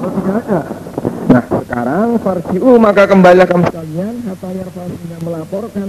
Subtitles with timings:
[0.00, 0.60] Kalau tidak ada,
[1.30, 5.88] Nah sekarang farji'u maka kembalilah kamu sekalian Hatta yarfasinya melaporkan.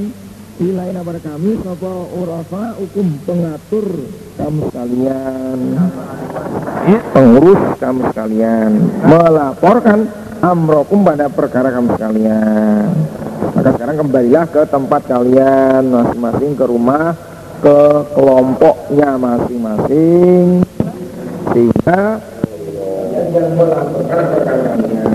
[0.61, 3.87] Ilaina pada kami Sopo urafa hukum pengatur
[4.37, 5.57] kamu sekalian.
[7.15, 8.71] Pengurus kamu sekalian.
[9.01, 10.05] Melaporkan
[10.43, 12.85] amrokum pada perkara kamu sekalian.
[13.57, 17.17] Maka sekarang kembalilah ke tempat kalian Masing-masing ke rumah
[17.63, 20.61] Ke kelompoknya masing-masing.
[21.49, 22.30] Sehingga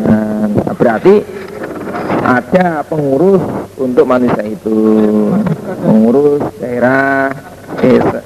[0.06, 1.14] Nah, berarti
[2.26, 3.44] ada pengurus
[3.76, 4.80] untuk manusia itu,
[5.84, 7.30] pengurus daerah,
[7.78, 8.20] desa,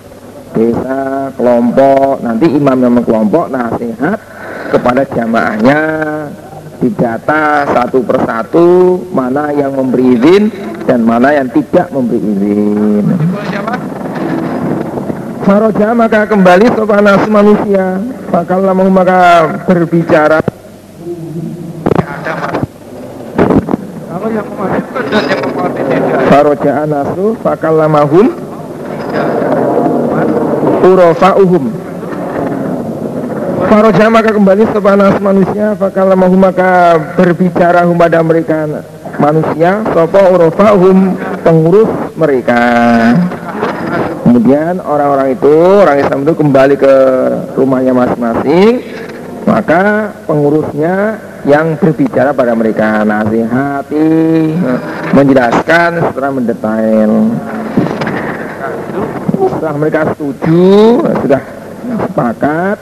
[0.54, 2.22] desa, kelompok.
[2.22, 4.18] Nanti imam yang kelompok nasihat
[4.70, 5.80] kepada jamaahnya
[6.80, 10.48] didata satu persatu mana yang memberi izin
[10.88, 13.04] dan mana yang tidak memberi izin.
[15.50, 17.98] Faroja maka kembali sopan nasu manusia.
[18.30, 20.38] Maka lama maka berbicara.
[24.06, 26.22] Kalau yang mewajibkan dan yang tidak.
[26.30, 28.30] Faroja anasu fakalamahum
[30.86, 31.64] urofa'uhum
[33.66, 35.74] Faroja maka kembali sepanas manusia.
[35.74, 38.86] Fakalamahum maka berbicara hum pada mereka.
[39.18, 42.62] Manusia Sopo urofa'uhum pengurus mereka
[44.30, 45.50] Kemudian orang-orang itu,
[45.82, 46.94] orang Islam itu kembali ke
[47.58, 48.78] rumahnya masing-masing
[49.42, 54.54] Maka pengurusnya yang berbicara pada mereka Nasihati,
[55.10, 57.10] menjelaskan setelah mendetail.
[59.34, 61.42] Setelah mereka setuju, sudah
[62.06, 62.76] sepakat.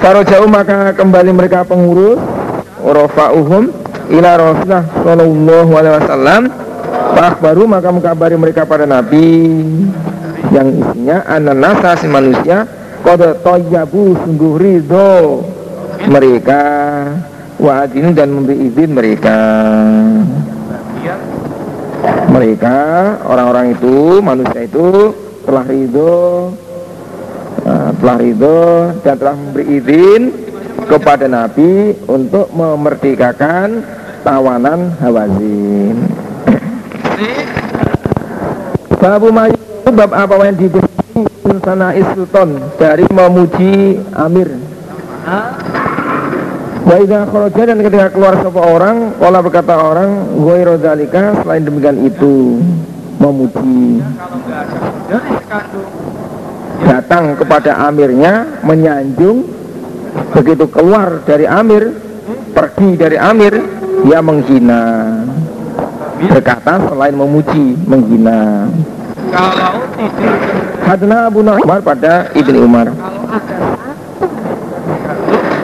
[0.00, 2.16] Jauh maka kembali mereka pengurus.
[2.80, 3.68] Rofa'uhum
[4.16, 6.42] ila Rasulullah Sallallahu Alaihi Wasallam.
[7.44, 9.28] Baru maka mengkabari mereka pada Nabi
[10.48, 12.64] yang isinya ananasa si manusia
[13.04, 15.44] kode toyabu sungguh ridho
[16.08, 16.62] mereka.
[17.60, 19.38] Wa adinu dan memberi izin mereka.
[22.32, 22.78] Mereka
[23.28, 25.12] orang-orang itu manusia itu
[25.44, 26.56] telah ridho
[27.68, 28.62] uh, telah ridho
[29.04, 30.22] dan telah memberi izin
[30.88, 33.84] kepada Nabi untuk memerdekakan
[34.24, 35.96] tawanan Hawazin.
[39.00, 41.00] Babu Mayu bab apa yang diberi
[41.64, 44.48] sana sultan dari memuji Amir.
[46.80, 51.98] Wa idza kharaja dan ketika keluar sebuah orang, wala berkata orang, ghairu dzalika selain demikian
[52.02, 52.58] itu
[53.20, 54.00] memuji.
[56.88, 59.44] Datang kepada amirnya menyanjung.
[60.34, 61.94] Begitu keluar dari amir
[62.50, 63.54] pergi dari amir
[64.02, 64.82] dia menghina.
[66.18, 68.66] Berkata selain memuji menghina
[69.30, 70.60] kalau tidak
[70.90, 72.90] hadna Abu Nu'man pada Ibni Umar.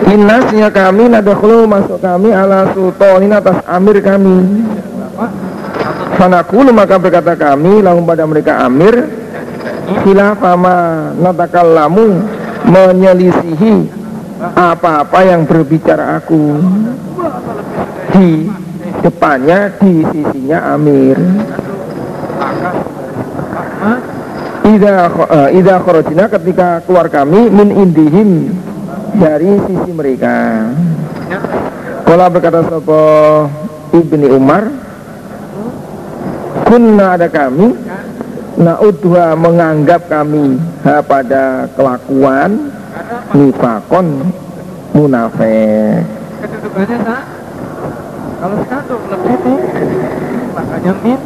[0.07, 4.63] Innasnya kami nadakhulu masuk kami ala sultanin atas amir kami.
[6.15, 8.95] Fanakulu maka berkata kami lalu pada mereka amir
[9.87, 12.23] Khilafama natakallamu
[12.71, 13.75] menyelisihi
[14.55, 16.55] apa-apa yang berbicara aku.
[18.15, 18.47] Di
[19.03, 21.19] depannya di sisinya amir
[24.67, 24.95] Ida
[25.55, 28.55] Ida kharajna ketika keluar kami min indihim
[29.17, 30.67] dari sisi mereka.
[32.07, 33.03] Kala berkata sapa
[33.91, 34.71] Ibni Umar
[36.71, 37.75] Kunna ada kami
[38.63, 40.55] Naudha menganggap kami
[40.87, 42.71] ha, pada kelakuan
[43.35, 44.07] Nifakon
[44.95, 46.07] munafik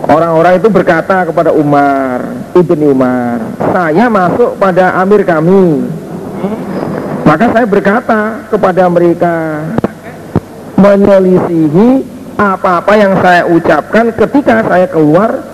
[0.09, 3.39] Orang-orang itu berkata kepada Umar Ibni Umar
[3.71, 5.87] Saya masuk pada amir kami.
[7.23, 9.63] Maka saya berkata kepada mereka
[10.81, 15.45] Menyelisihi apa-apa yang saya ucapkan ketika saya keluar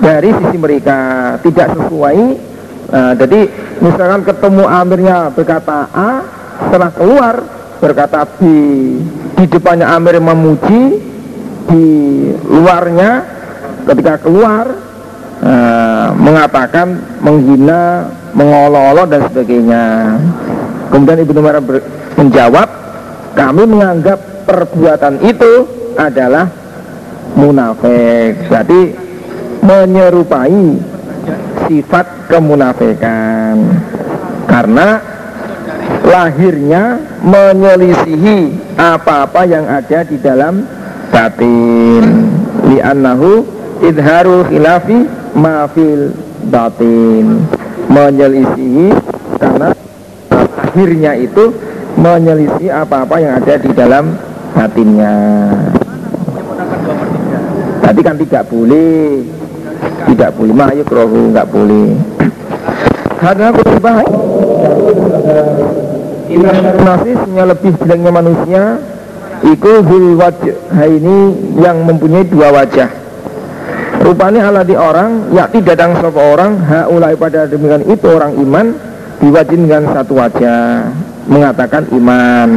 [0.00, 1.00] dari sisi mereka.
[1.44, 2.50] Tidak sesuai
[2.92, 3.48] Nah, jadi
[3.80, 6.20] misalkan ketemu amirnya berkata A
[6.60, 7.34] Setelah keluar
[7.80, 8.40] berkata B.
[9.40, 11.00] Di depannya amir memuji
[11.72, 11.84] Di
[12.52, 13.24] luarnya
[13.88, 14.68] ketika keluar
[15.42, 19.84] eh, mengatakan menghina, mengolok-olok dan sebagainya.
[20.88, 21.58] Kemudian Ibnu Umar
[22.16, 22.68] menjawab,
[23.34, 25.66] kami menganggap perbuatan itu
[25.96, 26.48] adalah
[27.36, 28.48] munafik.
[28.48, 28.80] Berarti
[29.62, 30.64] menyerupai
[31.68, 33.56] sifat kemunafikan.
[34.50, 35.00] Karena
[36.02, 38.38] lahirnya menyelisihi
[38.76, 40.66] apa-apa yang ada di dalam
[41.08, 42.04] batin
[42.68, 43.46] li'annahu
[43.80, 46.12] idharul khilafi ma fil
[46.48, 47.44] batin.
[47.92, 48.88] Menyelisihi
[49.36, 49.68] karena
[50.40, 51.52] akhirnya itu
[52.00, 54.16] menyelisih apa-apa yang ada di dalam
[54.56, 55.14] batinnya.
[57.82, 59.20] Tadi kan tidak boleh.
[60.08, 60.52] Tidak boleh.
[60.56, 61.88] Mahayuk rohu nggak boleh.
[63.20, 64.02] Karena kutubah
[66.82, 68.62] Nasisnya lebih jeleknya manusia.
[69.42, 73.01] Iku zul wajah ini yang mempunyai dua wajah
[74.02, 78.66] Rupanya ala di orang Yakti datang sebuah orang Haulai pada demikian itu orang iman
[79.22, 80.90] Diwajin dengan satu wajah
[81.22, 82.50] Mengatakan iman.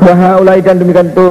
[0.00, 1.28] Wahaulai dan demikian itu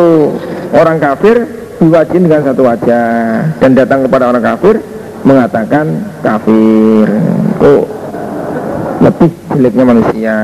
[0.70, 1.50] orang kafir
[1.82, 3.10] Diwajin dengan satu wajah.
[3.58, 4.78] Dan datang kepada orang kafir
[5.26, 7.10] Mengatakan kafir.
[7.58, 7.90] Oh
[9.06, 10.38] lebih jeleknya manusia.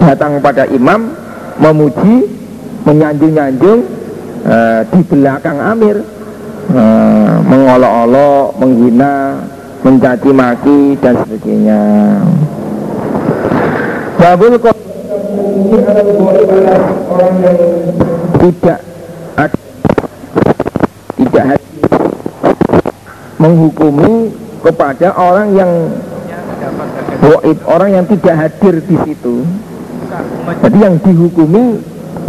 [0.00, 1.12] Datang pada imam
[1.60, 2.26] memuji
[2.88, 3.80] menyanjung-nyanjung
[4.48, 6.00] uh, di belakang amir
[6.74, 9.42] uh, mengolok-olok menghina
[9.80, 11.80] mencaci maki dan sebagainya
[14.20, 14.54] babul
[17.08, 17.58] orang yang
[18.40, 18.78] tidak
[21.16, 21.44] tidak
[23.40, 25.70] menghukumi kepada orang yang
[27.20, 29.44] Waib orang yang tidak hadir di situ.
[30.64, 31.78] Jadi yang dihukumi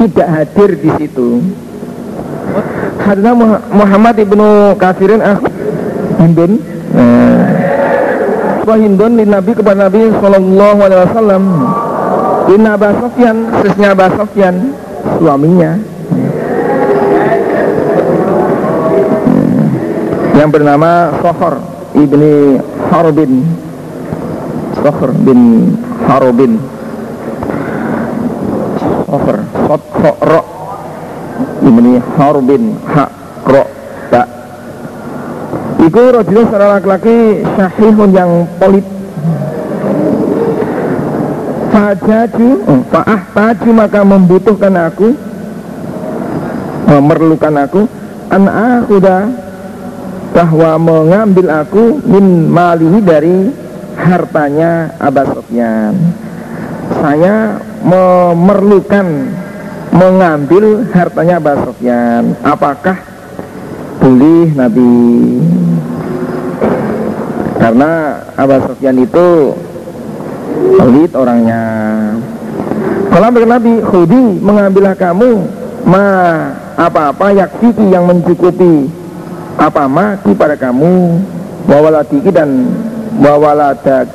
[0.04, 1.40] tidak hadir di situ.
[3.01, 3.31] Hadna
[3.71, 5.38] Muhammad ibnu Kafirin ah
[6.21, 6.62] Hindun.
[6.94, 8.71] Nah.
[8.71, 11.44] Hindun di Nabi kepada Nabi Sallallahu Alaihi Wasallam.
[12.51, 14.56] Inna Aba Sofyan, sesnya Sofyan,
[15.19, 15.71] suaminya.
[20.39, 21.59] Yang bernama Sohor
[21.94, 22.57] ibni
[22.89, 23.45] Harbin
[24.80, 25.39] Sokhr bin
[26.07, 26.57] Harubin
[29.06, 29.38] Sokhr
[29.68, 29.83] Sot
[30.24, 30.42] Ro
[31.62, 33.06] Ibni Harubin Ha
[33.46, 33.63] Ro
[34.10, 34.24] Ta
[35.81, 38.86] Iku rojulun seorang laki-laki Syahihun yang polit
[41.72, 45.16] Fajaju oh, Fa'ah taju maka membutuhkan aku
[46.90, 47.81] Memerlukan aku
[48.31, 49.18] An akhuda
[50.31, 53.38] bahwa mengambil aku min malihi dari
[54.00, 55.96] hartanya Abu Sofyan.
[56.92, 59.07] Saya memerlukan
[59.92, 62.36] mengambil hartanya Abu Sofyan.
[62.42, 62.98] Apakah
[64.00, 64.96] boleh Nabi?
[67.60, 67.92] Karena
[68.40, 69.28] Abu Sofyan itu
[70.80, 71.64] pelit orangnya.
[73.12, 75.32] Kalau Nabi, Khudi mengambillah kamu
[75.84, 76.08] ma
[76.80, 78.88] apa-apa yakfiki yang mencukupi
[79.60, 81.20] apa ma pada kamu
[81.68, 82.72] wawalatiki dan
[83.20, 84.08] wawaladak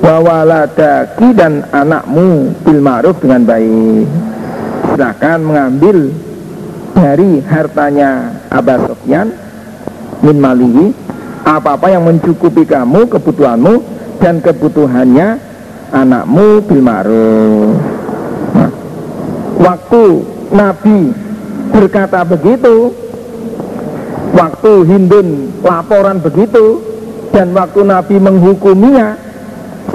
[0.00, 4.08] wawaladaki dan anakmu bil ma'ruf dengan baik
[5.00, 6.12] silahkan mengambil
[6.92, 9.32] dari hartanya Abah Sofyan
[10.20, 10.92] min malihi
[11.40, 13.80] apa-apa yang mencukupi kamu kebutuhanmu
[14.20, 15.40] dan kebutuhannya
[15.88, 17.80] anakmu bil ma'ruf.
[18.52, 18.70] Nah,
[19.64, 20.04] waktu
[20.52, 21.16] Nabi
[21.72, 22.92] berkata begitu
[24.36, 26.84] waktu Hindun laporan begitu
[27.32, 29.16] dan waktu Nabi menghukuminya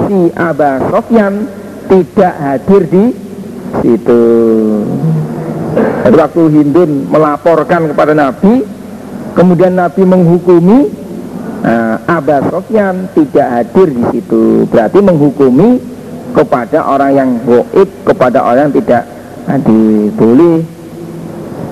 [0.10, 1.46] si Aba Sofyan
[1.94, 3.25] tidak hadir di
[6.06, 8.62] dan waktu Hindun melaporkan kepada Nabi
[9.36, 10.88] kemudian Nabi menghukumi
[11.66, 14.70] nah, Aba Sofyan tidak hadir di situ.
[14.70, 15.82] Berarti menghukumi
[16.32, 19.04] kepada orang yang goib kepada orang yang tidak
[19.50, 20.14] hadir.
[20.16, 20.58] Boleh.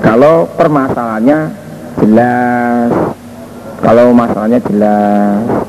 [0.04, 1.39] Kalau permasalahannya
[2.04, 2.92] jelas.
[3.84, 5.62] Kalau masalahnya jelas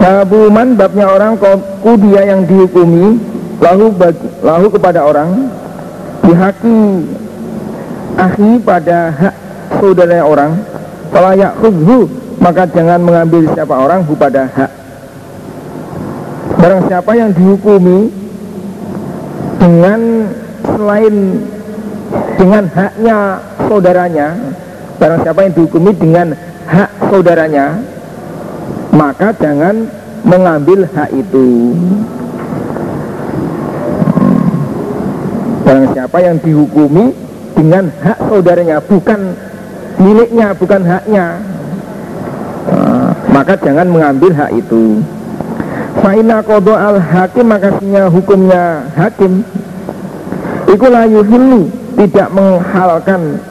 [0.00, 1.36] Babuman babnya orang
[2.00, 3.20] dia yang dihukumi
[3.60, 5.52] lahu, bagi, lahu kepada orang
[6.24, 7.04] dihaki
[8.16, 9.34] akhi pada hak
[9.76, 10.56] saudara orang
[11.12, 12.08] kalau yakhudhu
[12.40, 14.72] maka jangan mengambil siapa orang hu pada hak.
[16.56, 18.08] Barang siapa yang dihukumi
[19.60, 20.00] dengan
[20.64, 21.14] selain
[22.40, 23.18] dengan haknya
[23.68, 24.28] saudaranya
[24.96, 26.32] barang siapa yang dihukumi dengan
[26.64, 27.76] hak saudaranya
[28.90, 29.86] maka jangan
[30.26, 31.74] mengambil hak itu.
[35.64, 37.14] Barang siapa yang dihukumi
[37.54, 39.36] dengan hak saudaranya bukan
[40.00, 41.38] miliknya bukan haknya
[42.66, 44.98] nah, maka jangan mengambil hak itu.
[46.00, 49.44] Fa'ina kodo al hakim makasihnya hukumnya hakim.
[50.70, 51.66] Iku layu hilu
[51.98, 53.42] tidak menghalalkan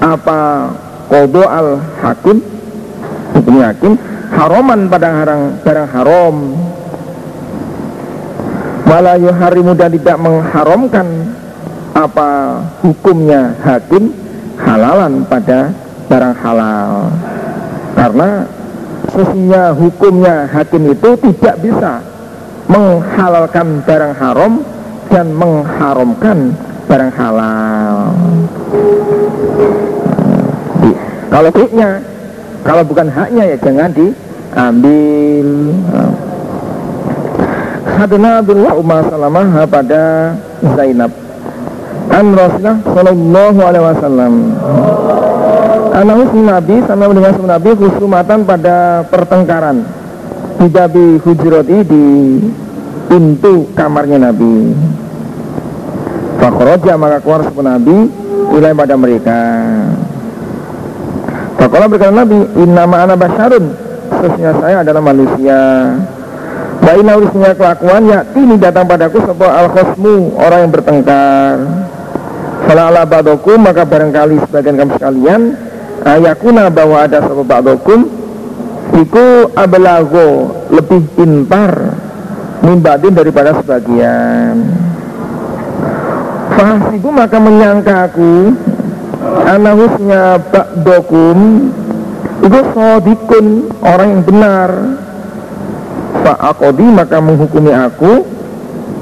[0.00, 0.72] apa
[1.08, 2.42] kodo al hakim
[3.36, 3.94] hukumnya hakim
[4.32, 6.36] haroman pada barang, barang haram.
[8.86, 11.06] Walayu harimu dan tidak mengharamkan
[11.90, 14.14] apa hukumnya hakim
[14.62, 15.74] halalan pada
[16.06, 17.10] barang halal.
[17.98, 18.46] Karena
[19.10, 21.92] sesungguhnya hukumnya hakim itu tidak bisa
[22.70, 24.52] menghalalkan barang haram
[25.10, 26.54] dan mengharamkan
[26.86, 28.14] barang halal.
[31.26, 32.00] Kalau haknya
[32.66, 35.48] kalau bukan haknya ya jangan diambil.
[37.96, 40.34] Hadana Abdullah Umar Salamah pada
[40.74, 41.14] Zainab.
[42.10, 44.34] An Rasulullah Sallallahu Alaihi Wasallam.
[45.96, 49.86] Anak Nabi sama dengan Nabi khusumatan pada pertengkaran.
[50.60, 52.04] Di hujroti di
[53.06, 54.74] pintu kamarnya Nabi.
[56.42, 57.96] Fakroja maka keluar sebuah Nabi
[58.54, 59.38] Ilai pada mereka
[61.56, 65.60] Fakola berkata Nabi Innama ana basyarun Sesungguhnya saya adalah manusia.
[66.78, 68.06] Wa inna urisnya kelakuan
[68.38, 71.56] ini datang padaku sebuah al khosmu orang yang bertengkar.
[72.66, 75.40] Fala ala ba'dokum maka barangkali sebagian kamu sekalian
[76.02, 78.00] ayakuna bahwa ada sebuah ba'dokum
[78.86, 81.98] Iku abelago lebih pintar
[82.62, 84.54] Mimbadin daripada sebagian.
[86.56, 88.56] Fahsiku maka menyangka aku
[89.46, 91.38] Anahusnya ba'dokum
[92.44, 93.46] Itu sodikun
[93.80, 94.70] orang yang benar.
[96.22, 98.22] Fa'akodi maka menghukumi aku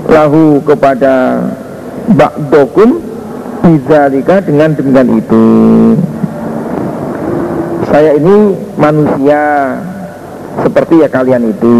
[0.08, 1.44] lahu kepada
[2.14, 3.00] ba'dokum
[3.64, 5.46] bizalika dengan demikian itu.
[7.88, 9.42] Saya ini manusia
[10.62, 11.78] seperti ya kalian itu.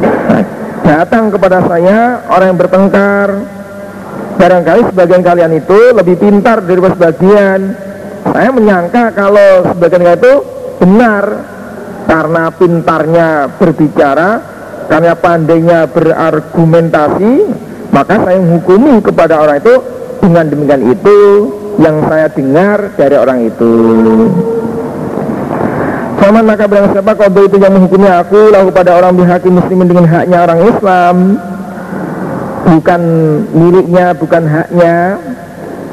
[0.00, 0.42] Nah,
[0.84, 3.28] datang kepada saya orang yang bertengkar
[4.40, 7.76] barangkali sebagian kalian itu lebih pintar daripada sebagian.
[8.24, 10.32] Saya menyangka kalau sebagian itu
[10.80, 11.24] benar.
[12.10, 14.42] Karena pintarnya berbicara,
[14.90, 17.32] karena pandainya berargumentasi,
[17.94, 19.78] maka saya menghukumi kepada orang itu
[20.18, 21.18] dengan demikian itu
[21.78, 23.72] yang saya dengar dari orang itu.
[26.18, 28.50] Sama maka bilang siapa kode itu yang menghukumi aku?
[28.50, 31.16] Lalu pada orang bihakim muslimin dengan haknya orang Islam
[32.66, 33.02] bukan
[33.54, 35.16] miliknya bukan haknya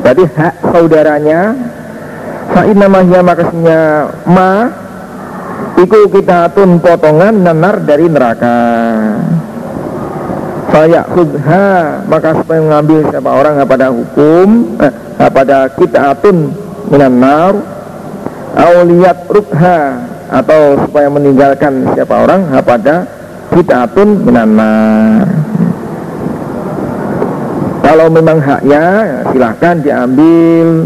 [0.03, 1.41] berarti hak saudaranya.
[2.47, 3.81] Fa'inamahya makasnya
[4.23, 4.71] ma
[5.77, 8.57] Iku kita tun potongan nanar dari neraka.
[10.73, 16.53] Saya khudha Maka supaya mengambil siapa orang pada hukum eh, Pada kita atun
[16.89, 17.53] minan nar.
[18.57, 19.79] Auliyat rukha
[20.33, 23.05] Atau supaya meninggalkan siapa orang pada
[23.53, 25.46] kita atun minan nar
[27.97, 30.85] Kalau memang haknya silahkan diambil.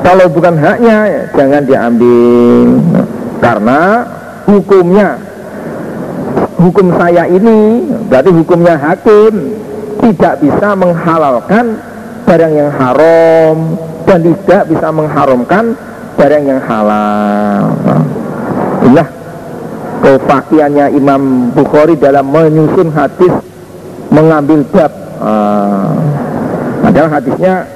[0.00, 2.80] Kalau bukan haknya jangan diambil.
[3.36, 4.08] Karena
[4.48, 5.20] hukumnya
[6.56, 9.60] hukum saya ini berarti hukumnya hakim
[10.00, 11.76] tidak bisa menghalalkan
[12.24, 13.76] barang yang haram
[14.08, 15.76] dan tidak bisa mengharamkan
[16.16, 17.76] barang yang halal.
[18.88, 19.08] Inilah
[20.00, 23.36] kefakiannya Imam Bukhari dalam menyusun hadis
[24.08, 27.68] mengambil bab uh, hadisnya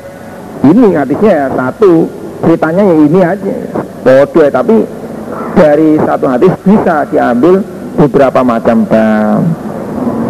[0.65, 2.09] ini hadisnya ya satu
[2.45, 3.55] ceritanya ya ini aja.
[4.05, 4.77] Bodoh tapi
[5.57, 7.65] dari satu hadis bisa diambil
[7.97, 8.85] beberapa macam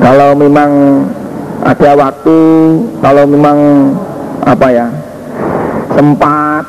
[0.05, 0.71] kalau memang
[1.65, 2.39] ada waktu
[3.01, 3.59] kalau memang
[4.45, 4.87] apa ya
[5.97, 6.65] sempat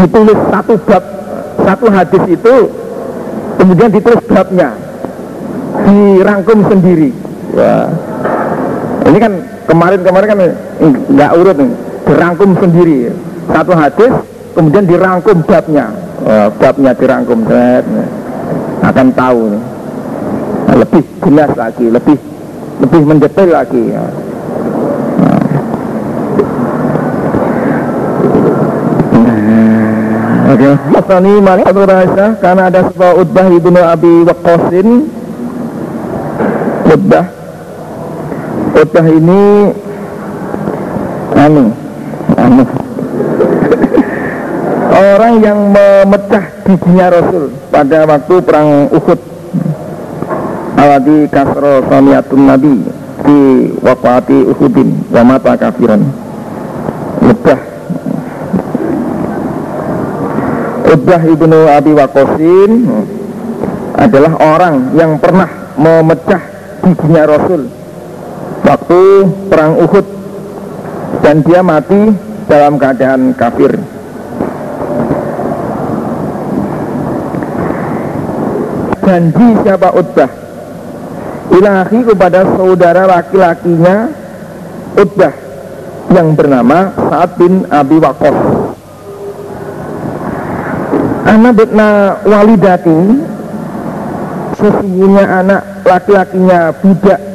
[0.00, 1.04] ditulis satu bab
[1.66, 2.56] satu hadis itu
[3.58, 4.70] kemudian ditulis babnya
[5.84, 7.10] dirangkum sendiri.
[7.52, 7.90] Ya.
[9.10, 9.32] Ini kan
[9.66, 10.38] kemarin-kemarin kan
[11.10, 11.70] nggak urut nih
[12.06, 13.10] dirangkum sendiri
[13.50, 14.12] satu hadis
[14.54, 15.90] kemudian dirangkum babnya
[16.24, 17.84] uh, babnya dirangkum set,
[18.84, 19.62] akan tahu nih.
[20.70, 22.16] Nah, lebih jelas lagi, lebih
[22.80, 23.82] lebih mendetail lagi.
[23.90, 24.04] Ya.
[25.20, 25.40] Nah.
[30.50, 34.88] Oke, Masani Malik Abu Raisa karena ada sebuah Utbah ibnu Abi Waqqasin
[36.90, 37.39] Utbah
[38.70, 39.42] Utbah ini
[41.34, 41.64] anu
[42.38, 42.64] anu.
[44.90, 49.20] Orang yang memecah giginya Rasul pada waktu perang Uhud.
[50.80, 52.74] Awadi kasro samiatun nabi
[53.26, 53.40] di
[53.84, 56.02] wafati Uhudin wa mata kafiran.
[57.20, 57.60] Udah
[60.90, 62.72] Udah ibnu Abi Wakosin
[63.94, 65.48] adalah orang yang pernah
[65.78, 66.42] memecah
[66.82, 67.79] giginya Rasul
[68.70, 69.02] waktu
[69.50, 70.06] perang Uhud
[71.26, 72.14] dan dia mati
[72.46, 73.74] dalam keadaan kafir.
[79.02, 80.30] Janji siapa Utbah?
[81.50, 84.06] Ilahi kepada saudara laki-lakinya
[84.94, 85.34] Utbah
[86.14, 88.36] yang bernama Sa'ad bin Abi Waqqas.
[91.26, 92.98] Anak betna walidati
[94.62, 97.29] sesungguhnya anak laki-lakinya budak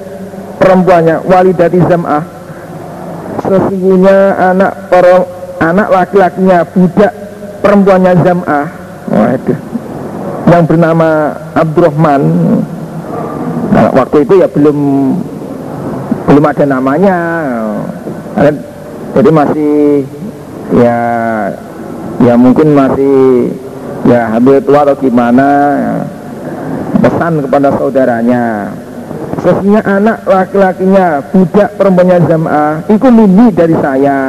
[0.57, 2.23] perempuannya walidati zam'ah.
[3.45, 4.17] Sesungguhnya
[4.53, 5.25] anak perong,
[5.61, 7.13] anak laki-lakinya budak
[7.61, 8.67] perempuannya zam'ah.
[9.11, 9.59] Waduh.
[10.45, 11.09] Yang bernama
[11.57, 12.21] Abdurrahman.
[13.75, 14.77] Nah, waktu itu ya belum
[16.31, 17.17] belum ada namanya.
[19.15, 19.75] Jadi masih
[20.75, 20.99] ya
[22.19, 23.51] ya mungkin masih
[24.07, 25.49] ya hampir tua atau gimana
[26.99, 28.73] pesan kepada saudaranya
[29.45, 34.19] sesungguhnya anak laki-lakinya budak perempuannya jamaah itu mini dari saya.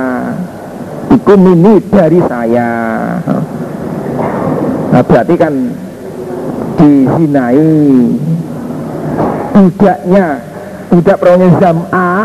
[1.08, 2.70] Itu mini dari saya.
[4.92, 5.54] Nah berarti kan
[6.76, 7.72] dizinai
[9.56, 10.26] budaknya
[10.92, 12.24] budak perempuannya jamaah.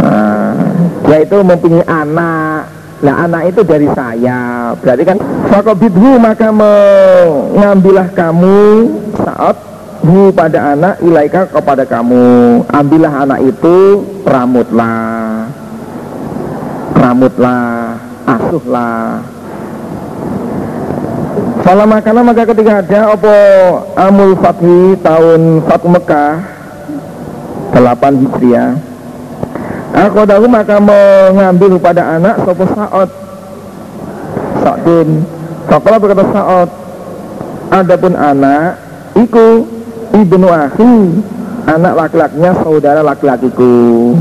[0.00, 0.52] Nah,
[1.08, 2.62] dia itu mempunyai anak.
[3.00, 4.76] Nah anak itu dari saya.
[4.76, 5.16] Berarti kan
[5.48, 9.69] Fakobidhu maka mengambillah kamu Saat
[10.00, 12.64] hu pada anak ilaika kepada kamu.
[12.68, 15.48] Ambillah anak itu Ramutlah
[16.96, 19.24] Ramutlah Asuhlah.
[21.60, 23.36] Fala makana maka ketika ada Opo
[23.94, 26.32] Amul Fathi tahun Fatu Mekah
[27.76, 28.70] 8 Hijriah.
[29.90, 33.10] Aku tahu maka mengambil pada anak sopo saat
[34.62, 35.26] Sa'dun
[35.66, 36.68] Fakola berkata saat
[37.74, 38.78] Adapun anak
[39.18, 39.66] Iku
[40.14, 40.94] ibnu akhi
[41.68, 44.16] Anak laki-lakinya saudara laki-lakiku.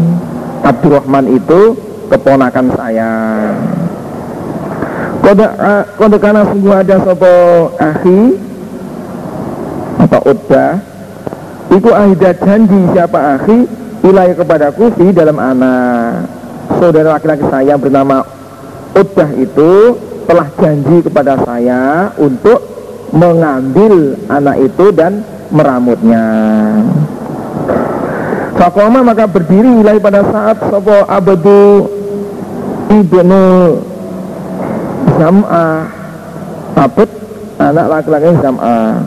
[0.61, 1.73] Abdurrahman itu
[2.11, 3.11] keponakan saya.
[5.23, 5.45] Kode,
[5.95, 7.33] kode karena sungguh ada sopo
[7.75, 8.39] akhi
[9.99, 10.79] Atau uddah
[11.69, 13.67] Iku ahidat janji siapa akhi
[14.01, 16.29] wilayah kepadaku di dalam anak.
[16.81, 18.25] Saudara laki-laki saya bernama
[18.93, 22.61] Udah itu telah janji kepada saya untuk
[23.13, 26.25] mengambil anak itu dan meramutnya.
[28.59, 31.87] Fakoma maka berdiri wilayah pada saat Sopo Abadu
[32.91, 33.45] Ibnu
[35.15, 35.77] Zam'ah.
[36.75, 37.09] Abad
[37.59, 38.99] anak laki-laki Zam'ah.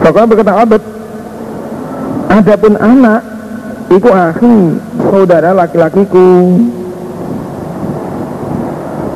[0.00, 0.82] Fakoma berkata Abad
[2.30, 3.20] Adapun anak
[3.90, 6.30] Iku akhi saudara laki-lakiku.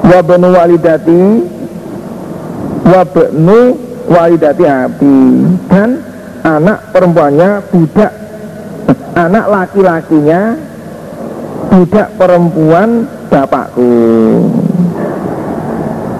[0.03, 1.23] Wabenu walidati
[2.83, 3.59] Wabenu
[4.11, 5.17] walidati abi
[5.71, 6.14] Dan
[6.45, 8.13] anak perempuannya budak
[9.17, 10.55] Anak laki-lakinya
[11.75, 13.91] Budak perempuan bapakku.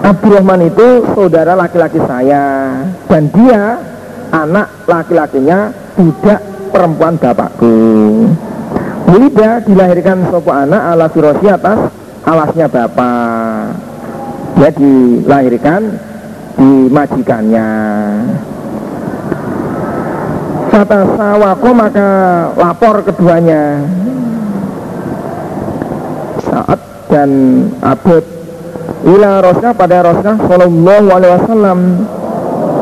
[0.03, 2.75] Abdurrahman itu saudara laki-laki saya.
[3.07, 3.79] Dan dia
[4.35, 6.43] anak laki-lakinya budak
[6.75, 7.77] perempuan bapakku.
[9.07, 11.87] Wulida dilahirkan sopo anak ala firosi atas
[12.27, 13.79] alasnya bapak
[14.59, 15.83] Ya dilahirkan
[16.59, 17.69] di majikannya
[20.75, 22.09] Kata sawako maka
[22.59, 23.79] lapor keduanya.
[26.43, 27.31] Saat dan
[27.79, 28.27] abad
[29.07, 31.79] Ila rosna pada rosna Sallallahu alaihi wasallam.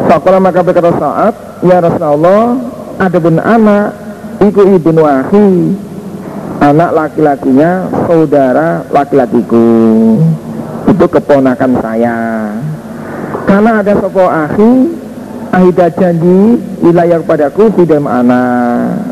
[0.08, 2.56] Fakola maka berkata saat Ya Rasulullah
[2.96, 3.92] adapun anak
[4.40, 5.76] iku ibnu akhi.
[6.64, 9.68] Anak laki-lakinya saudara laki-lakiku.
[10.88, 12.16] Itu keponakan saya.
[13.44, 15.01] Karena ada sopo akhi
[15.52, 19.04] ahida janji wilayah kepadaku di dalam anak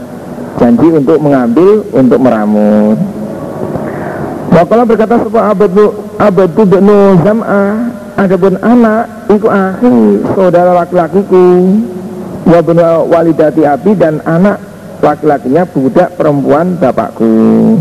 [0.57, 2.97] janji untuk mengambil untuk meramut.
[4.51, 7.71] Wakala berkata sopo abadu abadu benu zam'ah
[8.19, 9.95] adapun anak iku akhi
[10.35, 11.47] saudara laki-lakiku.
[12.41, 14.59] Wabnu walidati abi dan anak
[15.05, 17.79] laki-lakinya budak perempuan bapakku.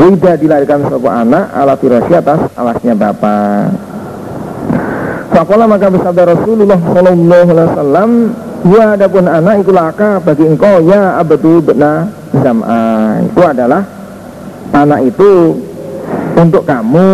[0.00, 3.91] Wida dilahirkan sebuah anak ala firasy atas alasnya bapak
[5.32, 8.10] Fakola maka bersabda Rasulullah Sallallahu Alaihi Wasallam
[8.62, 13.82] Ya adapun anak itu laka bagi engkau ya abadu bena zam'a Itu adalah
[14.72, 15.32] anak itu
[16.36, 17.12] untuk kamu.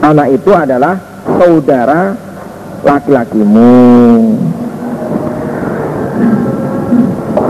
[0.00, 0.96] Anak itu adalah
[1.36, 2.16] saudara
[2.80, 3.72] laki-lakimu.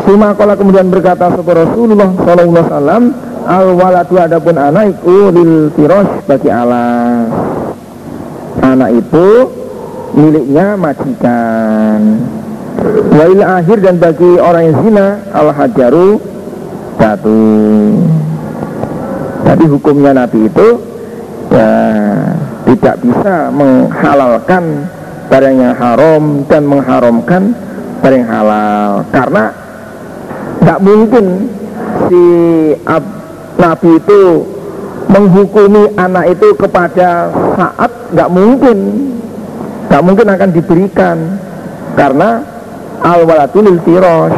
[0.06, 3.02] Sumakola kemudian berkata sebuah Rasulullah Sallallahu Alaihi Wasallam
[3.40, 7.49] Al waladu adapun anak itu lil firos bagi alas
[8.58, 9.28] Anak itu
[10.18, 12.18] miliknya majikan.
[13.14, 16.16] Wail akhir dan bagi orang yang zina al hajaru
[16.96, 17.44] batu
[19.44, 20.68] Jadi hukumnya Nabi itu
[21.52, 21.72] ya
[22.64, 24.86] tidak bisa menghalalkan
[25.30, 27.54] barang yang haram dan mengharamkan
[28.02, 29.04] barang halal.
[29.10, 29.60] Karena
[30.60, 31.48] Gak mungkin
[32.06, 32.22] si
[32.84, 33.04] Ab,
[33.56, 34.20] Nabi itu
[35.10, 38.78] menghukumi anak itu kepada saat Gak mungkin
[39.86, 41.16] tak mungkin akan diberikan.
[41.98, 42.42] Karena
[43.02, 44.34] al waladul tiros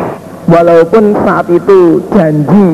[0.47, 2.69] walaupun saat itu janji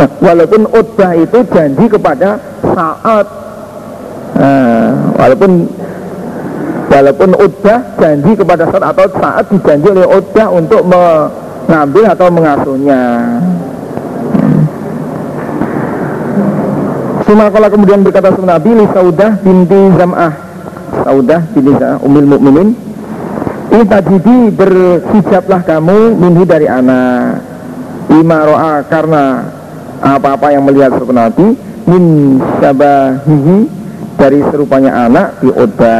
[0.00, 3.26] eh, walaupun utbah itu janji kepada saat
[4.36, 5.68] nah, walaupun
[6.88, 13.02] walaupun utbah janji kepada saat atau saat dijanji oleh utbah untuk mengambil atau mengasuhnya
[17.30, 20.34] Sumakola kemudian berkata sama Nabi li Saudah binti Zam'ah.
[21.06, 22.74] Saudah binti Zam'ah Umil Mukminin.
[23.70, 24.18] Ini tadi
[24.50, 27.38] berhijablah kamu minhi dari anak.
[28.10, 29.46] Lima ro'a karena
[30.02, 31.46] apa-apa yang melihat seperti Nabi
[31.86, 32.02] min
[32.58, 33.56] syabahihi
[34.18, 35.98] dari serupanya anak di Utba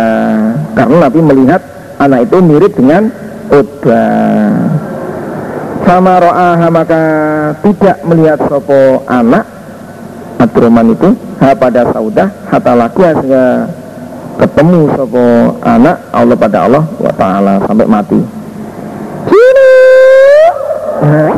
[0.74, 1.62] karena Nabi melihat
[2.02, 3.06] anak itu mirip dengan
[3.54, 4.02] Utba
[5.86, 7.02] sama ro'a maka
[7.62, 9.59] tidak melihat sopo anak
[10.40, 11.12] Abdurrahman itu
[11.44, 13.68] ha pada saudah hatta laku sehingga
[14.40, 15.24] ketemu sopo
[15.60, 18.20] anak Allah pada Allah wa ta'ala sampai mati.
[21.00, 21.28] Ya.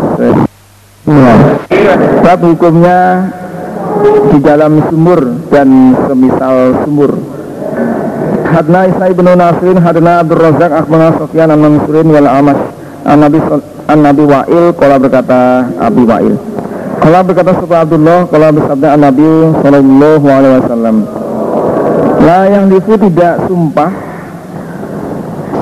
[2.22, 3.26] Bab hukumnya
[4.30, 5.18] di dalam sumur
[5.50, 7.10] dan semisal sumur.
[8.52, 12.60] Hadna Isa ibn Nasrin, Hadna Abdul Razak, Akhbarna Sofyan, An-Mansurin, Wal Amas
[13.08, 13.40] An-Nabi
[13.88, 16.36] An-Nabi Wa'il, Kala berkata Abi Wa'il
[17.02, 19.26] kalau berkata Subha Abdullah, kalau bersabda Nabi
[19.58, 20.96] Sallallahu Alaihi Wasallam,
[22.22, 23.90] lah yang difu tidak sumpah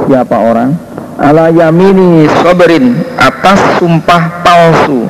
[0.05, 0.76] siapa orang?
[1.16, 5.09] Ala yamini soberin atas sumpah palsu.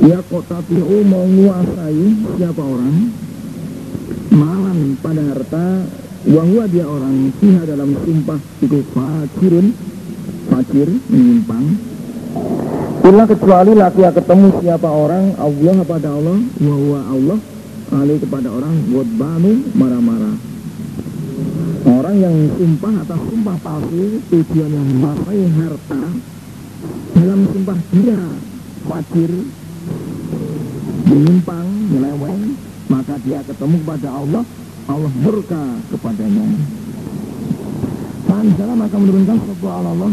[0.00, 2.04] Ya kok tapi menguasai
[2.40, 3.12] siapa orang?
[4.32, 5.84] Malam pada harta
[6.24, 9.66] wahwa dia orang siha dalam sumpah itu fakirun
[10.48, 11.66] fakir menyimpang
[13.02, 17.38] Bila kecuali laki yang ketemu siapa orang Allah kepada Allah Wahwa Allah
[17.98, 20.36] Ali kepada orang Wadbanu marah-marah.
[21.82, 26.02] Orang yang sumpah atas sumpah palsu Tujuan yang memakai harta
[27.18, 28.22] Dalam sumpah dia
[28.86, 29.32] Fakir
[31.10, 32.54] Menyimpang, nyeleweng
[32.86, 34.46] Maka dia ketemu kepada Allah
[34.82, 35.62] Allah murka
[35.94, 36.42] kepadanya.
[38.26, 40.10] Fansalah maka menurunkan sebuah Allah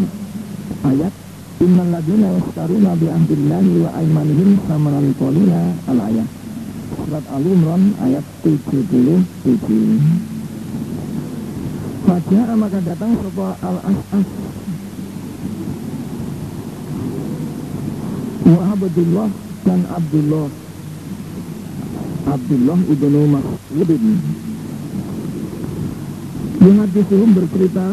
[0.89, 1.13] Ayat
[1.59, 6.29] Innal ladina yastaruna bi ahdillahi wa aimanihim samanan qalila al-ayat.
[7.03, 9.27] Surat Al-Imran ayat 77.
[12.07, 14.27] Fajaa maka datang sapa al-as'as
[18.49, 19.29] wa Abdullah
[19.67, 20.47] dan Abdullah
[22.23, 24.05] Abdullah ibnu Mas'udin
[26.59, 27.85] Yang hadisuhum bercerita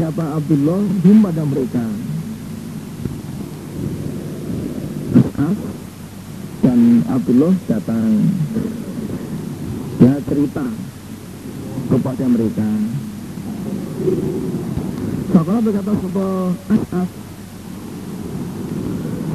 [0.00, 1.84] siapa Abdullah hum pada mereka?
[6.64, 8.08] Dan Abdullah datang.
[10.00, 10.64] Ya cerita
[11.92, 12.68] kepada mereka.
[15.36, 16.36] Sahabat berkata sebuah
[16.72, 17.08] As'af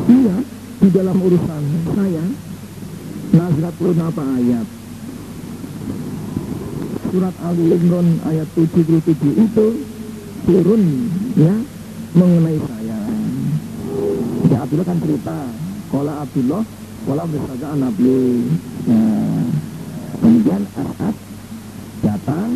[0.09, 0.37] Iya
[0.81, 2.25] di dalam urusan saya
[3.37, 4.67] Nazratun apa ayat.
[7.13, 9.13] Surat Ali Imran ayat 77
[9.45, 9.67] itu
[10.45, 10.81] turun
[11.33, 11.55] ya
[12.13, 12.99] mengenai saya.
[14.53, 15.37] Ya Abdullah kan cerita,
[15.89, 16.63] kalau Abdullah,
[17.09, 18.15] kalau bersama Nabi.
[18.85, 19.03] Ya.
[20.15, 21.15] Kemudian As'ad
[22.01, 22.55] datang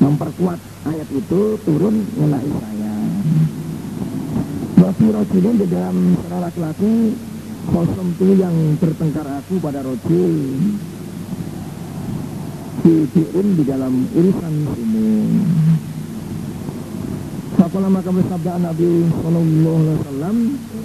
[0.00, 2.94] memperkuat ayat itu turun mengenai saya.
[4.80, 6.94] Wafi rojulin di dalam seorang laki-laki
[7.68, 10.32] kosong itu yang bertengkar aku pada rojul
[12.80, 12.94] di
[13.60, 15.69] di dalam irisan sumur.
[17.70, 20.36] Fakola maka bersabda Nabi Sallallahu Alaihi Wasallam?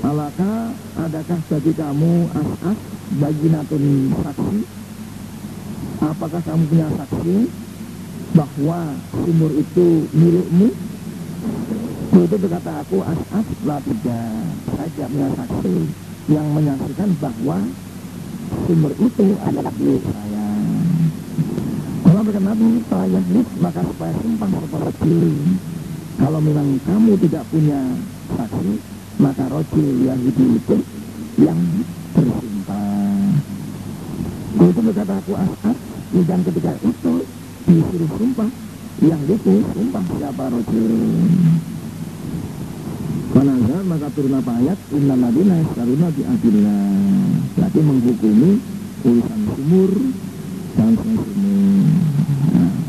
[0.05, 0.53] Alaka
[1.01, 2.79] adakah bagi kamu as-as
[3.17, 3.85] bagi natun
[4.21, 4.59] saksi?
[6.05, 7.37] Apakah kamu punya saksi
[8.37, 10.77] bahwa sumur itu milikmu?
[12.21, 14.45] Itu berkata aku as-as lah tidak.
[14.77, 15.75] Saja punya saksi
[16.29, 17.65] yang menyaksikan bahwa
[18.69, 20.47] sumur itu adalah milik saya.
[22.05, 23.19] Kalau berkata Nabi saya
[23.57, 25.73] maka supaya sumpah kepada diri
[26.15, 27.79] kalau memang kamu tidak punya
[28.35, 28.71] saksi,
[29.19, 30.45] maka rojul yang itu
[31.35, 31.59] yang
[32.15, 33.35] bersumpah.
[34.55, 35.77] Itu berkata aku as'ad,
[36.25, 37.13] dan ketika itu
[37.67, 38.49] disuruh sumpah,
[39.03, 40.93] yang itu sumpah siapa rojul.
[43.35, 46.87] Panazal maka turun apa ayat Inna ladina yaskaruna bi'adillah
[47.59, 48.51] Berarti menghukumi
[49.03, 49.91] urusan sumur
[50.79, 51.25] dan sumur
[52.55, 52.84] Ul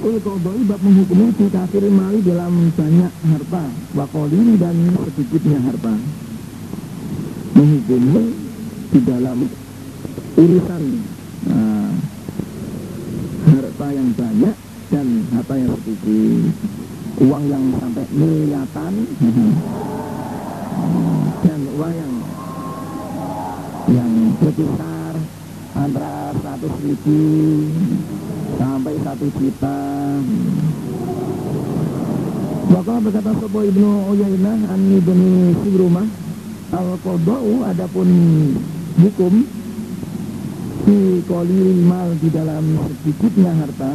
[0.00, 5.92] kodoi bab menghukumi si kafir mali dalam banyak harta Wakolin dan sedikitnya harta.
[7.52, 8.22] Menghukumi
[8.90, 9.38] di dalam
[10.40, 10.82] urusan
[11.52, 11.92] nah,
[13.52, 14.56] harta yang banyak
[14.88, 16.54] dan harta yang sedikit.
[17.20, 18.94] Uang yang sampai miliatan.
[21.44, 22.12] Dan uang yang
[23.90, 25.14] yang berkisar
[25.76, 27.18] antara 100 ribu
[28.58, 29.78] sampai 1 juta.
[32.70, 36.06] Maka berkata Sopo Ibnu Uyainah an Ibnu Sibrumah
[36.70, 38.08] al qadau adapun
[38.94, 39.34] hukum
[40.86, 43.92] di kolil mal di dalam sedikitnya harta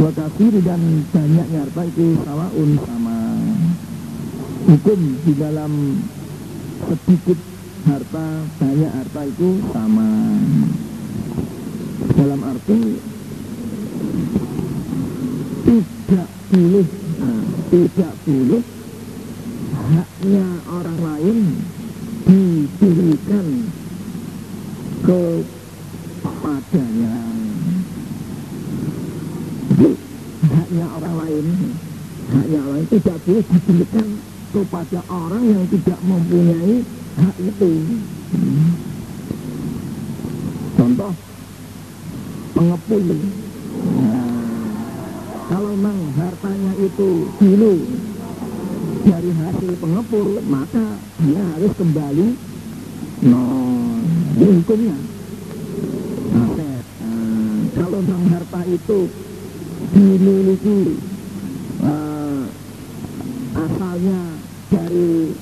[0.00, 3.16] wa kafir dan banyaknya harta itu sawaun sama
[4.64, 6.02] hukum di dalam
[6.88, 7.38] sedikit
[7.84, 8.26] harta
[8.58, 10.08] banyak harta itu sama.
[12.14, 12.80] Dalam arti
[15.64, 16.86] tidak boleh.
[17.74, 18.62] Tidak boleh.
[19.74, 21.38] Haknya orang lain
[22.24, 23.46] diberikan
[25.04, 25.34] kepadanya.
[30.44, 31.46] Haknya orang lain
[32.24, 34.06] haknya orang lain tidak boleh diberikan
[34.54, 36.86] kepada orang yang tidak mempunyai
[37.18, 37.70] hak itu.
[40.74, 41.12] Contoh
[42.54, 43.06] pengepul
[43.82, 44.28] nah,
[45.50, 47.74] kalau memang hartanya itu dulu
[49.04, 50.86] dari hasil pengepul maka
[51.20, 52.28] dia harus kembali
[53.24, 53.44] no
[54.34, 54.96] ini hukumnya
[56.34, 59.00] aset nah, kalau memang harta itu
[59.94, 60.98] dimiliki
[61.84, 62.42] uh,
[63.54, 64.20] asalnya
[64.72, 65.36] dari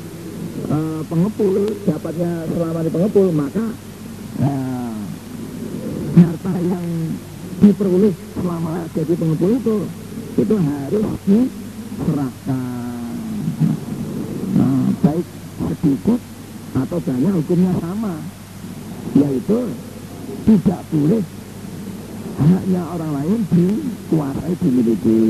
[0.68, 1.54] uh, pengepul
[1.88, 3.66] dapatnya selama di pengepul maka
[4.42, 4.96] uh,
[6.18, 6.86] harta yang
[7.62, 9.76] diperoleh selama jadi pengepul itu
[10.34, 13.14] itu harus diserahkan.
[14.58, 15.26] Nah, baik
[15.70, 16.20] sedikit
[16.74, 18.14] atau banyak hukumnya sama
[19.14, 19.60] yaitu
[20.42, 21.22] tidak boleh
[22.42, 25.22] haknya orang lain dikuasai dimiliki.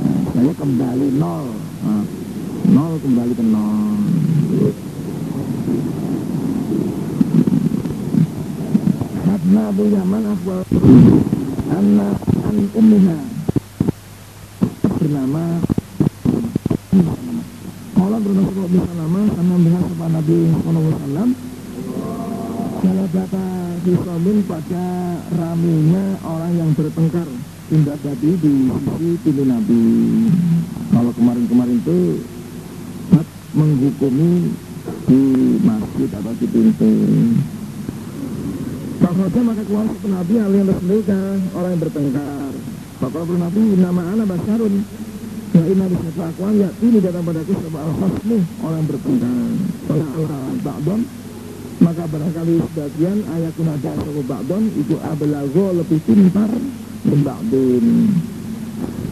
[0.00, 1.46] Nah, saya kembali nol.
[1.84, 2.04] Nah,
[2.72, 3.93] nol kembali ke nol
[9.44, 10.64] Hadna Abu Yaman Akhbar
[11.68, 12.16] Anna
[12.48, 13.18] An Ummiha.
[14.96, 15.60] Bernama
[17.92, 21.28] Kalau bernama Alaihi Wasallam Karena dengan sebab Nabi Sallallahu Alaihi Wasallam
[22.80, 23.46] Salah kata
[23.84, 24.86] Hisamin pada
[25.36, 27.28] raminya orang yang bertengkar
[27.68, 29.84] Tindak tadi di sisi pintu Nabi.
[30.88, 32.00] Kalau kemarin-kemarin itu
[33.52, 34.56] menghukumi
[35.04, 35.22] di
[35.60, 36.92] masjid atau di pintu
[38.94, 41.20] Pokoknya maka keluar satu Nabi alias mereka
[41.54, 42.52] orang yang bertengkar.
[43.02, 44.74] Bapak Nabi nama anak Basarun.
[45.54, 49.50] Ya inna bisa akuan ya ini datang padaku sebab al-khasmu orang yang bertengkar.
[49.94, 51.00] Allah Ba'don
[51.82, 56.50] maka barangkali sebagian ayatun ada sebab Ba'don itu abelago lebih pintar
[57.06, 57.86] dan Ba'din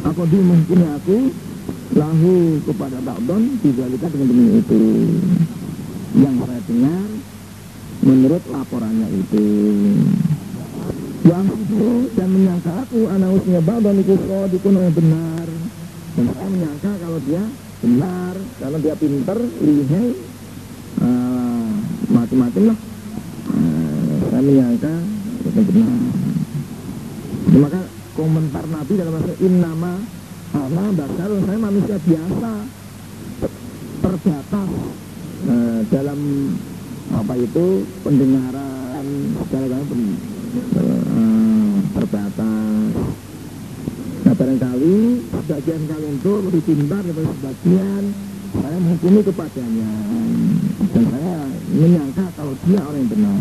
[0.03, 1.19] Aku di mungkin aku
[1.95, 4.83] lahu kepada Ba'don dibalikan dengan demi itu.
[6.19, 7.07] Yang saya dengar
[8.03, 9.47] menurut laporannya itu
[11.23, 14.15] yang itu dan menyangka aku anak Ba'don itu
[14.51, 15.47] dikun yang benar.
[16.13, 17.43] Dan saya menyangka kalau dia
[17.79, 20.09] benar karena dia pinter lihai
[20.99, 21.71] uh,
[22.11, 22.79] macam-macam lah.
[23.55, 24.95] Uh, saya menyangka
[25.47, 26.03] itu benar.
[27.53, 27.81] Maka
[28.19, 29.95] komentar Nabi dalam bahasa innama
[30.53, 32.53] Allah bakal saya manusia biasa
[34.03, 34.71] terbatas
[35.49, 36.21] uh, dalam
[37.13, 39.07] apa itu pendengaran
[39.45, 40.01] segala macam
[40.81, 42.93] uh, terbatas.
[44.23, 44.97] Nah barangkali
[45.45, 48.03] sebagian kalian itu lebih pintar daripada sebagian
[48.53, 49.93] saya menghukumi kepadanya.
[50.93, 51.37] Dan saya
[51.73, 53.41] menyangka kalau dia orang yang benar.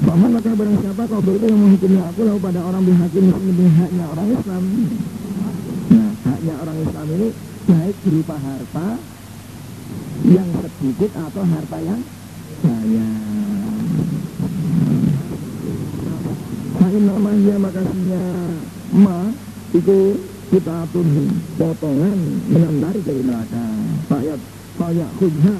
[0.00, 2.20] Bahkan maka barang siapa kalau begitu yang menghukumi aku?
[2.28, 4.62] Lalu pada orang bihakim lebih haknya orang Islam.
[5.90, 7.28] Nah haknya orang Islam ini
[7.68, 8.88] baik berupa harta
[10.20, 12.00] yang sedikit atau harta yang
[12.60, 13.20] banyak
[16.80, 18.22] Hain namanya makasihnya
[18.96, 19.18] ma
[19.70, 19.98] itu
[20.50, 22.18] kita tuhi potongan
[22.50, 23.66] menandari dari neraka
[24.10, 24.40] Fayat
[24.80, 25.56] fayak khudha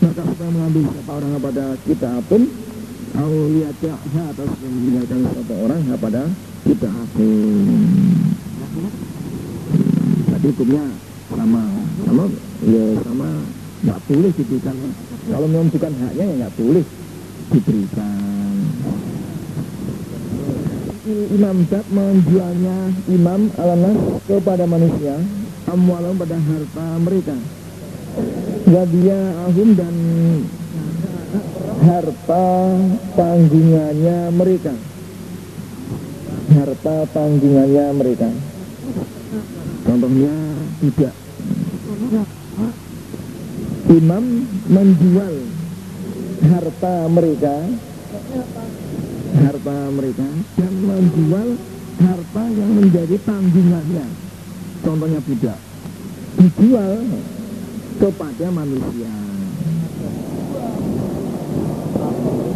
[0.00, 2.42] maka supaya mengambil siapa orang kepada kita pun
[3.50, 3.96] lihat ya
[4.32, 6.22] atau meninggalkan satu orang kepada
[6.64, 7.30] kita aku
[10.30, 10.84] Tadi hukumnya
[11.28, 11.62] sama
[12.06, 12.24] sama
[12.64, 13.28] ya sama
[13.80, 14.76] nggak boleh diberikan
[15.30, 16.84] kalau memang bukan haknya ya nggak boleh
[17.50, 18.18] diberikan
[21.10, 22.76] imam dat menjualnya
[23.08, 25.16] imam alanas kepada manusia
[25.66, 27.36] amwalam pada harta mereka
[28.70, 29.94] Wadia ahum dan
[31.82, 32.46] harta
[33.18, 34.74] tanggungannya mereka
[36.50, 38.30] harta tanggungannya mereka.
[39.86, 40.34] Contohnya
[40.82, 41.14] tidak.
[43.90, 45.34] Imam menjual
[46.46, 47.56] harta mereka.
[49.34, 50.28] Harta mereka.
[50.54, 51.48] Dan menjual
[51.98, 54.06] harta yang menjadi tanggungannya.
[54.86, 55.58] Contohnya budak.
[56.38, 56.92] Dijual
[57.98, 59.12] kepada manusia.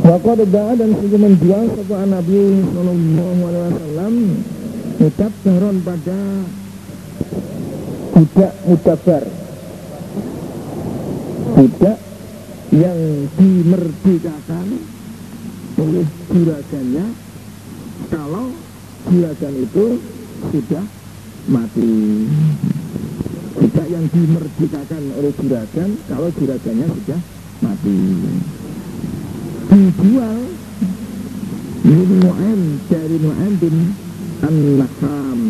[0.05, 2.38] Waqad dan sungguh menjual sebuah Nabi
[2.77, 4.14] Sallallahu Alaihi Wasallam
[5.05, 5.33] Ucap
[5.85, 6.20] pada
[8.14, 9.43] budak mutabar
[11.55, 11.99] budak
[12.75, 12.99] yang
[13.38, 14.67] dimerdekakan
[15.79, 17.07] oleh juragannya
[18.11, 18.51] kalau
[19.07, 19.87] juragan itu
[20.51, 20.85] sudah
[21.47, 21.95] mati.
[23.55, 27.21] Budak yang dimerdekakan oleh juragan kalau juragannya sudah
[27.62, 27.99] mati.
[29.71, 30.38] Dijual
[31.85, 33.77] min dari Nu'aim bin
[34.43, 35.40] An-Nakam.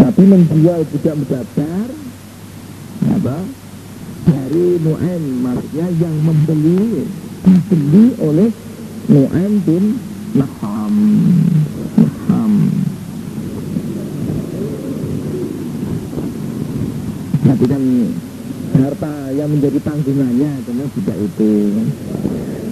[0.00, 1.88] Tapi menjual budak mudabar
[3.10, 3.36] apa
[4.28, 7.08] dari Nu'aim maksudnya yang membeli
[7.42, 8.50] dibeli oleh
[9.10, 9.84] Nu'aim bin
[10.38, 10.94] Nakam
[11.98, 12.52] Nakam
[17.42, 17.84] Nanti kan
[18.78, 21.52] harta yang menjadi tanggungannya karena budak itu.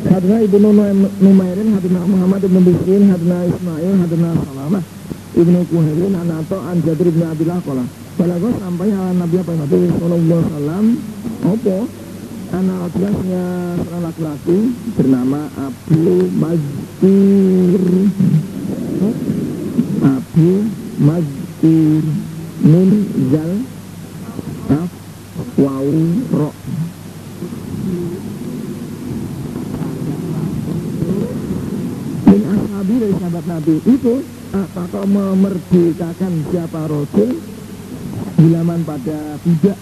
[0.08, 0.68] Hadna Ibnu
[1.20, 4.84] Numairin, Hadna Muhammad Ibnu Bisrin, Hadna Ismail, Hadna Salamah
[5.36, 7.84] Ibnu Kuhairin, Anato, Anjadir Ibnu Abdillah Kola
[8.20, 9.52] Balago sampai ala Nabi apa?
[9.56, 10.84] Nabi Sallallahu Alaihi Wasallam.
[11.40, 11.76] Opo?
[12.52, 13.44] Anak laki-lakinya
[13.80, 14.58] seorang laki-laki
[14.92, 17.80] bernama Abu Mazkur
[20.04, 20.50] Abu
[21.00, 22.04] Mazkur
[22.60, 22.90] Nun
[23.32, 23.52] Zal
[24.68, 24.90] Af
[25.56, 25.88] Wau
[26.36, 26.50] Ro.
[32.28, 34.14] Min ashabi dari sahabat Nabi itu
[34.52, 37.59] apakah memerdekakan siapa Rasul
[38.40, 39.76] Bilaman pada budak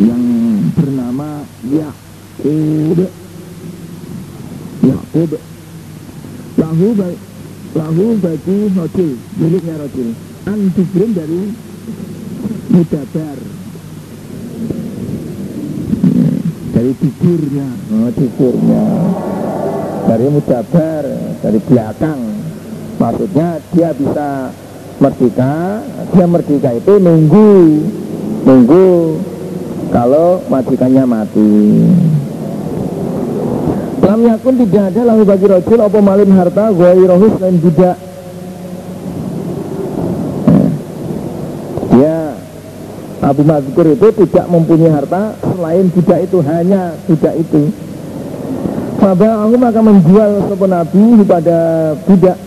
[0.00, 0.24] yang
[0.72, 3.12] bernama Yakub
[4.80, 5.30] Yakub
[6.56, 6.88] lahu
[7.76, 10.16] lahu bagi Rojil miliknya Rojil
[10.48, 11.42] Antubrin dari
[12.72, 13.38] Mudabar.
[16.72, 18.84] Dari tidurnya oh, tidurnya
[20.08, 21.04] dari Mudabar
[21.44, 22.20] dari belakang.
[22.96, 24.28] Maksudnya dia bisa
[25.02, 25.82] merdeka.
[26.14, 27.52] Dia merdeka itu nunggu.
[28.46, 28.86] Nunggu
[29.90, 31.52] kalau majikannya mati.
[34.06, 37.98] Lam yakun tidak ada lahu bagi rojul apa malim harta rohus dan budak
[41.98, 42.38] Ya
[43.18, 47.62] Abu Mazkur itu tidak mempunyai harta selain budak itu hanya budak itu.
[49.02, 51.58] Faba aku maka menjual sopan Nabi kepada
[52.06, 52.38] budak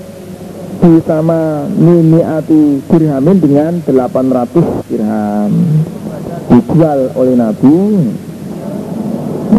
[1.04, 5.52] sama miniati dirhamin dengan 800 dirham.
[6.50, 7.78] Dijual oleh Nabi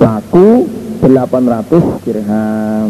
[0.00, 0.48] laku
[1.04, 2.88] 800 dirham.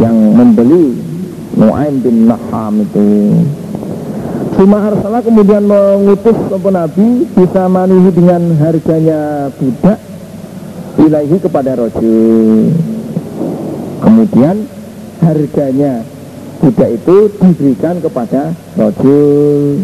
[0.00, 0.86] Yang membeli
[1.60, 3.10] Nu'aim bin Naham itu.
[4.56, 10.00] Cuma Arsalah kemudian mengutus sopan Nabi bisa manihi dengan harganya budak
[11.00, 12.72] ilahi kepada Rojul
[14.00, 14.68] kemudian
[15.22, 16.02] harganya
[16.60, 19.80] budak itu diberikan kepada rojul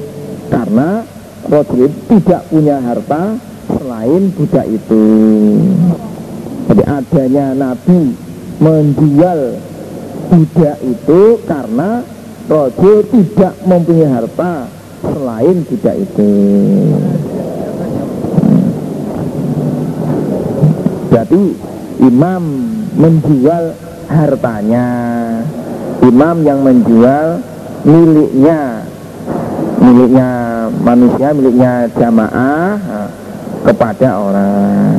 [0.52, 1.08] karena
[1.48, 3.40] rojul tidak punya harta
[3.72, 5.04] selain budak itu.
[6.68, 8.12] Jadi adanya Nabi
[8.60, 9.40] menjual
[10.28, 12.04] budak itu karena
[12.44, 14.68] rojul tidak mempunyai harta
[15.00, 16.32] selain budak itu.
[21.08, 21.42] Berarti
[22.04, 22.42] imam
[23.00, 23.64] menjual
[24.06, 24.86] hartanya
[26.04, 27.40] imam yang menjual
[27.86, 28.82] miliknya
[29.80, 30.28] miliknya
[30.82, 32.76] manusia, miliknya jamaah
[33.62, 34.94] kepada orang.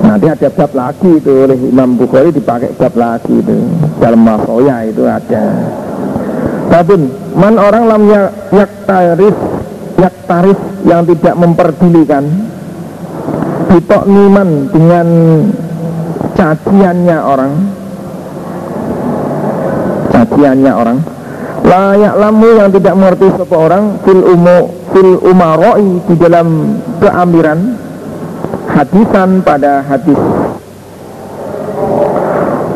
[0.00, 3.56] Nanti ada bab lagi itu oleh Imam Bukhari dipakai bab lagi itu.
[4.02, 5.44] Dalam masoya itu ada.
[6.70, 6.94] Tapi
[7.36, 8.22] man orang lam ya,
[8.54, 9.36] yak tarif
[10.00, 10.58] yak tarif
[10.88, 12.24] yang tidak memperdulikan
[13.70, 15.08] ditok niman dengan
[16.34, 17.52] caciannya orang
[20.30, 20.98] caciannya orang.
[21.60, 24.58] Layak lamu yang tidak mengerti seorang orang fil umu
[24.94, 26.48] fil umaroi di dalam
[27.02, 27.58] keamiran
[28.70, 30.20] hadisan pada hadis.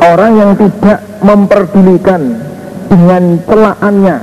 [0.04, 2.22] Orang yang tidak memperdulikan
[2.92, 4.16] dengan celaannya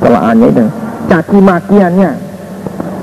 [0.00, 0.64] celaannya itu
[1.10, 2.10] caci makiannya.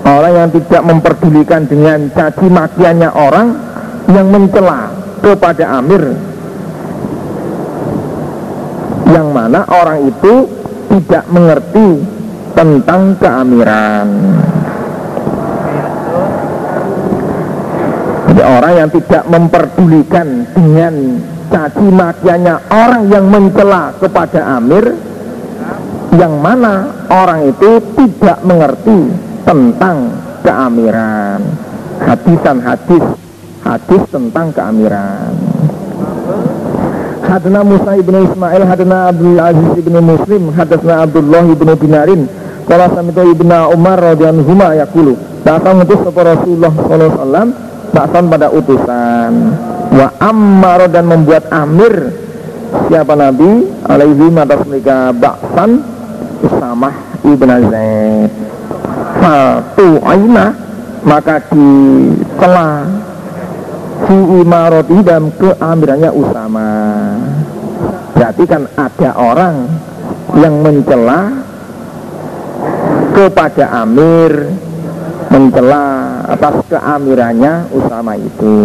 [0.03, 3.47] Orang yang tidak memperdulikan dengan caci makiannya orang
[4.11, 4.91] yang mencela
[5.23, 6.03] kepada amir
[9.13, 10.49] yang mana orang itu
[10.89, 12.01] tidak mengerti
[12.57, 14.07] tentang keamiran.
[18.33, 20.27] Jadi orang yang tidak memperdulikan
[20.57, 21.21] dengan
[21.53, 24.97] caci makiannya orang yang mencela kepada Amir
[26.17, 29.13] yang mana orang itu tidak mengerti
[29.45, 31.45] tentang keamiran
[32.01, 33.05] hadisan hadis
[33.61, 35.42] hadis tentang keamiran
[37.33, 42.29] Hadna Musa ibnu Ismail Hadna Abdul Aziz ibnu Muslim Hadna Abdullah ibnu Binarin
[42.69, 47.47] Kala samitu ibnu Umar radhiyallahu anhu yaqulu Datang itu sapa Rasulullah sallallahu alaihi wasallam
[47.93, 49.33] Baksan pada utusan.
[49.93, 52.13] Wa ammar dan membuat amir
[52.89, 53.69] Siapa Nabi?
[53.85, 55.81] Alaihi atas mereka Baksan
[56.41, 56.93] Usamah
[57.25, 58.29] ibn Zaid.
[59.21, 60.53] Fatu aina
[61.05, 62.87] Maka dicela
[64.03, 66.69] Fi imaroti dan keamirannya Usama
[68.11, 69.55] Berarti kan ada orang
[70.35, 71.21] Yang mencela
[73.15, 74.31] Kepada Amir
[75.31, 75.85] Mencela
[76.23, 78.55] atas keamirannya Usama itu.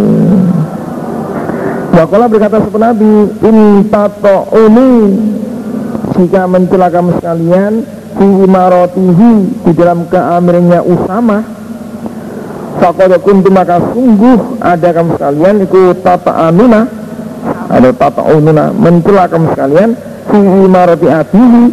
[1.91, 3.13] Wakola berkata seperti Nabi
[3.47, 3.57] In
[4.53, 4.89] ini
[6.19, 7.73] Jika mencela kamu sekalian
[8.15, 9.31] Fi imarotihi
[9.67, 11.58] Di dalam keamirannya Usama
[12.79, 16.87] Fakoda kuntu maka sungguh ada kamu sekalian Iku tata amina
[17.67, 19.89] Ada tata ununa Mencela kamu sekalian
[20.31, 21.63] Fi imaroti abihi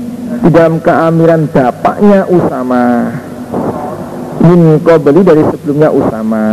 [0.43, 3.09] Di dalam keamiran bapaknya Usama.
[4.47, 6.45] Min beli dari sebelumnya Usama.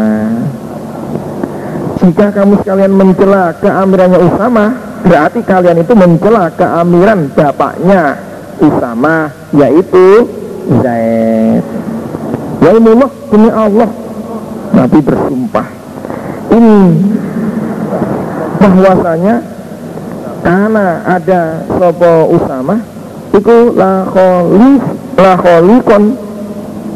[2.00, 4.66] Jika kamu sekalian mencela keamirannya Usama
[5.04, 8.18] Berarti kalian itu mencela keamiran bapaknya
[8.64, 10.32] Usama Yaitu
[10.80, 11.64] Zaid.
[12.64, 13.90] Ya Allah demi Allah
[14.74, 15.68] Nabi bersumpah.
[16.50, 16.80] Ini
[18.58, 19.36] bahwasanya
[20.44, 22.82] karena ada sopo Usama
[23.34, 24.72] itu la kholi
[25.18, 26.04] la kholikon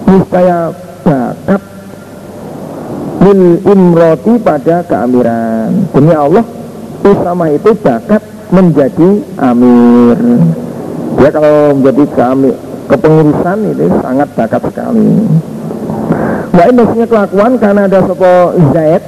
[0.09, 0.73] niscaya
[1.05, 1.61] bakat
[3.23, 5.69] lil imroti pada keamiran.
[5.93, 6.45] Demi Allah
[7.05, 10.17] Usama itu bakat menjadi amir.
[11.17, 12.55] Ya kalau menjadi keamir
[12.87, 15.09] kepengurusan itu sangat bakat sekali
[16.57, 19.03] Ini maksudnya kelakuan karena ada sopo Zaid.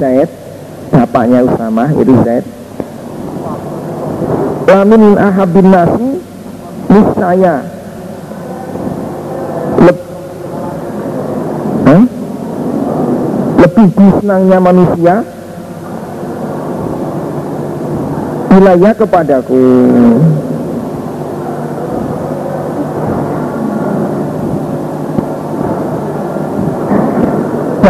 [0.00, 0.28] Zaid
[0.88, 2.44] Bapaknya Usama itu Zaid.
[4.64, 6.08] Lamin ahabin nasi
[6.88, 7.56] Niscaya.
[9.84, 9.98] Leb,
[11.84, 12.04] huh?
[13.60, 15.14] Lebih disenangnya manusia
[18.48, 19.64] Wilayah kepadaku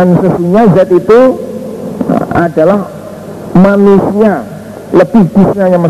[0.04, 1.20] dan sesungguhnya zat itu
[2.12, 2.92] uh, adalah
[3.56, 4.44] manusia.
[4.92, 5.80] Lebih disenangnya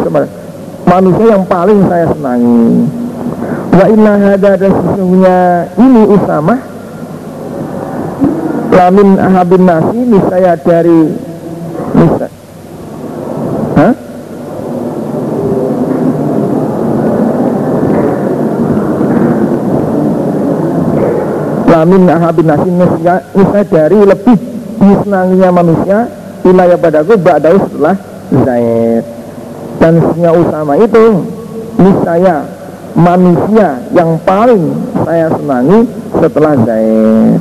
[0.87, 2.87] manusia yang paling saya senangi.
[3.75, 5.39] Wa inna hada dan sesungguhnya
[5.83, 6.61] ini Usamah.
[8.71, 9.99] Lamin ahabin nasi
[10.31, 11.11] saya dari
[21.85, 22.72] lamin ahabin nasi
[23.68, 24.41] dari lebih
[24.80, 26.09] disenanginya manusia
[26.41, 27.97] wilayah padaku ba'dahu setelah
[28.32, 29.05] Zaid.
[29.76, 31.05] Dan sesungguhnya Usama itu
[31.76, 32.49] niscaya
[32.97, 34.64] manusia yang paling
[35.05, 35.85] saya senangi
[36.16, 37.41] setelah Zaid.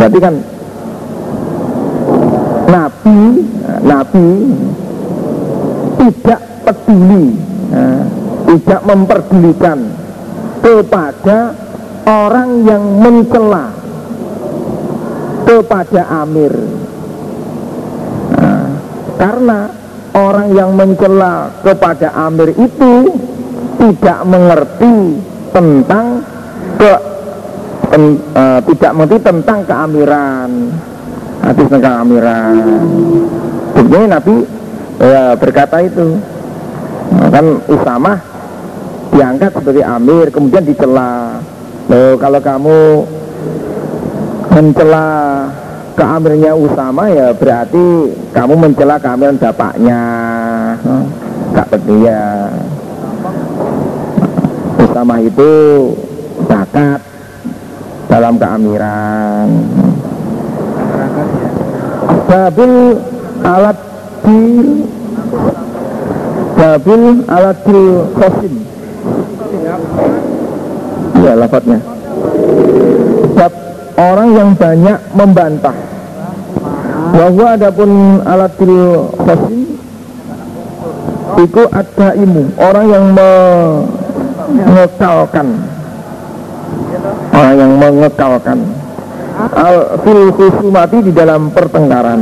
[0.00, 0.34] Berarti kan
[2.72, 3.18] Nabi
[3.84, 4.26] Nabi
[6.00, 7.36] tidak peduli
[7.68, 8.00] nah,
[8.48, 9.78] tidak memperdulikan
[10.64, 11.63] kepada
[12.04, 13.72] orang yang mencela
[15.44, 16.54] kepada Amir.
[18.40, 18.66] Nah,
[19.20, 19.58] karena
[20.16, 22.92] orang yang mencela kepada Amir itu
[23.80, 24.96] tidak mengerti
[25.52, 26.06] tentang
[26.80, 26.92] ke
[27.92, 30.50] ten, uh, tidak mengerti tentang keamiran
[31.44, 32.54] hadis tentang keamiran.
[33.76, 34.34] Buktinya Nabi
[34.98, 36.16] ya, berkata itu.
[37.14, 38.12] Nah, kan Usama
[39.12, 41.38] diangkat sebagai Amir kemudian dicela
[41.84, 42.80] Loh, kalau kamu
[44.48, 45.08] mencela
[45.92, 50.02] keamirnya Usama ya berarti kamu mencela keamiran bapaknya.
[51.52, 52.48] Tak peduli ya.
[54.80, 55.52] Usama itu
[56.48, 57.00] bakat
[58.08, 59.48] dalam keamiran.
[62.24, 62.74] Babil
[63.44, 63.78] alat
[64.24, 64.40] di
[66.54, 67.82] Babil alat di
[68.16, 68.54] khosim
[71.24, 71.80] ya lafadznya.
[73.34, 73.52] Bab
[73.96, 75.72] orang yang banyak membantah.
[77.14, 79.78] Bahwa adapun alatil khosim
[81.34, 83.10] Iku ada imu Orang yang
[84.54, 85.46] mengekalkan.
[87.34, 88.58] Orang yang mengekalkan.
[89.50, 92.20] Al fil khusumati di dalam pertengkaran.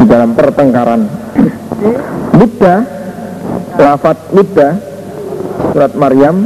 [0.00, 1.04] Di dalam pertengkaran.
[2.32, 3.02] Mudah
[3.72, 4.91] Lafat mudah
[5.72, 6.36] Surat Maryam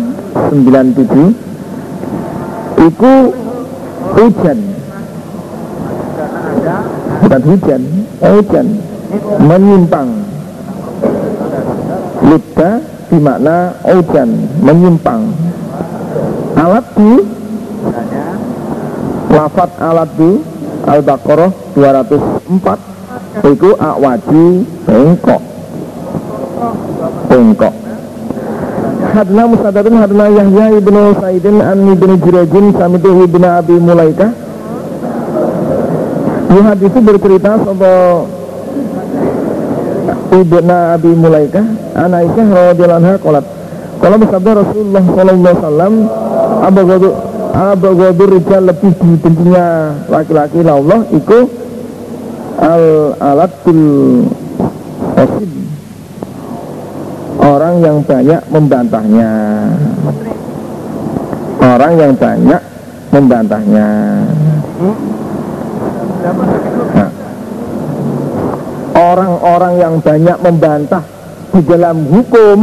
[0.50, 1.46] 97
[2.76, 3.14] Iku
[4.14, 4.58] hujan.
[7.24, 7.82] Bukan hujan
[8.20, 8.66] Hujan.
[9.40, 10.08] Menyimpang.
[12.26, 12.70] Lidda
[13.08, 14.28] dimakna hujan
[14.60, 15.22] Menyimpang.
[16.56, 17.12] Alat di
[19.26, 20.40] Lafat alat di
[20.86, 24.44] Al-Baqarah 204 Iku akwaji
[24.86, 25.42] bengkok.
[27.26, 27.85] Bengkok
[28.96, 34.30] Hadna Musadadun Hadna Yahya ibnu Saidin An ibnu Jirajin Samitu ibnu Abi Mulaikah
[36.56, 38.24] Yuhad itu bercerita soal
[40.32, 41.64] Ibnu Abi Mulaikah
[41.96, 43.44] Anak Aisyah radhiyallahu anha kolat
[44.00, 45.94] Kalau bersabda Rasulullah sallallahu alaihi wasallam
[46.64, 47.08] Abagadu
[47.56, 49.66] Abagadu rijal lebih dibencinya
[50.12, 50.60] laki-laki?
[50.64, 51.38] Allah Iku
[52.56, 52.84] Al
[53.20, 53.84] alatul
[55.16, 55.50] Qasid
[57.46, 59.32] orang yang banyak membantahnya.
[61.62, 62.60] Orang yang banyak
[63.14, 63.88] membantahnya.
[66.94, 67.10] Nah,
[68.94, 71.04] orang-orang yang banyak membantah
[71.54, 72.58] di dalam hukum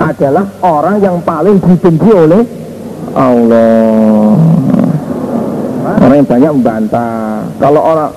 [0.00, 2.42] adalah orang yang paling dibenci oleh
[3.14, 4.36] Allah.
[6.00, 7.44] Orang yang banyak membantah.
[7.60, 8.10] Kalau orang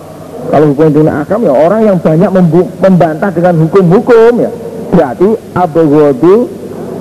[0.48, 2.32] kalau hukum dunia akam ya orang yang banyak
[2.80, 4.52] membantah dengan hukum-hukum ya
[4.92, 6.50] berarti abghadu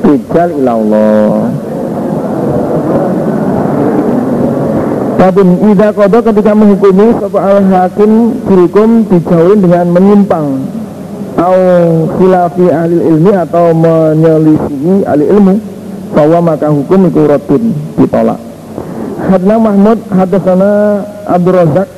[0.04, 1.50] rijal ilallah
[5.16, 10.60] Babun Ida Kodo ketika menghukumi Soal hakim hukum dijauhin dengan menyimpang.
[11.40, 11.56] Au
[12.20, 15.54] khilafi ahli ilmi atau menyelisihi ahli ilmu
[16.14, 18.38] Bahwa maka hukum itu rotun ditolak.
[19.26, 21.88] Hadna Mahmud Hadasana Abdul Razak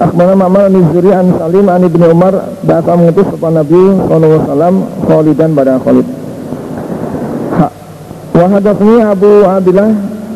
[0.00, 2.32] Akhbarana Ma'mar bin Zuri an Salim an Ibnu Umar
[2.64, 4.74] bahasa mengutus kepada Nabi sallallahu alaihi wasallam
[5.04, 6.06] Khalidan pada Khalid.
[7.60, 7.66] Ha.
[9.12, 9.88] Abu Abdullah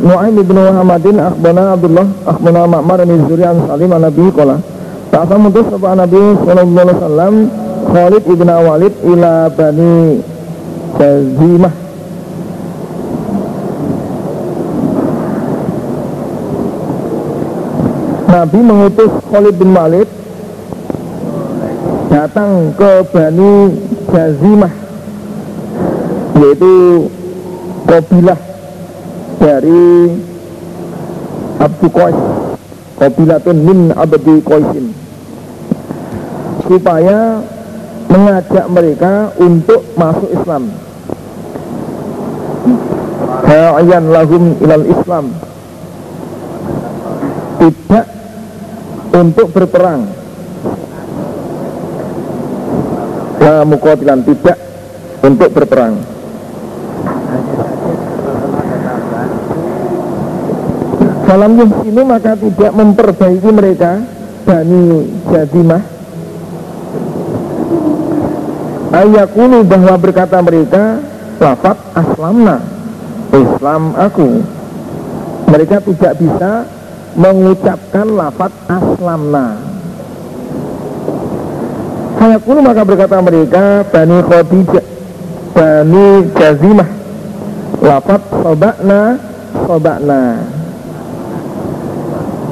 [0.04, 4.60] Nu'aim ibnu Muhammadin akhbarana Abdullah akhbarana Ma'mar bin Zuri an Salim an Nabi qala.
[5.08, 7.34] Bahasa mengutus kepada Nabi sallallahu alaihi wasallam
[7.88, 9.96] Khalid ibnu Walid ila Bani
[11.00, 11.83] Jazimah
[18.34, 20.10] Nabi mengutus Khalid bin Walid
[22.10, 23.70] datang ke Bani
[24.10, 24.74] Jazimah
[26.42, 26.74] yaitu
[27.86, 28.34] kabilah
[29.38, 30.18] dari
[31.62, 32.18] Abdu Qais
[32.98, 34.90] kabilatun min abdi Qaisin
[36.66, 37.38] supaya
[38.10, 40.74] mengajak mereka untuk masuk Islam.
[43.46, 45.30] Ha'ayan lahum ilal Islam.
[47.62, 48.13] Tidak
[49.14, 50.10] untuk berperang.
[53.38, 54.58] La mukotilan tidak
[55.22, 55.94] untuk berperang.
[61.24, 63.98] Salam ini maka tidak memperbaiki mereka
[64.44, 65.82] Bani Jadimah
[68.94, 71.02] Ayakulu bahwa berkata mereka
[71.42, 72.62] Lafat aslamna
[73.34, 74.38] Islam aku.
[75.50, 76.50] Mereka tidak bisa
[77.14, 79.58] mengucapkan lafat aslamna.
[82.18, 84.86] Hayakulu maka berkata mereka Bani Khadijah
[85.54, 86.88] Bani Jazimah
[87.84, 89.20] Lafat sobakna
[89.54, 90.40] Sobakna.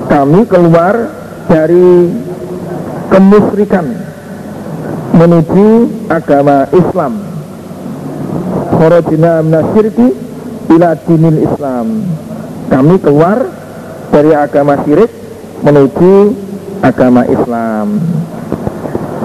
[0.07, 0.95] Kami keluar
[1.49, 2.13] dari
[3.09, 3.87] kemusyrikan
[5.17, 7.13] menuju agama Islam.
[8.77, 10.09] Khorojina minasyirki
[10.71, 11.87] ila dinil Islam.
[12.71, 13.62] Kami keluar
[14.13, 15.11] dari agama syirik
[15.65, 16.13] menuju
[16.85, 17.97] agama Islam.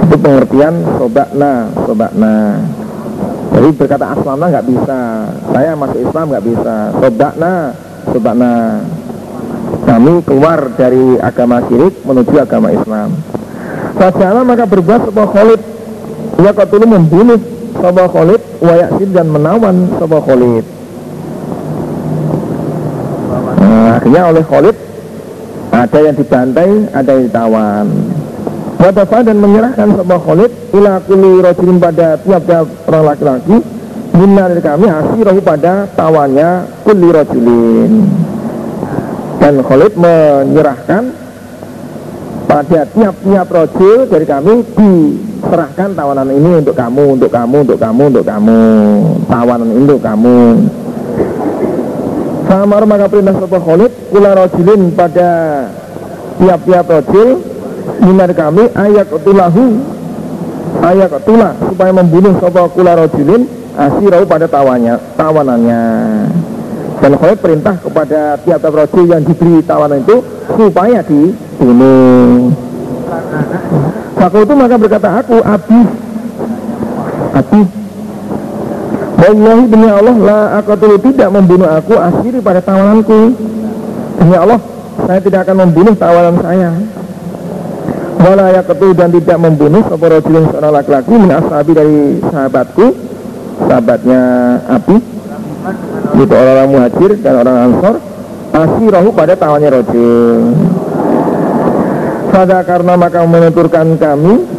[0.07, 2.63] Itu pengertian sobakna sobakna.
[3.51, 4.99] Jadi berkata aslamna nggak bisa.
[5.51, 6.75] Saya masuk Islam nggak bisa.
[7.03, 7.53] Sobakna
[8.07, 8.53] sobakna.
[9.83, 13.11] Kami keluar dari agama syirik menuju agama Islam.
[13.97, 15.61] Fajalah maka berbuat sebuah kholid
[16.37, 17.41] Ia katulu membunuh
[17.73, 20.65] sebuah kholid Wayaksib dan menawan sebuah kholid
[23.57, 24.75] Nah, akhirnya oleh Khalid.
[25.67, 27.85] Ada yang dibantai, ada yang ditawan.
[28.79, 33.57] Wadafa dan menyerahkan sebuah Khalid ila kuli rojulin pada tiap-tiap orang laki-laki
[34.13, 36.49] Minna dari kami asirahu pada tawannya
[36.85, 37.91] kuli rojulin
[39.41, 41.03] Dan Khalid menyerahkan
[42.47, 48.25] pada tiap-tiap rojul dari kami diserahkan tawanan ini untuk kamu, untuk kamu, untuk kamu, untuk
[48.29, 48.61] kamu.
[49.25, 50.39] Tawanan ini untuk kamu
[52.47, 55.29] Samar maka perintah sopa Khalid kula rojulin pada
[56.39, 57.43] tiap-tiap rojul
[58.07, 59.65] minar kami ayat tulahu
[60.79, 63.43] ayat tulah supaya membunuh sopa kula rojulin
[63.77, 65.81] asirau pada tawannya, tawanannya.
[66.97, 70.17] Dan Khalid perintah kepada tiap-tiap rojul yang diberi tawanan itu
[70.49, 72.55] supaya dibunuh.
[74.17, 75.79] Aku itu maka berkata aku Abi
[77.37, 77.61] Abi
[79.27, 80.71] Wallahi demi Allah la aku
[81.03, 83.35] tidak membunuh aku asiri pada tawananku
[84.23, 84.55] Demi Allah
[85.05, 86.73] saya tidak akan membunuh tawanan saya.
[88.17, 92.85] Wala yakutu dan tidak membunuh Sopo rojulun seorang laki-laki Min ashabi dari sahabatku.
[93.67, 94.21] Sahabatnya
[94.65, 94.97] Abi.
[96.17, 97.95] Itu orang-orang muhajir dan orang ansor
[98.55, 100.55] Asirahu pada tawannya rojul
[102.31, 104.56] Pada karena maka menuturkan kami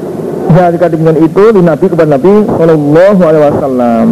[0.53, 4.07] dari dengan itu di Nabi kepada Nabi Sallallahu Alaihi Wasallam.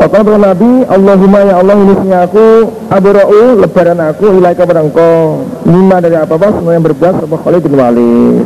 [0.00, 2.46] Kata Nabi, Allahumma ya Allah ini aku
[2.88, 7.62] abra'u lebaran aku ilaika kepada engkau lima dari apa apa semua yang berbuat sama Khalid
[7.62, 8.44] bin Walid.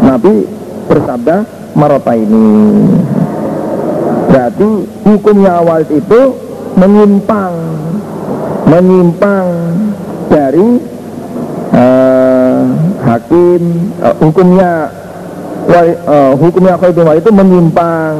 [0.00, 0.34] Nabi
[0.86, 1.36] bersabda
[1.74, 2.48] marota ini.
[4.30, 4.70] Berarti
[5.02, 6.20] hukumnya awal itu
[6.74, 7.54] menyimpang
[8.64, 9.46] menyimpang
[10.32, 10.68] dari
[11.74, 12.62] uh,
[13.04, 13.62] hakim
[14.00, 15.03] uh, hukumnya
[15.70, 18.14] uh, hukumnya khaidumah itu menyimpang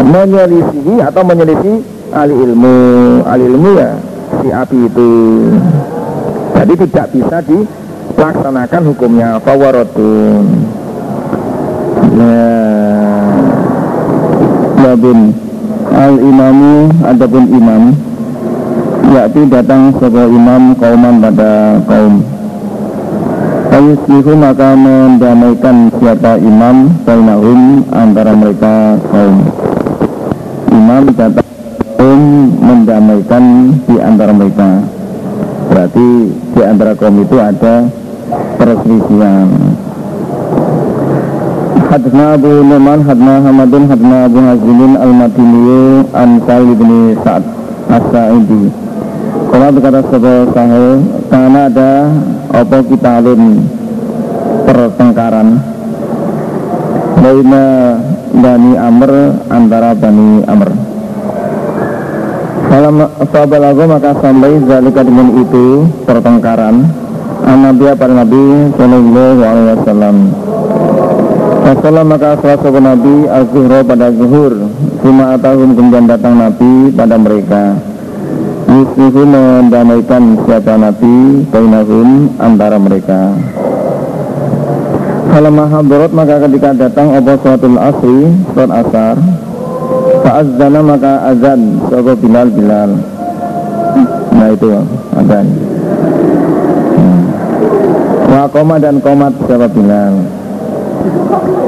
[0.00, 1.76] menyelisihi atau menyelisih
[2.10, 2.78] ahli ilmu.
[3.26, 3.90] Ahli ilmu ya
[4.40, 5.12] si api itu.
[6.60, 9.38] Jadi tidak bisa dilaksanakan hukumnya.
[9.42, 10.44] Fawaratun.
[12.16, 12.48] Ya.
[14.80, 15.36] Labin
[15.92, 17.92] al imamu adapun imam
[19.12, 22.24] yakti datang sebuah imam kauman pada kaum
[23.70, 29.46] Ayuslihu maka mendamaikan siapa imam Bainahum antara mereka kaum.
[30.74, 32.20] Imam datang
[32.58, 34.82] mendamaikan di antara mereka.
[35.70, 37.86] Berarti di antara kaum itu ada
[38.58, 39.48] perselisihan.
[41.90, 46.38] Hadna Abu Numan, Hadna Hamadun, Hadna Abu Hazimin Al-Madiniyu An
[46.78, 46.90] bin
[47.22, 47.42] Sa'ad
[47.90, 48.89] As-Sa'idi
[49.30, 50.96] Kalau berkata sebuah sahih
[51.30, 51.92] Karena ada
[52.50, 53.62] apa kita alun
[54.66, 55.48] pertengkaran.
[57.20, 57.66] Baina
[58.30, 59.10] Bani Amr
[59.50, 60.70] antara Bani Amr.
[62.70, 62.94] Dalam
[63.34, 66.86] Fabalago maka sampai zalika dengan itu pertengkaran.
[67.50, 68.42] Nabi pada Nabi
[68.78, 70.16] Sallallahu Alaihi Wasallam.
[71.60, 74.52] Rasulullah maka salah Nabi al-zuhra pada zuhur
[75.04, 77.78] Suma atahum kemudian datang Nabi pada mereka
[78.70, 83.34] Yusrihu mendamaikan siapa Nabi Bainahum antara mereka.
[85.26, 89.18] Kalau mahabbarat maka ketika datang Apa suatul asri Suat asar?
[90.22, 92.90] Fa'azzana maka azan Sobat Bilal Bilal.
[94.38, 94.70] Nah itu
[95.18, 95.46] azan.
[96.94, 97.20] Hmm.
[98.30, 100.14] Wa koma dan komat siapa Bilal?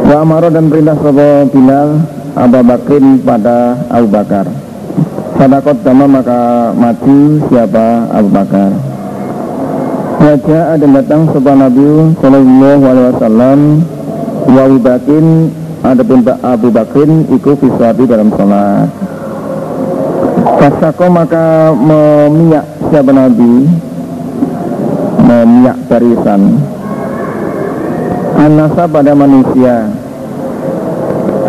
[0.07, 1.99] Wa amaro dan perintah sobat Bilal?
[2.39, 4.62] Abu Bakrin pada Abu Bakar
[5.43, 8.07] Sadakot sama maka mati siapa?
[8.14, 8.70] Abu Bakar.
[10.22, 13.59] Raja ada datang sebuah Nabi Sallallahu Alaihi Wasallam
[14.47, 15.51] Wa Abu Bakrin
[15.82, 18.86] Adapun Abu Bakrin ikut fiswati dalam sholat.
[20.62, 23.66] Fasako maka memiyak siapa Nabi?
[25.26, 26.62] Memiyak barisan.
[28.38, 29.90] Anasa pada manusia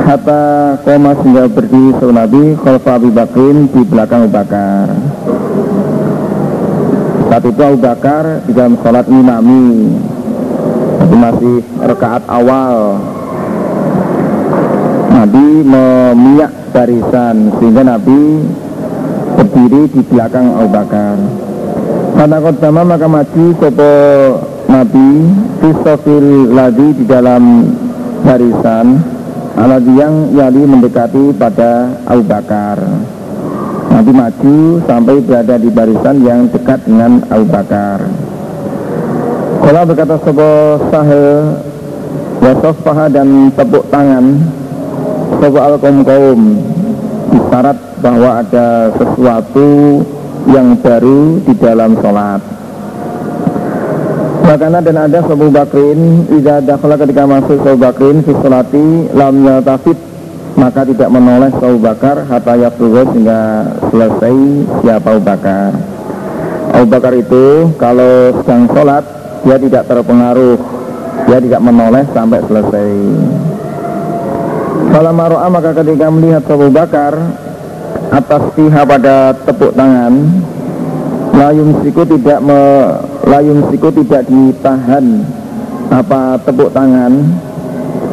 [0.04, 4.88] hatta koma sehingga berdiri seorang Nabi Khalfa Abu Bakrin di belakang Abu Bakar.
[7.32, 9.64] Saat itu Abu Bakar di dalam sholat imami
[11.08, 13.00] itu masih rekaat awal.
[15.14, 18.44] Nabi memiak barisan sehingga Nabi
[19.40, 21.16] berdiri di belakang Abu Bakar.
[22.14, 23.94] Karena kotama maka maju sopo
[24.68, 25.08] Nabi
[25.64, 27.72] Fistofil ladi di dalam
[28.24, 29.13] barisan
[29.54, 32.82] Alat yang yali mendekati pada Abu Bakar.
[33.94, 38.02] Nanti maju sampai berada di barisan yang dekat dengan Abu Bakar.
[39.62, 40.58] Kalau berkata sebuah
[40.90, 41.30] sahel
[42.42, 44.42] Wasof paha dan tepuk tangan.
[45.38, 46.42] Sebuah al-kaum kaum
[47.34, 50.02] Isyarat bahwa ada sesuatu
[50.50, 52.53] yang baru di dalam sholat
[54.44, 59.96] Bakana dan ada Abu Bakrin Iza dakhala ketika masuk Abu Bakrin Fisolati lam yatafid
[60.60, 64.38] Maka tidak menoleh Abu Bakar Hatta yafruhu sehingga selesai
[64.86, 65.72] siapa Abu Bakar.
[66.78, 69.02] Abu Bakar itu kalau sedang sholat
[69.48, 70.84] Dia tidak terpengaruh
[71.28, 72.92] dia tidak menoleh sampai selesai.
[74.94, 77.14] Kalau maro'a maka ketika melihat Abu Bakar
[78.14, 80.14] atas pihak pada tepuk tangan
[81.34, 82.62] layum siku tidak me,
[83.28, 85.24] layum siku tidak ditahan.
[85.92, 87.12] Apa tepuk tangan?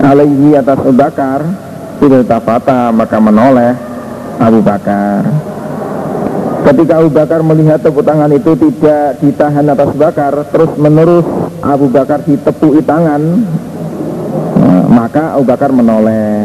[0.00, 1.40] Alaihi atas Abu Bakar
[2.00, 3.72] tidak tafata maka menoleh
[4.40, 5.28] Abu Bakar.
[6.60, 11.24] Ketika Abu Bakar melihat tepuk tangan itu tidak ditahan atas Bakar terus menerus
[11.60, 13.20] Abu Bakar ditepui tangan
[14.90, 16.44] maka Abu Bakar menoleh.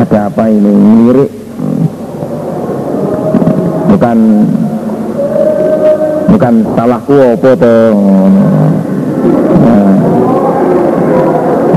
[0.00, 0.72] Ada apa ini?
[0.72, 1.30] Lirik.
[3.90, 4.18] Bukan
[6.30, 7.50] bukan salahku apa
[9.60, 9.92] nah,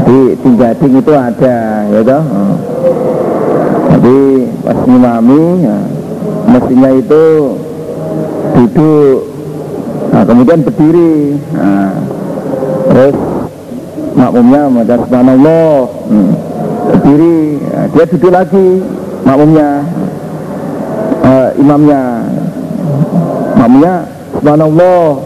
[0.06, 1.58] di tinggading itu ada
[1.90, 2.24] ya toh.
[3.94, 4.18] Tapi
[4.66, 5.78] pas ngimami ya,
[6.50, 7.24] mestinya itu
[8.54, 9.18] duduk
[10.14, 11.94] nah, kemudian berdiri nah,
[12.94, 13.18] terus
[14.14, 15.70] makmumnya membaca subhanallah
[16.10, 16.32] hmm,
[16.94, 17.38] berdiri
[17.74, 18.68] nah, dia duduk lagi
[19.26, 19.70] makmumnya
[21.24, 22.02] uh, imamnya.
[23.54, 23.94] Makmumnya
[24.44, 25.24] subhanallah.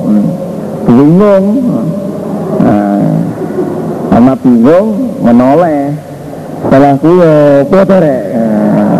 [0.85, 1.45] Bingung.
[4.13, 4.87] Karena bingung
[5.25, 5.97] menoleh.
[6.69, 8.21] Salahku ya apa rek?
[8.33, 8.97] Nah,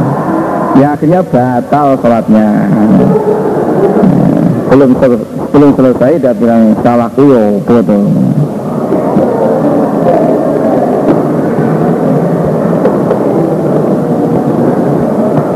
[0.77, 2.49] ya akhirnya batal sholatnya.
[4.73, 4.93] Belum
[5.53, 8.03] belum selesai dia bilang salahku ya apa tuh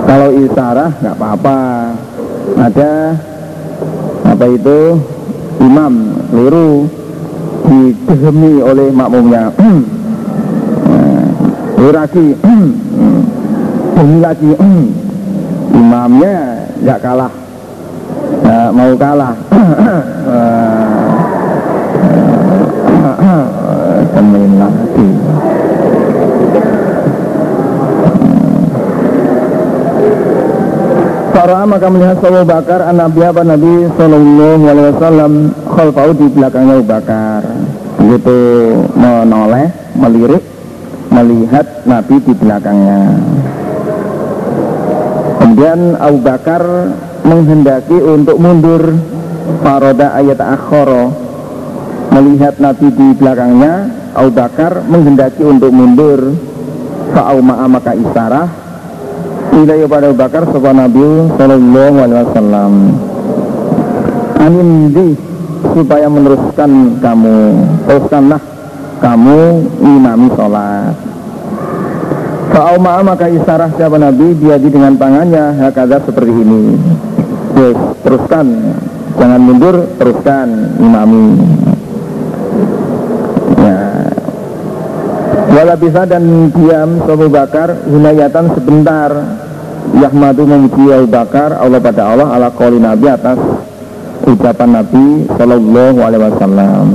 [0.10, 1.60] kalau isarah nggak apa-apa.
[2.52, 2.92] Ada
[4.32, 4.96] apa itu
[5.60, 5.94] imam
[6.32, 6.88] liru
[7.68, 9.52] didehemi oleh makmumnya
[11.92, 12.26] lagi
[14.00, 14.52] demi lagi
[15.76, 16.36] imamnya
[16.80, 17.34] nggak kalah
[18.40, 19.36] nggak mau kalah
[24.16, 25.10] temen lagi
[31.32, 36.74] Farah maka melihat Abu Bakar an Nabi apa Nabi Sallallahu Alaihi Wasallam khalfau di belakangnya
[36.76, 37.42] Abu Bakar.
[38.04, 38.40] Begitu
[39.00, 40.44] menoleh melirik
[41.08, 43.00] melihat Nabi di belakangnya.
[45.40, 46.64] Kemudian Abu Bakar
[47.24, 48.84] menghendaki untuk mundur.
[49.66, 51.16] Paroda ayat akhoro
[52.12, 53.74] melihat Nabi di belakangnya.
[54.20, 56.36] Abu Bakar menghendaki untuk mundur.
[57.16, 58.61] Fa'auma'a maka isarah
[59.52, 62.74] ilaihi pada Abu Bakar sebuah Nabi Sallallahu Alaihi Wasallam
[64.42, 65.10] Anindi
[65.72, 67.38] supaya meneruskan kamu
[67.86, 68.42] teruskanlah
[69.02, 69.40] kamu
[69.82, 70.94] imami sholat.
[72.52, 76.78] Fa'aumah maka isarah siapa Nabi dia dengan tangannya hakada seperti ini.
[77.58, 78.48] Yes, teruskan.
[79.18, 80.48] Jangan mundur teruskan
[80.78, 81.26] imami.
[83.62, 83.82] Ya.
[85.52, 89.10] Wala bisa dan diam Abu Bakar Hinayatan sebentar
[89.92, 93.40] Yahmadu memuji Abu Bakar Allah pada Allah ala qawli Nabi atas
[94.26, 96.88] ucapan Nabi Sallallahu Alaihi Wasallam.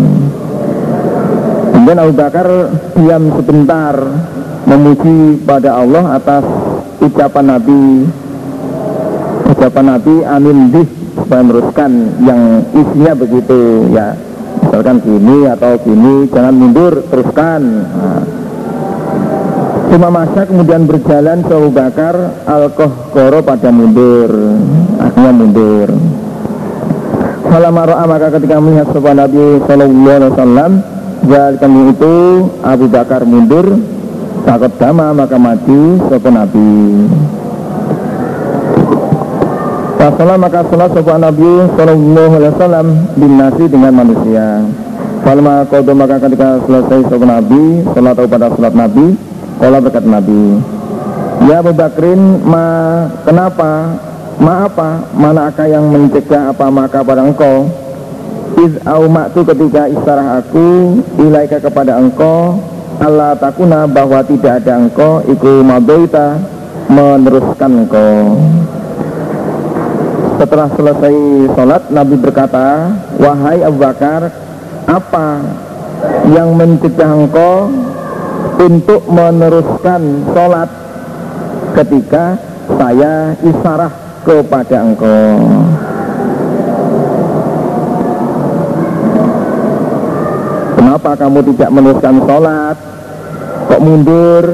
[1.76, 2.46] Kemudian Abu Bakar
[2.96, 3.94] diam sebentar
[4.66, 6.42] Memuji pada Allah atas
[6.98, 8.02] ucapan Nabi.
[9.54, 11.90] Ucapan Nabi amin dih Supaya meneruskan
[12.26, 14.18] yang isinya begitu ya.
[14.66, 17.62] Misalkan gini atau gini Jangan mundur teruskan.
[17.86, 18.22] Nah,
[19.86, 22.14] Cuma masa kemudian berjalan ke Abu Bakar
[22.44, 24.28] Al-Kohkoro pada mundur.
[25.00, 25.88] Akhirnya mundur.
[27.46, 30.72] Falamara maka ketika melihat sebuah Nabi Sallallahu Alaihi Wasallam
[31.56, 32.14] kami itu
[32.60, 33.66] Abu Bakar mundur.
[34.44, 35.80] Takut dama maka maju
[36.12, 36.70] sebuah Nabi.
[39.96, 44.60] Fasalah maka salat sebuah Nabi Sallallahu Alaihi Wasallam Bin nasi dengan manusia.
[45.66, 49.18] Kodo maka ketika selesai sebuah Nabi Salat pada salat Nabi
[49.56, 50.60] Kala berkat Nabi.
[51.48, 52.66] Ya Abu Bakrin ma
[53.24, 53.96] kenapa
[54.36, 57.68] ma apa manakah yang mencegah apa maka pada engkau?
[58.56, 62.56] Iz maktu ketika istarah aku ilaika kepada engkau
[62.96, 66.40] Allah takuna bahwa tidak ada engkau iku madoita
[66.88, 68.40] meneruskan engkau.
[70.36, 71.16] Setelah selesai
[71.56, 74.28] sholat Nabi berkata Wahai Abu Bakar
[74.84, 75.40] Apa
[76.28, 77.72] yang mencegah engkau
[78.56, 80.68] untuk meneruskan sholat
[81.76, 83.92] ketika saya isarah
[84.26, 85.38] kepada engkau.
[90.76, 92.76] Kenapa kamu tidak meneruskan sholat?
[93.66, 94.44] Kok mundur?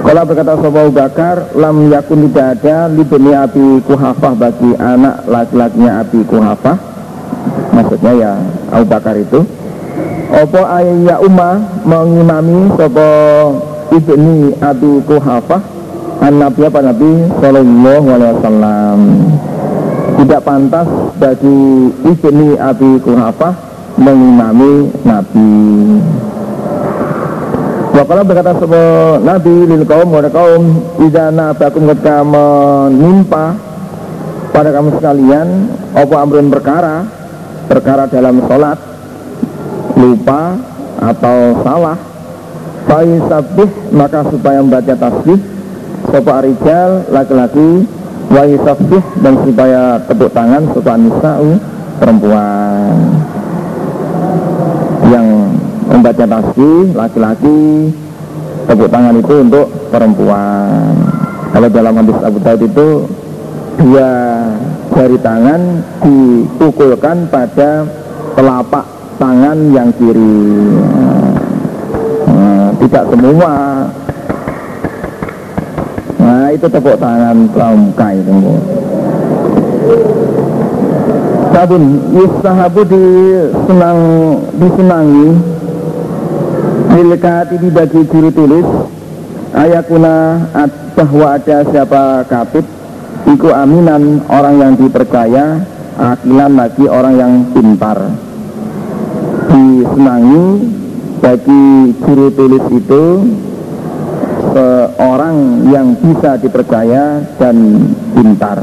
[0.00, 6.24] Kalau berkata Sobat Bakar lam yakun tidak ada libni api kuhafah bagi anak laki-lakinya api
[6.24, 6.76] kuhafah
[7.70, 8.32] maksudnya ya
[8.74, 9.44] Abu Bakar itu
[10.30, 13.10] Apa ayya umma mengimami Sopo
[13.90, 15.58] ibni Abi Kuhafah
[16.22, 17.10] An Nabi apa Nabi
[17.42, 18.98] Sallallahu Alaihi Wasallam?
[20.22, 20.86] Tidak pantas
[21.18, 23.52] bagi ibni Abi Kuhafah
[23.98, 25.50] Mengimami Nabi.
[27.90, 30.62] Wakala berkata sebuah Nabi lil kaum kepada kaum
[31.02, 33.58] Ida nabakum ketika menimpa
[34.54, 35.46] pada kamu sekalian
[35.98, 37.02] Apa amrun perkara
[37.66, 38.89] Perkara dalam sholat
[40.00, 40.56] Lupa
[41.00, 41.98] atau salah
[43.30, 45.38] sabih maka supaya membaca tasbih
[46.10, 47.86] Sopa arijal laki-laki
[48.64, 51.50] sabih dan supaya tepuk tangan Sopa nisa'u
[52.00, 52.94] perempuan.
[55.06, 55.26] Yang
[55.86, 57.60] membaca tasbih laki-laki
[58.66, 60.94] tepuk tangan itu untuk perempuan.
[61.50, 62.88] Kalau dalam hadis Abu Daud itu
[63.78, 64.10] dua
[64.94, 65.60] jari tangan
[66.02, 67.86] dipukulkan pada
[68.34, 70.40] telapak tangan yang kiri.
[72.24, 73.54] Nah, tidak semua.
[76.20, 78.32] Nah itu tepuk tangan pramuka itu
[81.60, 81.84] sabun
[82.16, 84.00] yusahabu disenang
[84.56, 85.28] disenangi.
[86.90, 88.68] Milkati dibagi juru tulis.
[89.50, 90.46] Ayakuna
[90.94, 92.62] bahwa ada siapa katib
[93.26, 95.58] Iku aminan orang yang dipercaya
[95.98, 97.98] Akilan lagi orang yang pintar
[99.50, 100.46] Disenangi
[101.18, 103.04] bagi juru tulis itu
[104.50, 107.86] Seorang yang bisa dipercaya dan
[108.18, 108.58] pintar.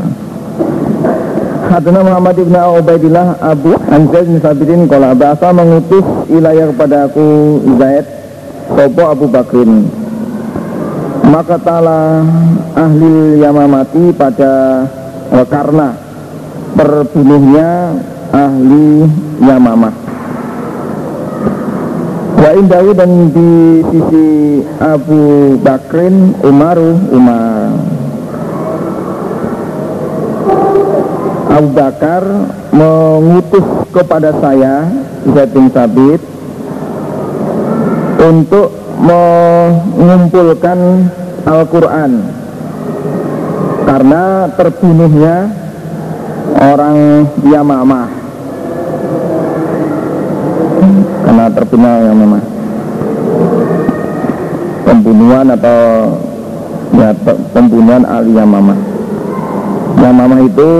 [1.67, 8.05] Hadana Muhammad ibn Ubaidillah Abu Anzaid bin Sabirin Kalau bahasa mengutus ilayah kepada aku Zaid
[8.71, 9.87] Sopo Abu Bakrin.
[11.27, 12.23] Maka tala
[12.75, 14.83] ahli Yamamati pada
[15.35, 15.91] eh, Karena
[16.75, 17.99] terbunuhnya
[18.31, 19.07] ahli
[19.43, 20.06] Yamamah
[22.37, 27.73] Wa indahu dan di sisi Abu Bakrin Umaru Umar.
[31.49, 32.21] Abu Bakar
[32.69, 34.85] mengutus kepada saya
[35.25, 36.21] Zaid bin Sabit
[38.21, 38.69] untuk
[39.01, 41.09] mengumpulkan
[41.41, 42.21] Al-Quran.
[43.89, 45.49] Karena terbunuhnya
[46.53, 48.16] orang Yamamah
[51.23, 52.57] karena terbunuh Yamamah
[54.87, 55.79] pembunuhan atau
[56.95, 57.11] ya
[57.51, 58.79] pembunuhan Ali Yamamah.
[59.99, 60.71] Yamamah itu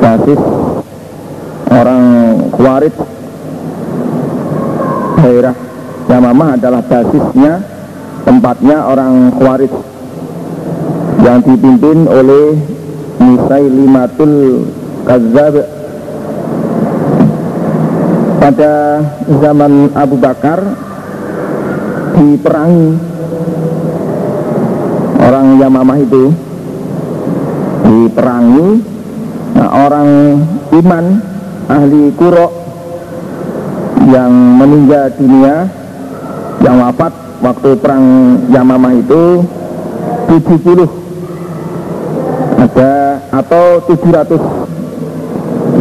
[0.00, 0.40] basis
[1.72, 2.04] orang
[2.52, 2.94] Khawarij.
[5.24, 5.56] Daerah
[6.12, 7.64] Yamamah adalah basisnya
[8.28, 9.72] tempatnya orang Khawarij.
[11.24, 12.60] Yang dipimpin oleh
[13.64, 14.68] Limatul
[15.08, 15.73] Kazab
[18.44, 19.00] pada
[19.40, 20.60] zaman Abu Bakar
[22.12, 23.00] diperangi
[25.24, 26.28] orang Yamamah itu.
[27.88, 28.94] Diperangi
[29.54, 30.34] Nah, orang
[30.74, 31.04] iman
[31.70, 32.50] ahli kuro
[34.10, 35.70] yang meninggal dunia
[36.58, 38.02] yang wafat waktu perang
[38.50, 39.46] Yamamah itu
[40.26, 40.90] 70
[42.66, 44.42] ada atau 700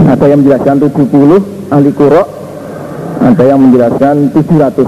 [0.06, 2.43] ada yang menjelaskan 70 ahli kuro
[3.24, 4.84] ada yang menjelaskan 700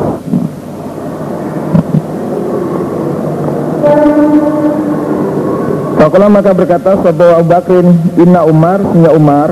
[5.96, 7.88] Fakulah maka berkata sebuah Abu Bakrin
[8.20, 9.50] Inna Umar Sehingga Umar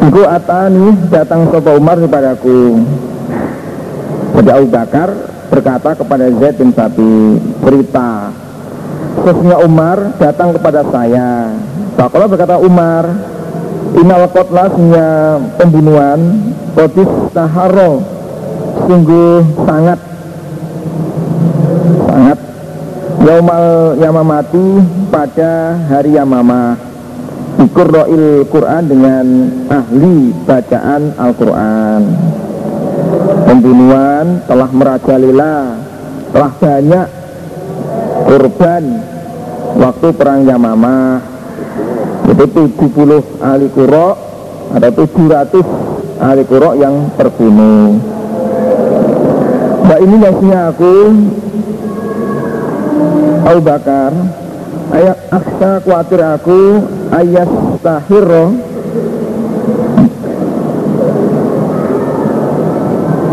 [0.00, 2.82] Iku atani datang sebuah Umar kepadaku.
[4.34, 5.08] Jadi Abu Bakar
[5.52, 8.34] berkata kepada Zaid bin Sabi Cerita
[9.20, 11.52] Sesungguhnya Umar datang kepada saya.
[11.94, 13.04] Fakulah berkata Umar
[13.98, 15.08] Inna wakotlah sehingga
[15.58, 16.20] pembunuhan
[16.78, 18.02] Kodis taharo
[18.86, 20.10] Sungguh sangat
[23.20, 24.80] Yaumal Yamamati
[25.12, 26.72] pada hari Yamamah.
[27.60, 29.26] Ikurro'il Quran dengan
[29.68, 32.00] ahli bacaan Al-Quran.
[33.44, 35.76] Pembunuhan telah merajalela
[36.32, 37.08] Telah banyak
[38.24, 38.84] korban
[39.78, 41.29] Waktu perang Yamamah
[42.30, 44.08] Itu 70 ahli kuro
[44.70, 47.98] Ada 700 ahli kuro yang terbunuh.
[49.82, 50.94] Nah ini nasinya aku
[53.50, 54.14] Abu Bakar.
[54.94, 57.50] Ayat aksa khawatir aku ayat
[57.82, 58.46] tahiro.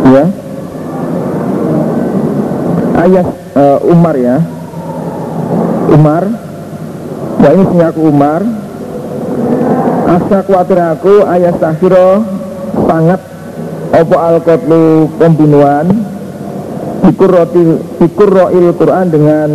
[0.09, 0.25] Ya.
[2.97, 4.41] Ayat uh, Umar ya.
[5.93, 6.23] Umar.
[7.37, 8.41] Wah ini aku Umar
[10.07, 12.23] Asa khawatir aku ayat tahiro
[12.87, 13.21] sangat
[13.91, 14.39] opo al
[15.19, 15.87] pembunuhan.
[17.07, 19.49] Ikur roil Quran dengan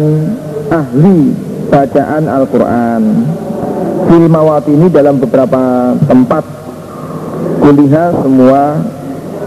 [0.72, 1.36] ahli
[1.68, 3.02] bacaan Al-Quran.
[4.08, 4.26] Fil
[4.72, 6.44] ini dalam beberapa tempat.
[7.60, 8.80] Kuliah semua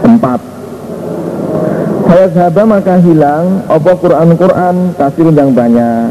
[0.02, 0.40] tempat.
[2.06, 3.66] Saya sahabat maka hilang.
[3.66, 6.08] Opo Quran-Quran kasih yang banyak.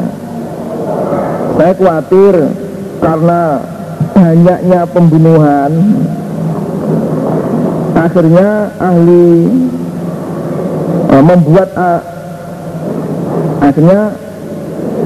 [1.56, 2.36] Saya khawatir
[2.96, 3.62] Karena
[4.16, 5.72] banyaknya pembunuhan.
[7.96, 9.28] Akhirnya ahli
[11.12, 12.02] uh, Membuat uh,
[13.60, 14.14] Akhirnya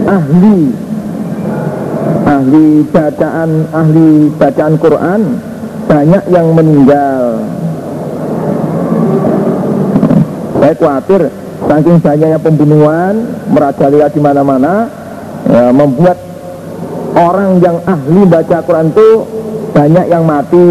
[0.06, 0.60] ahli
[2.28, 5.22] ahli bacaan ahli bacaan Quran
[5.90, 7.24] banyak yang meninggal.
[10.60, 11.22] Saya khawatir
[11.66, 13.14] saking banyaknya pembunuhan
[13.50, 14.74] merajalela di mana-mana
[15.48, 16.29] ya, membuat
[17.16, 19.10] orang yang ahli baca Quran itu
[19.74, 20.70] banyak yang mati.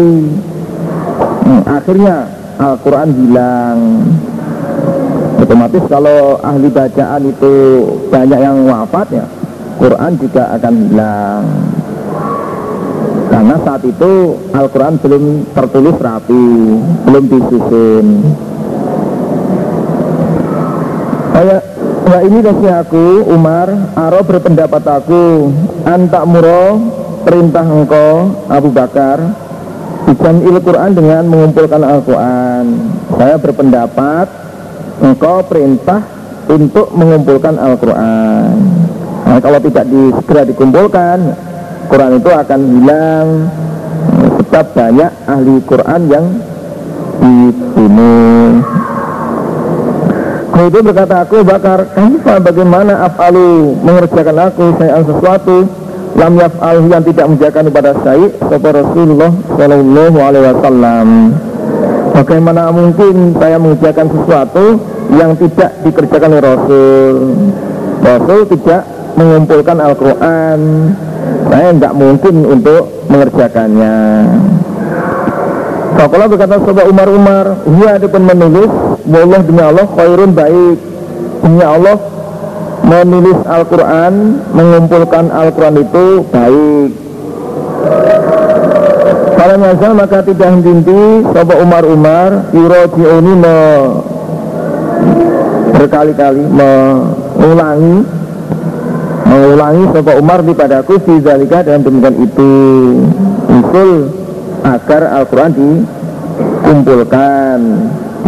[1.43, 2.15] Hmm, akhirnya
[2.59, 3.77] Al-Quran hilang.
[5.39, 7.53] Otomatis kalau ahli bacaan itu
[8.11, 9.25] banyak yang wafat ya
[9.79, 11.43] Quran juga akan hilang.
[13.29, 14.11] Karena saat itu
[14.51, 15.23] Al-Quran belum
[15.55, 16.45] tertulis rapi
[17.07, 18.05] belum disusun
[22.09, 23.69] Ya ini kasih aku Umar.
[23.93, 25.53] Aro berpendapat aku.
[25.85, 26.81] Antak muro
[27.21, 29.21] perintah engkau Abu Bakar.
[30.09, 32.65] Bukan il Quran dengan mengumpulkan Al-Quran.
[33.13, 34.25] Saya berpendapat
[35.05, 36.01] engkau perintah
[36.49, 38.57] untuk mengumpulkan Al-Quran.
[39.29, 41.17] Nah, kalau tidak di, segera dikumpulkan
[41.93, 43.27] Quran itu akan hilang.
[44.49, 46.25] Sebab banyak ahli Quran yang
[47.21, 48.38] dibunuh
[50.59, 55.63] Kemudian berkata aku bakar Kaifa bagaimana af'alu mengerjakan aku saya sesuatu?
[56.19, 61.07] Lam yaf'al yang tidak mengerjakan kepada saya kepada Rasulullah Shallallahu Alaihi Wasallam.
[62.11, 64.65] Bagaimana mungkin saya mengerjakan sesuatu
[65.15, 67.15] yang tidak dikerjakan oleh Rasul?
[68.03, 68.83] Rasul tidak
[69.15, 70.59] mengumpulkan Al-Quran.
[71.47, 73.95] Saya tidak mungkin untuk mengerjakannya
[75.97, 78.71] Kalau berkata sahabat Umar Umar Dia pun menulis
[79.09, 80.77] Wallah demi Allah khairun baik.
[81.41, 81.97] Demi Allah
[82.85, 84.13] menulis Al-Quran
[84.53, 86.91] Mengumpulkan Al-Quran itu baik.
[89.39, 93.57] Kalau nyasal maka tidak henti Sobat Umar Umar Yuroji'uni me
[95.79, 98.03] berkali-kali mengulangi
[99.23, 102.51] mengulangi Sobat Umar di padaku Fizalika dalam demikian itu.
[103.47, 104.18] Usul
[104.63, 107.59] agar Al-Quran dikumpulkan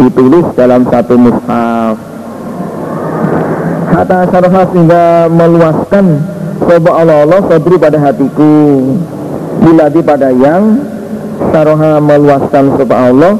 [0.00, 1.96] ditulis dalam satu mushaf.
[3.92, 6.24] Kata syarafah sehingga meluaskan
[6.62, 8.80] Sobat Allah Allah Sobri pada hatiku.
[9.60, 10.80] Bila di pada yang
[11.52, 13.36] Saroha meluaskan Sobat Allah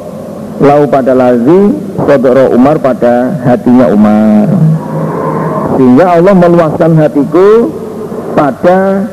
[0.61, 1.72] Lau pada lazi
[2.05, 4.53] Sodoro Umar pada hatinya Umar.
[5.80, 7.72] Sehingga Allah meluaskan hatiku
[8.36, 9.09] Pada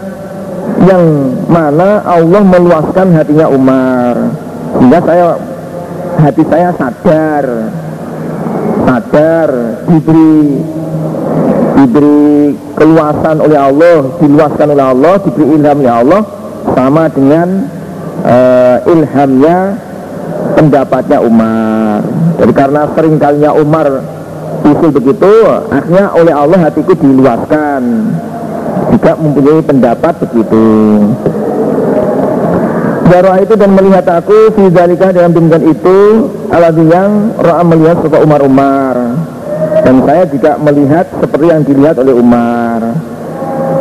[0.86, 1.06] Yang
[1.50, 4.16] mana Allah meluaskan hatinya Umar.
[4.78, 5.28] Sehingga saya
[6.20, 7.46] Hati saya sadar.
[8.84, 9.50] Sadar
[9.88, 10.38] Diberi
[11.80, 16.22] Diberi keluasan oleh Allah Diluaskan oleh Allah Diberi ilham oleh Allah
[16.76, 17.70] Sama dengan
[18.24, 19.90] uh, ilhamnya
[20.56, 22.04] pendapatnya Umar.
[22.40, 23.88] Jadi karena sering kalinya Umar
[24.60, 25.32] usul begitu
[25.72, 27.82] akhirnya oleh Allah hatiku diluaskan
[28.90, 30.66] juga mempunyai pendapat begitu.
[33.10, 35.98] Jarwah itu dan melihat aku Fizalika dalam demikian itu
[36.54, 38.96] Aladhi yang Ra'a melihat suka Umar Umar.
[39.82, 42.94] Dan saya juga melihat seperti yang dilihat oleh Umar.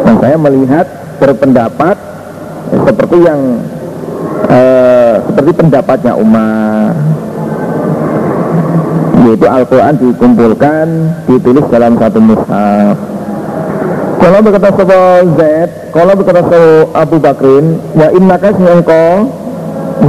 [0.04, 0.86] Dan saya melihat
[1.20, 1.96] berpendapat
[2.68, 3.40] Seperti yang
[4.48, 6.92] eh, seperti pendapatnya Umar.
[9.28, 10.86] Yaitu Al-Quran dikumpulkan
[11.28, 13.07] ditulis dalam satu mushaf
[14.18, 15.00] kalau berkata sopo
[15.38, 15.40] Z
[15.94, 16.62] kalau berkata sopo
[16.92, 19.30] Abu Bakrin ya innaka engkau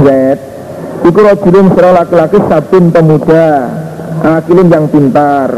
[0.02, 0.08] Z
[1.00, 3.72] Iku rojulun serah laki-laki sabun pemuda
[4.20, 5.48] Akilin yang pintar.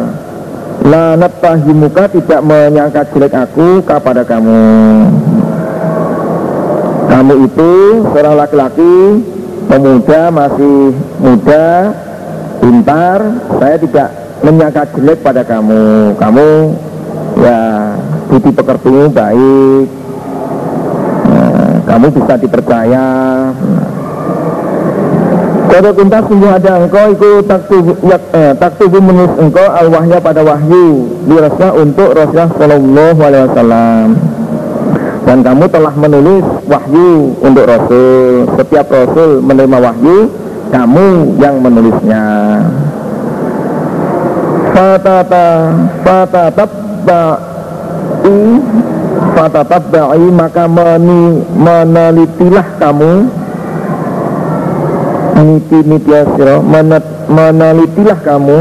[0.87, 4.63] Lanat tahimuka tidak menyangka jelek aku kepada kamu.
[7.11, 7.73] Kamu itu
[8.07, 8.95] seorang laki-laki
[9.67, 11.91] pemuda masih muda
[12.63, 13.19] pintar
[13.59, 14.09] saya tidak
[14.47, 16.15] menyangka jelek pada kamu.
[16.19, 16.49] Kamu
[18.33, 19.87] budi pekertimu baik.
[21.29, 23.07] Nah, kamu bisa dipercaya.
[25.69, 28.53] Kode kuntas sungguh ada engkau ikut taktubu, ya, eh,
[29.01, 31.13] menulis engkau al-wahya pada wahyu.
[31.29, 34.07] Dirasa untuk Rasulullah Shallallahu Alaihi Wasallam.
[35.23, 38.53] Dan kamu telah menulis wahyu untuk Rasul.
[38.59, 40.29] Setiap Rasul menerima wahyu
[40.69, 42.25] kamu yang menulisnya.
[44.73, 45.73] Fatata
[48.23, 53.13] fatatabba'i fatatabba'i maka meni, menelitilah kamu.
[55.43, 56.63] Niti niti asiro
[57.27, 58.59] menelitilah kamu.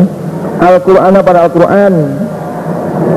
[0.62, 1.94] Al-Quran pada Al-Quran.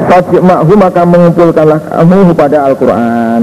[0.04, 3.42] Fajma'hu maka mengumpulkanlah kamu pada Al-Quran.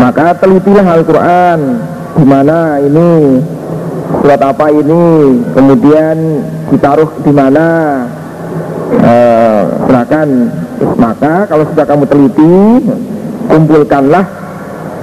[0.00, 1.60] Maka telitilah Al-Quran.
[2.12, 3.40] Di mana ini?
[4.20, 5.40] Surat apa ini?
[5.56, 6.16] Kemudian
[6.68, 7.68] ditaruh di mana?
[8.92, 10.28] Eh, silakan
[10.98, 12.54] maka kalau sudah kamu teliti
[13.50, 14.24] kumpulkanlah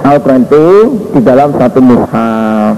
[0.00, 0.66] Al-Quran itu
[1.12, 2.74] di dalam satu mushaf.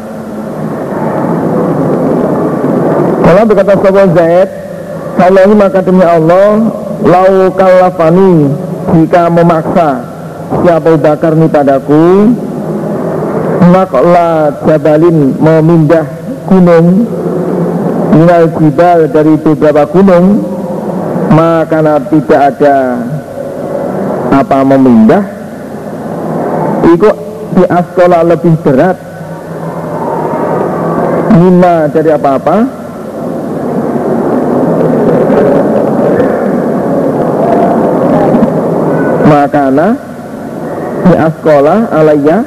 [3.22, 4.48] Kalau berkata sahabat Zaid
[5.22, 6.66] Allah maka demi Allah
[7.02, 8.50] lau kalafani
[8.90, 10.02] jika memaksa
[10.60, 12.34] siapa bakar ini padaku
[13.70, 16.06] makla jabalin memindah
[16.50, 17.06] gunung
[18.12, 20.51] minal jibal dari beberapa gunung
[21.32, 21.80] maka
[22.12, 22.76] tidak ada
[24.32, 25.24] apa memindah
[26.92, 27.08] itu
[27.56, 28.96] di askola lebih berat.
[31.32, 32.56] Nima dari apa-apa.
[39.32, 39.96] Makana
[41.08, 42.44] Di askola alaiya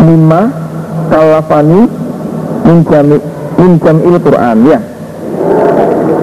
[0.00, 0.48] Mimma
[1.12, 1.82] Kalafani
[2.64, 4.80] Min jamil Quran Ya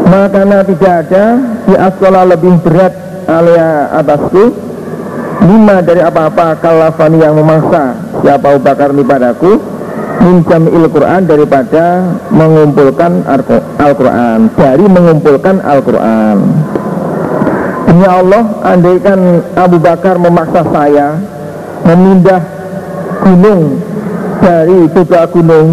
[0.05, 1.23] Makana tidak ada
[1.65, 2.93] Di askola lebih berat
[3.25, 4.53] Alia atasku.
[5.45, 9.57] Lima dari apa-apa kalafani yang memaksa Siapa Bakar ini padaku
[10.21, 13.25] Min jamil Quran daripada Mengumpulkan
[13.81, 16.37] Al-Quran Dari mengumpulkan Al-Quran.
[17.89, 19.19] Demi Allah Andaikan
[19.57, 21.17] Abu Bakar memaksa saya
[21.85, 22.41] Memindah
[23.25, 23.81] gunung
[24.41, 25.69] Dari beberapa gunung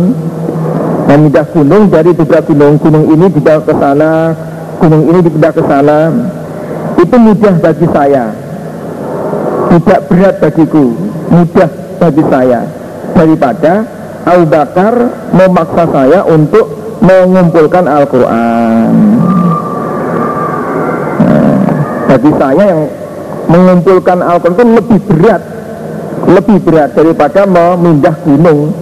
[1.13, 4.13] Memindah gunung dari beberapa gunung Gunung ini dibawa ke sana
[4.83, 6.11] Gunung ini dipindah ke sana.
[6.99, 8.35] Itu mudah bagi saya.
[9.71, 10.91] Tidak berat bagiku.
[11.31, 11.71] Mudah
[12.03, 12.67] bagi saya.
[13.15, 13.87] Daripada
[14.27, 14.95] Abu Bakar
[15.31, 18.91] memaksa saya untuk mengumpulkan Al-Quran.
[21.23, 21.55] Nah,
[22.11, 22.83] Bagi saya yang
[23.47, 25.43] mengumpulkan Al-Quran itu lebih berat.
[26.27, 28.82] Lebih berat daripada memindah gunung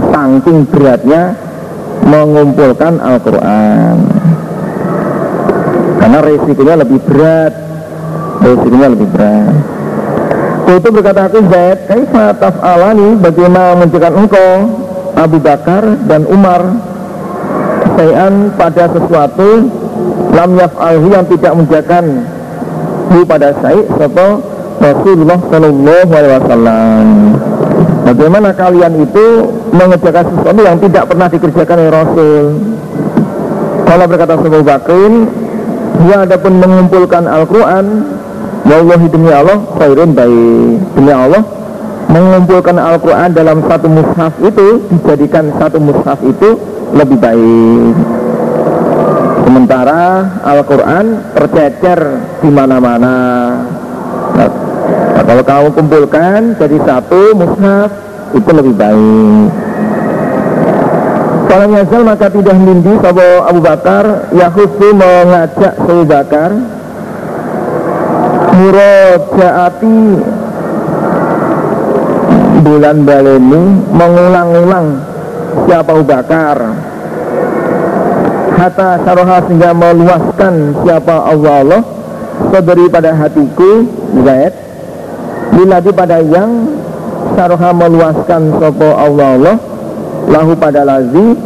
[0.00, 1.38] nah, Saking beratnya
[2.04, 3.96] mengumpulkan Al-Quran.
[6.02, 7.52] Karena resikonya lebih berat.
[8.42, 9.54] Resikonya lebih berat.
[10.64, 13.20] Itu berkata aku Zaid Kaifa taf'alani?
[13.20, 14.52] Bagaimana menunjukkan engkau
[15.14, 16.62] Abu Bakar dan Umar
[17.94, 19.70] Sayan pada sesuatu
[20.34, 22.04] Lam yaf'alhu yang tidak menjakan
[23.14, 24.28] Hu pada Said Serta
[24.82, 27.06] Rasulullah Sallallahu Alaihi Wasallam.
[28.04, 29.26] Bagaimana kalian itu
[29.74, 32.44] mengerjakan sesuatu yang tidak pernah dikerjakan oleh Rasul.
[33.84, 35.12] Kalau berkata Abu Bakar
[36.02, 37.86] Dia adapun mengumpulkan Al-Quran
[38.64, 40.78] Wallahi demi Allah khairun baik.
[40.96, 41.44] Demi Allah
[42.08, 46.58] Mengumpulkan Al-Quran dalam satu mushaf itu Dijadikan satu mushaf itu
[46.94, 47.94] lebih baik.
[49.44, 50.02] Sementara
[50.46, 52.00] Al-Quran tercecer
[52.38, 53.16] di mana-mana.
[54.34, 54.50] Nah,
[55.26, 57.90] kalau kamu kumpulkan jadi satu mushaf
[58.34, 59.50] itu lebih baik.
[61.54, 62.92] Kalau nyazal maka tidak mindi
[63.46, 64.26] Abu Bakar.
[64.34, 66.50] Yahusu mengajak Abu Bakar.
[68.54, 69.98] Murojaati
[72.66, 74.86] bulan baleni mengulang-ulang
[75.62, 76.58] siapa Abu Bakar.
[78.58, 81.86] Hatta saroha sehingga meluaskan siapa Allah.
[82.50, 83.86] Allah pada hatiku
[84.26, 84.54] Zaid.
[85.54, 86.82] Liladi pada yang
[87.32, 89.56] Saroha meluaskan sopo Allah Allah
[90.28, 91.36] Lahu pada lazi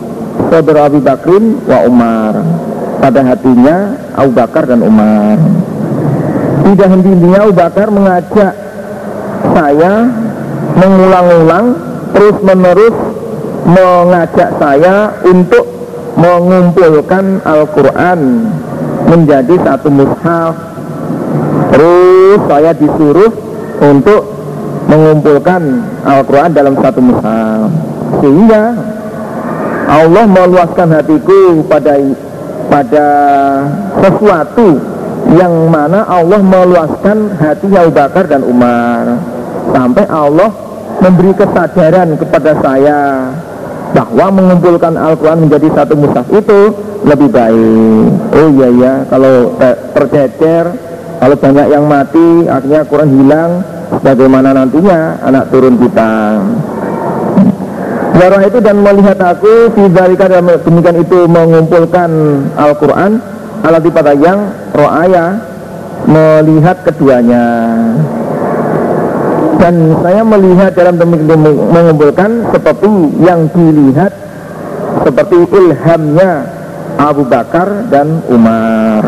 [0.48, 2.34] Saudara Abu Bakrin wa Umar.
[2.98, 5.38] Pada hatinya Abu Bakar dan Umar.
[6.62, 8.54] Tidak henti-hentinya Abu Bakar mengajak
[9.54, 9.92] saya
[10.78, 11.66] mengulang-ulang
[12.14, 12.96] terus-menerus
[13.66, 15.66] mengajak saya untuk
[16.18, 18.20] mengumpulkan Al-Quran
[19.10, 20.54] menjadi satu mushaf.
[21.74, 23.32] Terus saya disuruh
[23.82, 24.37] untuk
[24.88, 25.62] mengumpulkan
[26.02, 27.68] Al-Quran dalam satu mushaf
[28.24, 28.62] sehingga
[29.88, 31.96] Allah meluaskan hatiku pada
[32.68, 33.06] pada
[34.04, 34.76] sesuatu
[35.32, 39.16] yang mana Allah meluaskan hati Abu Bakar dan Umar.
[39.72, 40.52] Sampai Allah
[41.04, 43.28] memberi kesadaran kepada saya
[43.92, 46.60] bahwa mengumpulkan Al-Quran menjadi satu mushaf itu
[47.04, 48.08] lebih baik.
[48.36, 49.56] Oh iya ya kalau
[49.92, 50.64] tercecer
[51.18, 53.52] kalau banyak yang mati akhirnya Quran hilang
[54.02, 56.40] bagaimana nantinya anak turun kita?
[58.18, 62.10] Warah itu dan melihat aku Fidalika dan demikian itu mengumpulkan
[62.58, 63.22] Al-Quran
[63.62, 65.38] Alat pada yang ro'aya
[66.08, 67.44] Melihat keduanya.
[69.58, 72.90] Dan saya melihat dalam demikian mengumpulkan Seperti
[73.22, 74.14] yang dilihat
[75.06, 76.58] Seperti ilhamnya
[76.98, 79.06] Abu Bakar dan Umar.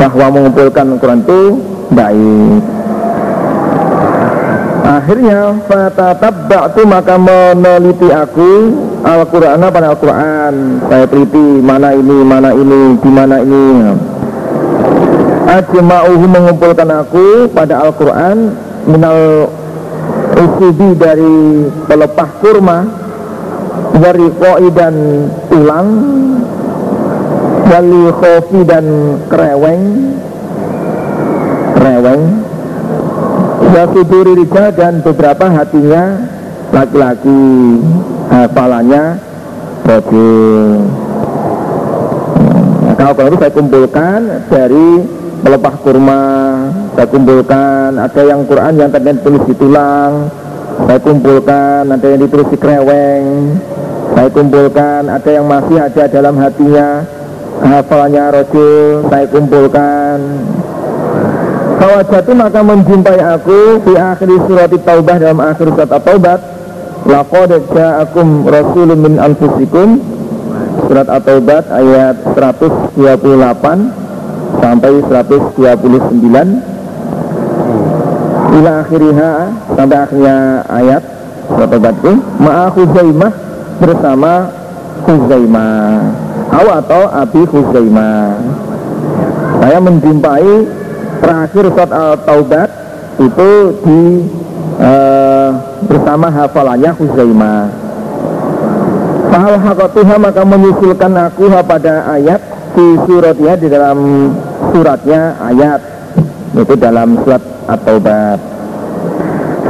[0.00, 1.40] Bahwa mengumpulkan Al-Quran itu
[1.92, 2.79] baik
[5.00, 8.68] Akhirnya fatatabba'tu maka meneliti aku
[9.00, 10.84] Al-Qur'an pada Al-Qur'an.
[10.92, 13.96] Saya teliti mana ini, mana ini, di mana ini.
[15.48, 18.52] Ajma'uhu mengumpulkan aku pada Al-Qur'an
[18.84, 19.48] minal
[20.36, 22.78] usubi dari pelepah kurma
[24.04, 24.94] dari koi dan
[25.48, 25.88] tulang
[27.72, 29.84] wali khofi dan kereweng
[31.76, 32.39] kereweng
[33.70, 36.18] Ya suduri rijal dan beberapa hatinya
[36.74, 37.42] laki-laki
[38.26, 39.18] hafalannya
[39.86, 40.86] rojul
[42.82, 44.20] nah, kalau itu saya kumpulkan
[44.50, 44.88] dari
[45.42, 46.22] pelepah kurma
[46.98, 50.30] saya kumpulkan ada yang Quran yang tadi ditulis di tulang
[50.86, 53.24] saya kumpulkan ada yang ditulis di kreweng
[54.14, 57.06] saya kumpulkan ada yang masih ada dalam hatinya
[57.62, 60.16] hafalannya rojul saya kumpulkan
[61.80, 66.36] Fawajatu maka menjumpai aku di akhir surat Taubah dalam akhir surat At-Taubah
[67.08, 69.96] Laqad ja'akum rasulun min anfusikum.
[70.84, 73.00] Surat At-Taubah ayat 128
[74.60, 75.56] sampai 129
[78.60, 79.32] Ila akhiriha
[79.72, 81.00] sampai akhirnya ayat
[81.48, 82.12] surat At-Taubah itu
[82.44, 83.32] Ma'a Khuzaimah
[83.80, 84.32] bersama
[85.08, 86.12] Khuzaimah
[86.60, 88.36] Aw atau Abi Khuzaimah
[89.64, 90.79] Saya menjumpai
[91.20, 92.70] terakhir surat Al-Taubat
[93.20, 93.50] itu
[93.84, 94.00] di
[94.80, 95.50] uh,
[95.84, 97.62] bersama hafalannya Huzaimah.
[99.30, 102.40] Fahal hakatuha maka menyusulkan aku pada ayat
[102.74, 103.98] di suratnya di dalam
[104.74, 105.80] suratnya ayat
[106.56, 108.38] itu dalam surat At-Taubat.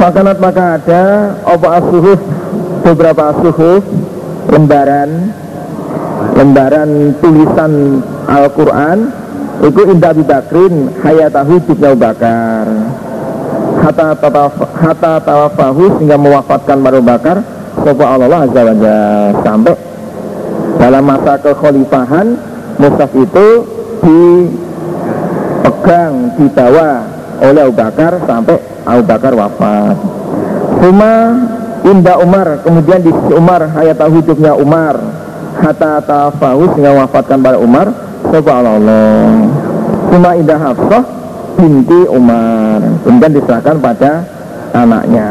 [0.01, 1.03] Fakanat maka ada
[1.45, 2.19] apa asuhuf
[2.81, 3.85] beberapa asuhuf
[4.49, 5.29] lembaran
[6.33, 9.20] lembaran tulisan Al-Quran
[9.61, 12.65] Iku indah Abi Bakrin hayatahu Abu Bakar.
[13.81, 14.13] Hatta,
[14.77, 17.41] hatta tawafahu sehingga mewafatkan Abu Bakar
[17.81, 18.75] Sopo Allah Azza wa
[19.41, 19.75] Sampai
[20.77, 22.27] dalam masa kekhalifahan
[22.81, 23.47] Musaf itu
[24.01, 27.05] dipegang, dibawa
[27.41, 29.97] oleh Abu Bakar sampai Abu Bakar wafat.
[30.81, 31.13] Cuma
[31.81, 34.97] Indah Umar, kemudian di Umar hayatahu hidupnya Umar.
[35.61, 37.93] Hatta tawafahu sehingga mewafatkan pada Umar
[38.29, 38.77] Allah
[40.11, 41.03] Cuma Indah Hafsah
[41.55, 42.81] binti Umar.
[43.05, 44.25] Kemudian diserahkan pada
[44.75, 45.29] anaknya.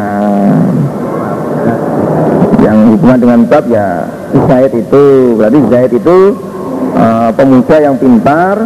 [2.61, 4.09] Yang hubungan dengan bab ya
[4.49, 5.37] Zaid itu.
[5.37, 6.19] Berarti Zaid itu
[6.97, 8.57] uh, pemuda yang pintar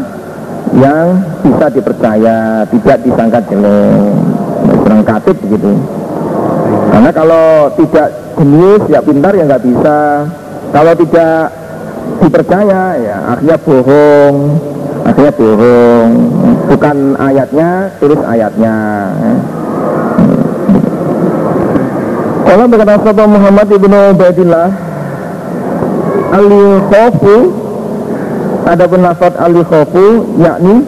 [0.74, 1.06] Yang
[1.46, 4.12] bisa dipercaya Tidak disangka jelek
[4.84, 5.72] Kurang katib begitu.
[6.92, 9.98] Karena kalau tidak jenius ya pintar ya nggak bisa.
[10.72, 11.63] Kalau tidak
[12.22, 14.36] dipercaya ya akhirnya bohong
[15.04, 16.10] akhirnya bohong.
[16.64, 18.76] Bukan ayatnya tulis ayatnya.
[22.44, 24.68] Kalau berkata sahabat Muhammad ibnu Ubaidillah
[26.34, 27.36] Ali khofu
[28.64, 30.82] ada penafat Ali khofu yakni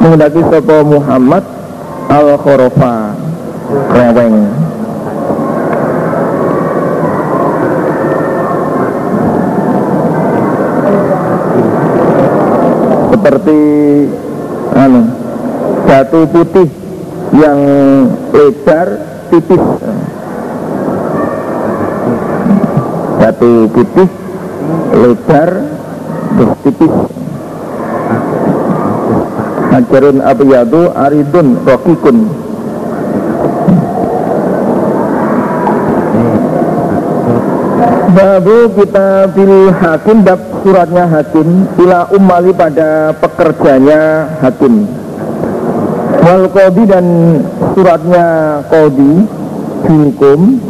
[0.00, 1.44] mengendaki sahabat Muhammad
[2.10, 3.14] al khorofa
[3.94, 4.63] reweng
[13.24, 13.56] seperti
[14.76, 15.00] anu,
[15.88, 16.68] batu putih
[17.32, 17.56] yang
[18.36, 19.00] lebar
[19.32, 19.64] tipis.
[23.16, 24.08] Batu putih
[24.92, 25.50] lebar
[26.36, 26.94] terus tipis.
[29.72, 32.28] Hajarun abiyadu aridun rokikun
[38.14, 44.86] Babu kita pilih hakim bab suratnya hakim Ila umali pada pekerjanya hakim.
[46.22, 47.06] Wal kodi dan
[47.74, 48.26] suratnya
[48.70, 49.26] kodi
[49.90, 50.62] Hukum.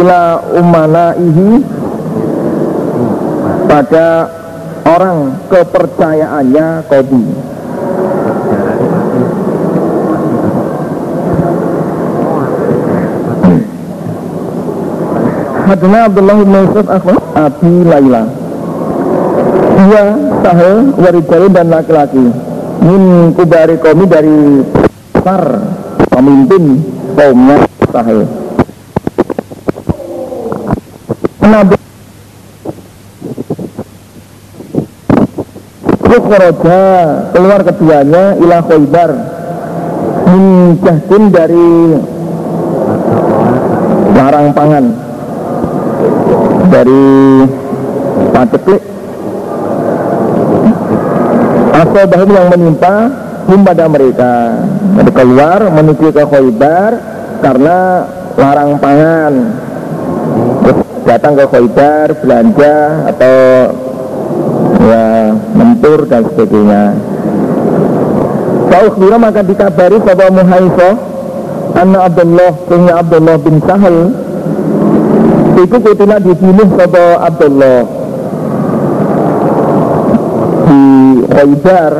[0.00, 1.60] Ila umana ihi
[3.68, 4.32] Pada
[4.88, 7.51] orang kepercayaannya kodi
[15.62, 18.26] Hadna Abdullah bin Yusuf Akhbar Abi Laila.
[19.82, 20.04] Dia
[20.42, 22.24] sahel warijali dan laki-laki.
[22.82, 24.66] Min kubari komi dari
[25.14, 25.62] besar
[26.10, 26.82] pemimpin
[27.14, 27.62] kaumnya
[27.94, 28.26] sahel
[31.46, 31.76] Nabi
[36.12, 36.82] Ukhroja
[37.30, 39.10] keluar keduanya ila Khaybar.
[40.26, 40.44] Min
[40.82, 41.70] jahdin dari
[44.18, 45.01] larang pangan
[46.72, 47.04] dari
[48.32, 48.82] paceklik
[51.72, 52.94] asabahum yang menimpa
[53.48, 54.34] hum pada mereka
[54.92, 56.92] jadi keluar menuju ke Khaybar
[57.40, 57.78] karena
[58.36, 59.34] larang pangan.
[61.02, 62.76] Datang ke Khaybar belanja
[63.10, 63.36] atau
[64.84, 65.06] ya
[65.56, 66.84] mempur dan sebagainya.
[68.72, 70.94] Faukhbira maka dikabari bahwa Muhaisoh
[71.76, 73.96] Anna Abdullah Sehingga Abdullah bin Sahal
[75.52, 77.80] Itu kutilah dibunuh Sopo Abdullah.
[80.64, 80.82] Di
[81.28, 81.92] Khaybar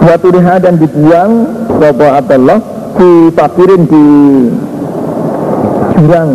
[0.00, 1.32] Waturiha dan dibuang
[1.68, 2.60] Sopo Abdullah
[2.96, 4.06] Di fakirin di
[5.94, 6.32] Jurang.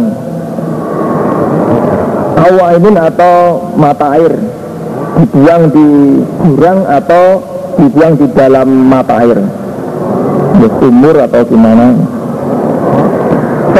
[2.40, 4.34] Awainin atau mata air?
[5.20, 5.88] Dibuang di
[6.48, 7.44] jurang atau
[7.76, 9.38] dibuang di dalam mata air?
[10.64, 12.19] Ya sumur atau gimana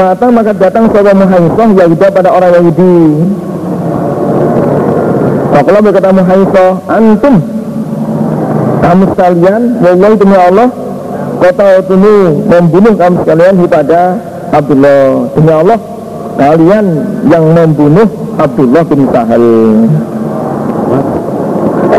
[0.00, 2.96] Kata maka datang sahabat Muhaisah Yahuda pada orang Yahudi.
[5.52, 7.36] Fakulah berkata Muhaisah Antum
[8.80, 10.68] Kamu sekalian Wallahi demi Allah
[11.36, 14.00] Kota utunu membunuh kamu sekalian kepada
[14.56, 15.04] Abdullah.
[15.36, 15.78] Demi Allah
[16.40, 16.86] Kalian
[17.28, 18.08] yang membunuh
[18.40, 19.44] Abdullah bin Sahal.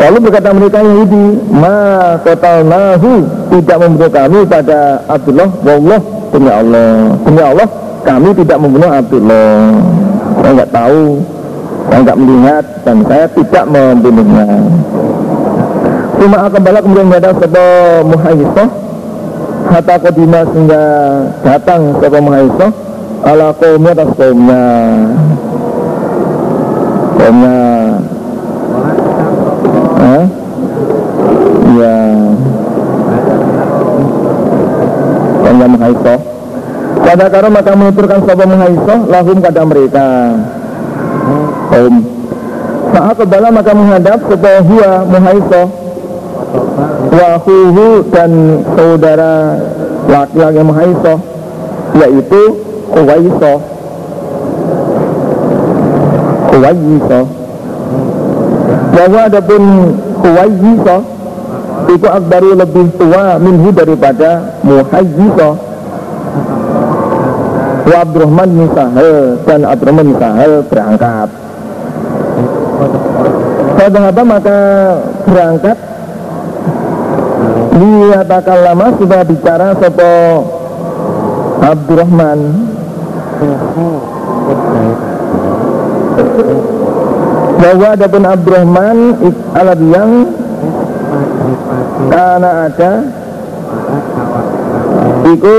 [0.02, 2.18] Lalu berkata mereka Yahudi, ma
[2.66, 3.12] nahu
[3.54, 6.02] tidak membunuh kami pada Abdullah, wallah
[6.34, 9.78] demi Allah, demi Allah kami tidak membunuh Abdullah.
[10.42, 11.02] Saya nggak tahu,
[11.88, 14.48] saya nggak melihat dan saya tidak membunuhnya.
[16.22, 18.68] Cuma akan balak kemudian ada sebuah muhayyisah
[19.74, 20.84] Hatta kodima sehingga
[21.42, 22.70] datang sebuah muhayyisah
[23.26, 24.64] Ala kaumnya atas kaumnya
[27.18, 27.58] Kaumnya
[29.98, 30.24] Hah?
[31.74, 31.98] Ya
[35.42, 36.18] Kaumnya muhayyisah
[37.12, 40.32] Pada karo maka menuturkan sebuah muhayyisah Lahum pada mereka.
[41.68, 41.94] Kaum
[42.88, 45.66] Saat kebala maka menghadap sebuah huwa muhayyisah
[47.12, 49.60] wahuhu dan saudara
[50.08, 51.18] laki-laki Mahaisoh
[52.00, 52.42] yaitu
[52.96, 53.60] Uwaisoh
[56.56, 57.26] Uwaisoh
[58.96, 59.62] bahwa adapun
[60.24, 61.00] Uwaisoh
[61.92, 65.71] itu akbaru lebih tua minhu daripada Muhayyisoh
[67.82, 71.28] wa Abdurrahman bin Sahel dan Abdurrahman bin Sahel berangkat.
[73.82, 74.58] Sahabat maka
[75.26, 75.78] berangkat?
[77.72, 80.14] Liyatakan lama sudah bicara Sopo
[81.62, 82.38] Abdurrahman.
[87.62, 88.98] Bahwa ada pun Abdurrahman
[89.54, 90.10] Alat yang
[92.10, 92.92] Karena ada
[95.22, 95.58] Iku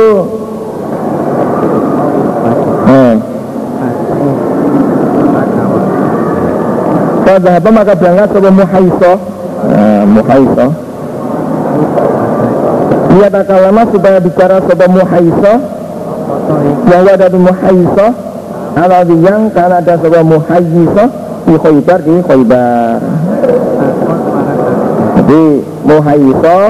[2.88, 3.14] eh,
[7.34, 9.18] Pada apa maka berangkat Sopo Muhaisoh
[9.74, 10.72] nah, Muhaisoh
[13.14, 15.58] dia tak lama supaya bicara sebuah muhaisoh
[16.90, 17.40] yang ada di
[18.74, 21.10] ala yang karena ada sebuah muhaisoh
[21.46, 22.98] di khaybar di khaybar.
[25.22, 25.44] Jadi
[25.86, 26.66] muhaisoh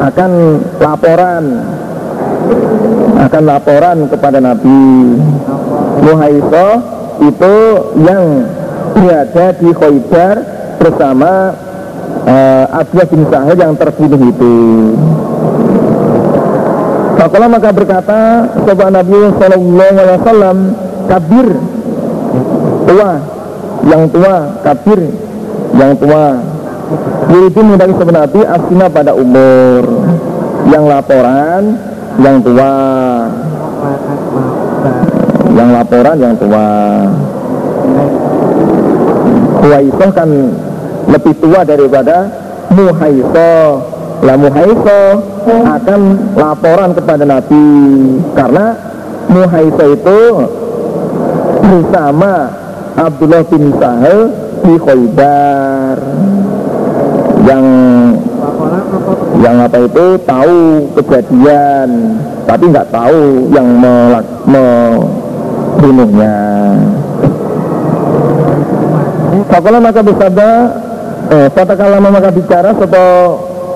[0.00, 0.30] akan
[0.80, 1.44] laporan.
[3.20, 4.88] Akan laporan kepada Nabi.
[6.02, 6.72] Muhaisoh
[7.20, 7.54] itu
[8.00, 8.48] yang
[8.92, 10.36] berada di khaybar
[10.78, 11.56] bersama
[12.26, 14.56] uh, Abdullah bin Sahid yang terbunuh itu.
[17.22, 20.58] Fakola maka berkata Sobat Nabi Sallallahu Alaihi Wasallam
[21.06, 21.48] Kabir
[22.82, 23.12] Tua
[23.86, 24.34] Yang tua
[24.66, 25.00] Kabir
[25.78, 26.26] Yang tua.
[27.30, 29.86] Yaitu menghendaki Nabi Asina pada umur
[30.66, 31.62] Yang laporan
[32.18, 32.74] Yang tua.
[35.52, 36.68] Yang laporan yang tua
[39.62, 40.30] Huwaisoh kan
[41.06, 42.26] lebih tua daripada
[42.74, 45.18] Muhaisoh lah Muhaisoh
[45.50, 46.00] akan
[46.38, 47.66] laporan kepada Nabi.
[48.38, 48.70] Karena
[49.26, 50.20] Muhaisoh itu
[51.62, 52.50] bersama
[52.94, 54.30] Abdullah bin Sahel
[54.62, 55.98] di Khaybar.
[57.42, 57.66] Yang
[59.42, 62.14] yang apa itu tahu kejadian.
[62.46, 63.66] Tapi nggak tahu yang
[64.46, 66.51] membunuhnya
[69.48, 70.50] Fakola maka bersabda
[71.30, 73.06] eh, Fatakalama maka bicara Soto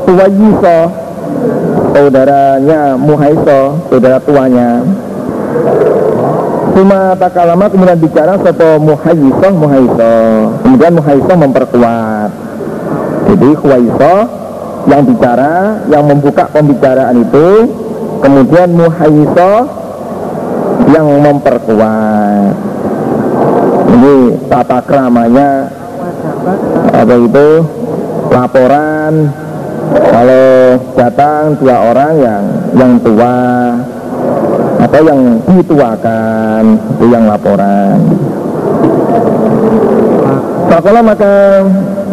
[0.07, 0.79] Tuwayiso
[1.97, 4.85] Saudaranya Muhaiso Saudara tuanya.
[6.77, 12.31] Suma takalama kemudian bicara sopo muhayyisoh muhayyisoh Kemudian muhayyisoh memperkuat.
[13.33, 14.21] Jadi huwaisoh
[14.87, 17.49] yang bicara, yang membuka pembicaraan itu
[18.21, 19.57] Kemudian muhayyisoh
[20.93, 22.53] yang memperkuat
[23.87, 24.15] Ini
[24.51, 25.71] tata keramanya.
[26.93, 27.49] Apa itu?
[28.31, 29.13] Laporan.
[29.87, 30.47] Kalau
[30.99, 32.43] datang dua orang yang
[32.75, 33.39] yang tua
[34.83, 36.63] atau yang dituakan
[36.99, 37.97] itu yang laporan.
[40.67, 41.65] Fakola maka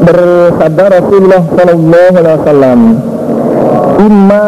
[0.03, 2.79] bersabda Rasulullah Sallallahu Alaihi Wasallam
[4.03, 4.47] Imma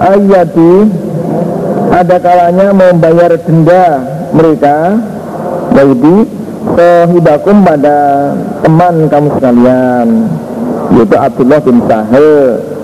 [0.00, 0.74] ayati
[1.92, 3.86] ada kalanya membayar denda
[4.32, 4.96] mereka
[5.70, 6.26] Yahudi
[6.74, 7.98] sehidakum pada
[8.62, 10.08] teman kamu sekalian
[10.92, 12.30] yaitu Abdullah bin Sahel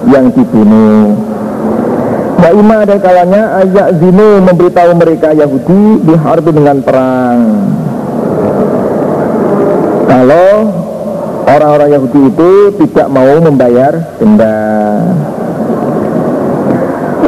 [0.09, 1.19] yang dibunuh.
[2.39, 7.41] Wa ima ada kalanya ayat zinu memberitahu mereka Yahudi diharbi dengan perang.
[10.09, 10.51] Kalau
[11.45, 12.51] orang-orang Yahudi itu
[12.81, 14.59] tidak mau membayar denda.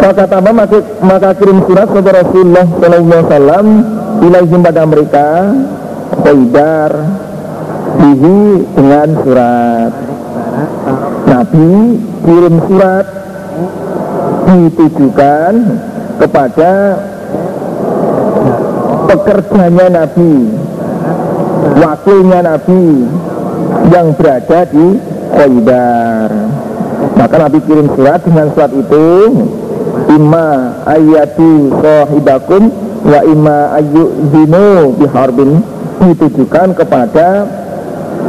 [0.01, 3.66] Maka tambah maka, maka kirim surat kepada Rasulullah Sallallahu Alaihi Wasallam
[4.19, 5.28] ilaihim pada mereka
[6.20, 6.93] Qaidar
[8.01, 8.41] bihi
[8.77, 9.93] dengan surat.
[11.31, 11.70] Nabi
[12.27, 13.07] kirim surat
[14.51, 15.53] ditujukan
[16.19, 16.73] kepada
[19.09, 20.35] pekerjanya Nabi
[21.78, 22.85] wakilnya Nabi
[23.95, 24.87] yang berada di
[25.35, 26.31] Qaidar
[27.16, 29.09] maka Nabi kirim surat dengan surat itu
[30.11, 35.59] Ima ayatu sahibakum wa ima ayyuzinu biharbin
[36.01, 37.28] ditujukan kepada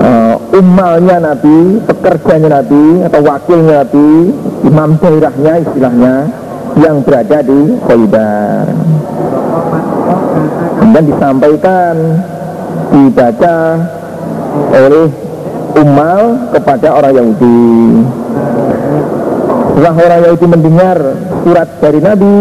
[0.02, 4.10] uh, umalnya Nabi, pekerjanya Nabi atau wakilnya Nabi,
[4.66, 6.16] imam daerahnya istilahnya
[6.82, 8.66] yang berada di Khaybar.
[10.82, 11.96] Kemudian disampaikan,
[12.92, 13.56] dibaca
[14.74, 15.08] oleh
[15.78, 16.22] umal
[16.52, 17.72] kepada orang Yahudi.
[19.72, 20.98] Setelah orang Yahudi mendengar
[21.42, 22.36] surat dari Nabi,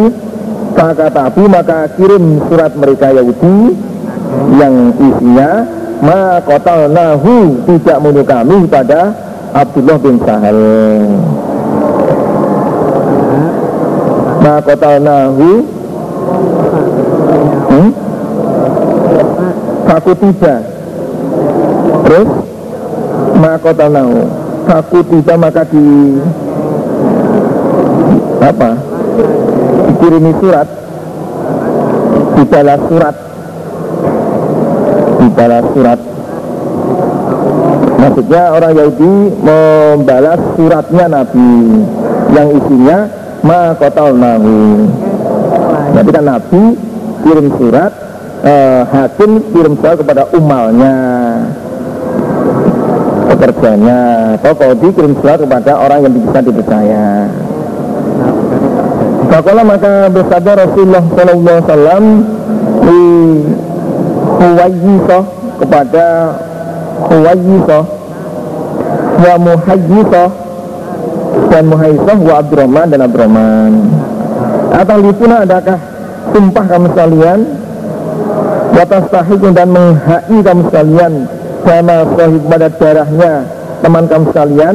[0.75, 3.77] maka tapi maka kirim surat mereka Yahudi
[4.57, 5.51] yang isinya
[6.01, 6.41] ma
[6.89, 9.13] nahu tidak membunuh kami pada
[9.51, 10.61] Abdullah bin Sahal.
[14.41, 14.57] Ma
[14.99, 15.51] nahu
[17.69, 17.91] hmm?
[20.01, 20.57] Tiba
[22.09, 22.29] Terus
[23.37, 24.21] Ma nahu
[24.65, 25.85] Faku tiba maka di
[28.41, 28.90] Apa
[29.91, 30.69] Dikirimi surat.
[32.39, 33.17] Dibalas surat.
[35.21, 36.01] Dibalas surat.
[38.01, 39.13] Maksudnya orang Yahudi
[39.45, 41.53] membalas suratnya Nabi.
[42.33, 42.99] Yang isinya
[43.45, 44.89] ma kotal nahu.
[45.91, 46.63] Jadi kan Nabi
[47.21, 47.93] kirim surat,
[48.45, 50.97] eh, hakim kirim surat kepada umalnya,
[53.35, 54.01] pekerjanya,
[54.41, 57.29] atau kodi kirim surat kepada orang yang bisa dipercaya.
[59.31, 62.05] Fakola maka bersabda Rasulullah Sallallahu Alaihi Wasallam
[62.83, 63.03] di
[64.43, 65.25] Huwayisoh
[65.63, 66.07] kepada
[67.07, 67.85] Huwayisoh
[69.23, 70.29] wa Muhayyisoh
[71.47, 73.73] dan Muhayyisoh wa Abdurrahman dan Abdurrahman.
[74.75, 75.79] Atau lipuna adakah
[76.35, 77.39] sumpah kamu sekalian?
[78.75, 81.13] Watas tahik dan menghai kamu sekalian.
[81.63, 83.33] Sama sahib pada darahnya
[83.79, 84.75] teman kamu sekalian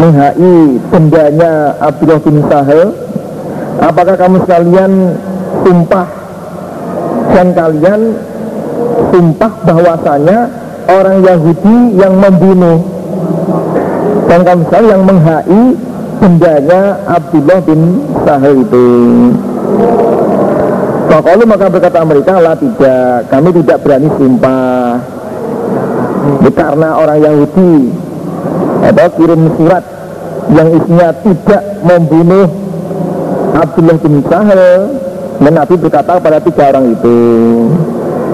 [0.00, 2.96] menghai bendanya Abdullah bin Sahel
[3.84, 4.92] apakah kamu sekalian
[5.60, 6.08] sumpah?
[7.30, 8.00] Dan kalian
[9.12, 10.38] sumpah bahwasanya
[10.88, 12.80] orang Yahudi yang membunuh.
[14.26, 15.62] Dan kamu yang menghai
[16.18, 17.80] bendanya Abdullah bin
[18.24, 18.88] Sahel itu.
[21.10, 23.28] Kalau maka berkata mereka lah tidak.
[23.28, 24.96] Kami tidak berani sumpah.
[26.54, 27.70] Karena orang Yahudi
[28.80, 29.84] atau kirim surat
[30.50, 32.48] yang isinya tidak membunuh
[33.54, 34.72] Abdullah bin Sahel
[35.40, 37.20] dan Nabi berkata kepada tiga orang itu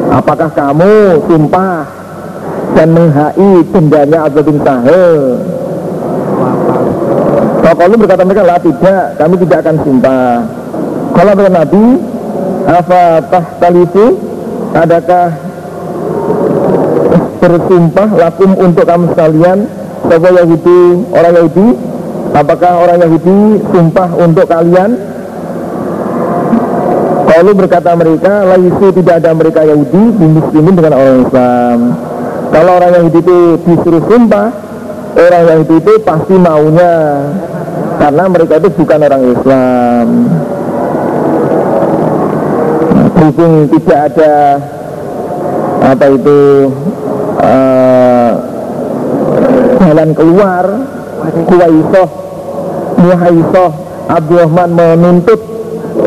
[0.06, 1.82] Apakah kamu sumpah
[2.78, 5.14] dan menghai dendanya Abdul bin Sahel
[7.66, 10.31] Kalau berkata mereka lah tidak, kami tidak akan sumpah.
[11.12, 11.85] Kalau berkata Nabi
[12.66, 14.06] Apa tahtalifu?
[14.77, 15.27] Adakah
[17.47, 19.59] bersumpah lakum untuk kamu sekalian
[20.06, 20.80] Siapa Yahudi,
[21.12, 21.68] orang Yahudi
[22.36, 23.38] Apakah orang Yahudi
[23.70, 24.90] sumpah untuk kalian
[27.36, 31.78] Lalu berkata mereka, laisu tidak ada mereka Yahudi di muslimin dengan orang Islam.
[32.48, 34.48] Kalau orang Yahudi itu disuruh sumpah,
[35.20, 36.96] orang Yahudi itu pasti maunya.
[38.00, 40.06] Karena mereka itu bukan orang Islam.
[43.26, 44.34] berhubung tidak ada
[45.82, 46.40] apa itu
[47.42, 48.05] uh,
[49.80, 50.64] jalan keluar
[51.26, 52.08] Kuwaisoh
[52.96, 53.72] Muhaisoh
[54.06, 55.40] Abdurrahman menuntut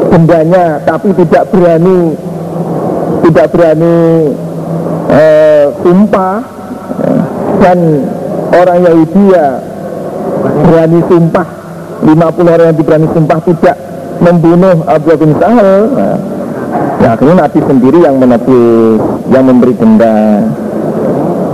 [0.10, 2.16] bendanya tapi tidak berani
[3.30, 3.96] tidak berani
[5.10, 6.36] uh, sumpah.
[7.60, 7.80] Dan
[8.56, 9.48] orang Yahudi ya
[10.66, 11.48] berani sumpah.
[12.00, 12.16] 50
[12.48, 13.76] orang yang berani sumpah tidak
[14.24, 15.92] membunuh Abu bin Sahal.
[15.92, 16.18] Nah,
[17.04, 20.48] ya akhirnya Nabi sendiri yang menebus yang memberi denda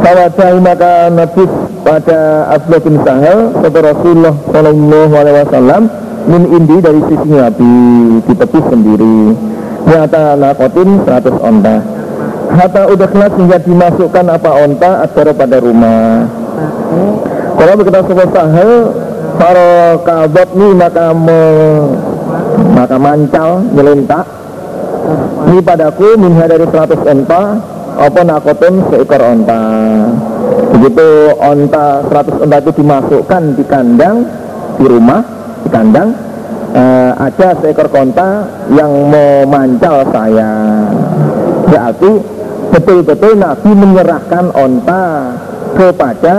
[0.06, 1.49] Tawadai maka Nabi
[1.82, 5.82] pada Abu bin Sahal kata Rasulullah Sallallahu Alaihi Wasallam
[6.30, 7.73] min indi dari sisi Nabi
[8.30, 9.34] ditebus sendiri.
[9.90, 11.82] Nyata nakotin 100 onta.
[12.53, 16.30] Hatta udah kelas hingga dimasukkan apa onta atau pada rumah.
[17.57, 18.72] Kalau berkata sebuah sahel
[19.36, 21.41] Para kabot ini maka me,
[22.72, 24.23] maka mancal nyelentak
[25.52, 28.84] Ini padaku minha dari 100 onta Apa nakotin?
[28.91, 29.61] Seekor onta.
[30.76, 31.07] Begitu
[31.39, 34.17] onta 100 onta itu dimasukkan di kandang
[34.76, 35.23] Di rumah
[35.63, 36.11] di kandang
[36.76, 38.43] uh, ada seekor konta
[38.76, 40.84] yang memancal saya.
[41.72, 42.11] Berarti
[42.76, 45.03] betul-betul Nabi menyerahkan onta
[45.80, 46.35] kepada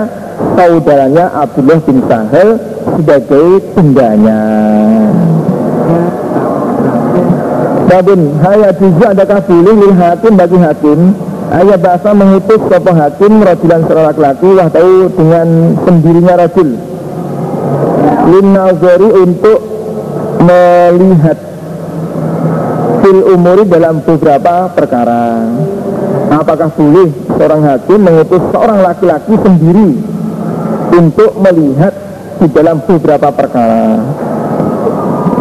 [0.57, 2.61] saudaranya Abdullah bin Sahel
[2.97, 4.41] sebagai bendanya
[7.87, 11.15] Babun, haya juga adakah boleh lil hakim bagi hakim
[11.47, 15.49] Ayat bahasa mengutus sopo hakim Rajulan seorang laki-laki Wahtahu dengan
[15.87, 16.69] sendirinya rajul.
[18.27, 19.59] Linnazari untuk
[20.43, 21.39] melihat
[23.07, 25.47] fil umuri dalam beberapa perkara.
[26.35, 29.95] Apakah boleh seorang hakim mengutus seorang laki-laki sendiri
[30.91, 31.95] untuk melihat
[32.43, 34.03] di dalam beberapa perkara?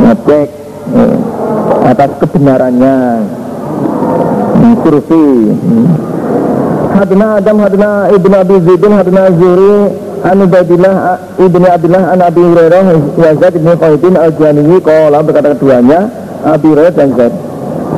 [0.05, 0.47] Ngecek
[0.93, 1.17] eh,
[1.89, 2.95] atas kebenarannya
[4.81, 5.53] survei
[6.95, 9.75] Hadna Adam, Hadna Ibn Abi Zaidin, Hadna Zuri,
[10.25, 12.81] An Ubaidillah ibni Abdullah an Abi Hurairah
[13.13, 16.09] wa Zaid bin Qaidin al-Janiyi Kala berkata keduanya
[16.41, 17.33] Abi Hurairah dan Zaid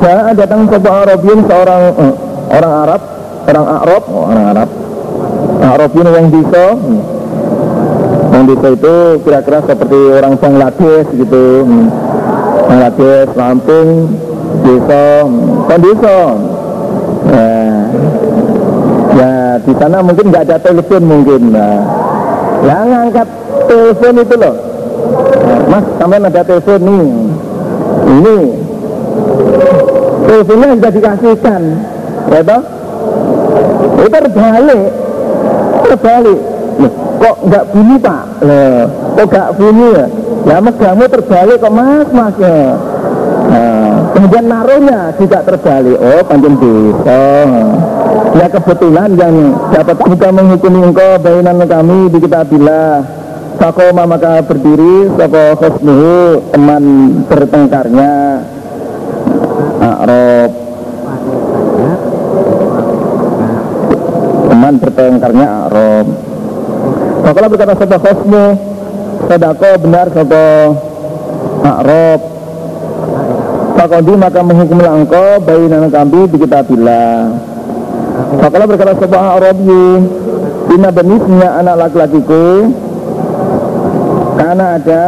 [0.04, 2.12] Saya datang sebuah Arabin seorang eh,
[2.52, 3.00] orang Arab
[3.48, 4.68] orang Arab oh, orang Arab
[5.72, 7.00] Arabin yang bisa hmm.
[8.36, 11.86] yang bisa itu kira-kira seperti orang Bangladesh gitu hmm.
[12.68, 13.88] Bangladesh, Lampung,
[14.68, 15.64] desa, hmm.
[15.64, 16.18] kan desa
[17.28, 17.52] ya,
[19.16, 19.32] ya
[19.62, 21.80] di sana mungkin nggak ada telepon mungkin nah.
[22.58, 23.28] Ya ngangkat
[23.70, 24.54] telepon itu loh.
[25.68, 27.06] Mas sampai ada telepon nih.
[28.08, 28.38] Ini.
[30.28, 31.62] Teleponnya sudah dikasihkan.
[32.28, 32.62] Ya toh?
[34.04, 34.82] Itu terbalik.
[35.88, 36.40] Terbalik.
[36.78, 38.22] Loh, Kok nggak bunyi pak?
[38.46, 38.82] Loh,
[39.18, 40.06] Kok nggak bunyi ya?
[40.46, 42.48] Ya megangmu terbalik kok mas mas ya.
[42.48, 42.72] Nah,
[44.14, 45.98] kemudian naruhnya juga terbalik.
[45.98, 47.24] Oh panjang bisa.
[48.36, 49.34] Ya kebetulan yang
[49.72, 53.02] dapat juga menghukumi engkau bainan kami di kitabillah
[53.58, 56.84] Fakoma maka berdiri Soko khusnuhu teman
[57.26, 58.14] bertengkarnya.
[59.82, 60.50] Arab.
[64.46, 66.06] Teman bertengkarnya Arab.
[67.26, 68.44] Fakola berkata Soko khusnu
[69.26, 70.46] Sadako benar Soko
[71.66, 72.37] Arab
[73.78, 77.30] Fakondi maka menghukum engkau bainan kami di kitabillah
[78.42, 79.86] Fakala berkata sebuah Arabi
[80.74, 82.74] Ina benisnya anak laki-lakiku
[84.34, 85.04] Karena ada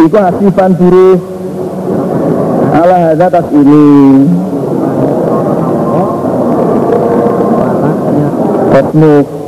[0.00, 1.20] Itu asifan diri
[2.70, 3.84] Allah hadza atas ini.
[8.70, 9.39] Kosmik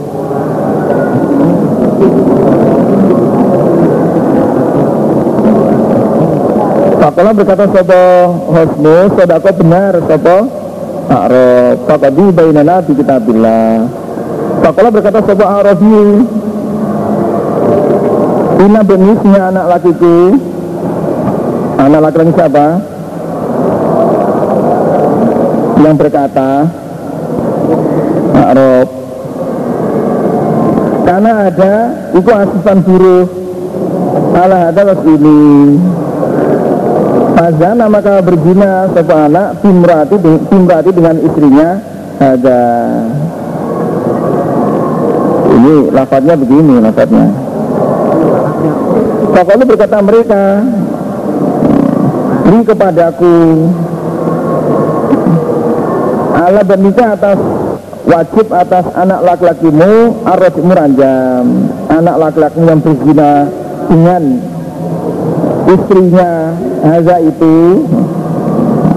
[7.03, 8.03] Fakola berkata Sopo
[8.55, 10.37] Hosnu Sodako benar Sopo
[11.11, 11.83] A'raf.
[11.91, 13.91] Fakadi bainana di kitabillah.
[14.63, 15.99] Fakola berkata Sopo A'rafi
[18.63, 20.39] Ina benisnya anak lakiku.
[21.83, 22.67] Anak laki-laki siapa?
[25.83, 26.51] Yang berkata
[28.31, 28.89] A'raf.
[31.03, 31.75] Karena ada
[32.15, 33.27] Iku asifan buruh.
[34.33, 35.43] Allah ada ini
[37.33, 40.17] Azana maka berzina sebuah anak timrati,
[40.51, 41.69] timrati dengan istrinya.
[42.23, 42.63] Ada.
[45.53, 47.27] Ini lafadznya begini lafadznya.
[49.33, 50.45] Pokoknya berkata mereka
[52.53, 53.37] Beri kepadaku
[56.37, 57.41] Allah bernikah atas
[58.05, 61.45] wajib atas anak laki-lakimu arus muranjam
[61.89, 63.49] anak laki-laki yang berzina
[63.89, 64.23] dengan
[65.65, 67.87] istrinya Haza itu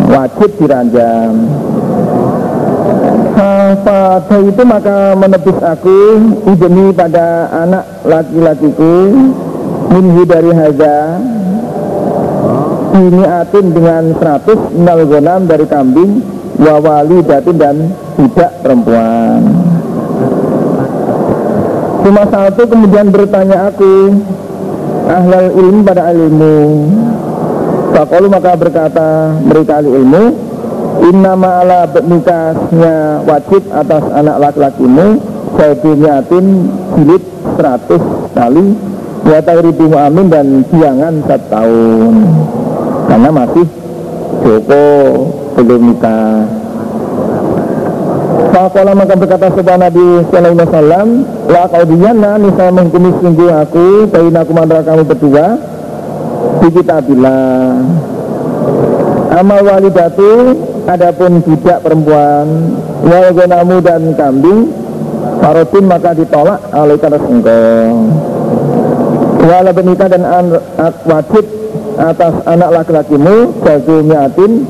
[0.10, 1.32] wajib diranjam
[3.86, 4.62] pada itu?
[4.66, 5.98] Maka menepis aku
[6.50, 8.94] ibni pada anak laki-lakiku
[9.94, 11.22] minhu dari haza
[12.96, 16.24] ini atin dengan 100 nal gonam dari kambing
[16.56, 17.76] wawali datin dan
[18.16, 19.44] budak perempuan.
[22.06, 24.14] Cuma satu kemudian bertanya aku
[25.06, 26.58] Ahlal ilmu pada ilmu
[27.96, 30.24] Fakolu maka berkata mereka ahli ilmu
[31.08, 35.24] Inna ma'ala nikahnya wajib atas anak laki-lakimu
[35.56, 36.46] Saudumiatin
[37.00, 37.24] jilid
[37.56, 38.66] 100 kali
[39.26, 42.14] Ya ribu amin dan biangan satu tahun.
[43.10, 43.66] Karena masih
[44.46, 44.86] Joko
[45.58, 46.46] belum nikah.
[48.54, 51.08] Fakola maka berkata sebuah Nabi Sallallahu Alaihi Wasallam
[51.50, 55.75] La kaudiyana nisai menghukumi sungguh aku Bayin aku antara kamu berdua
[56.64, 57.82] Di kitabillah
[59.36, 60.56] Amal walidatu
[60.86, 62.48] Adapun budak perempuan
[63.06, 64.86] Walgonamu dan kambing
[65.42, 67.94] Farotin maka ditolak oleh kata engkau.
[69.46, 70.58] Wala benika dan an,
[71.06, 71.46] wajib
[72.02, 74.66] atas anak laki-lakimu Jago miatin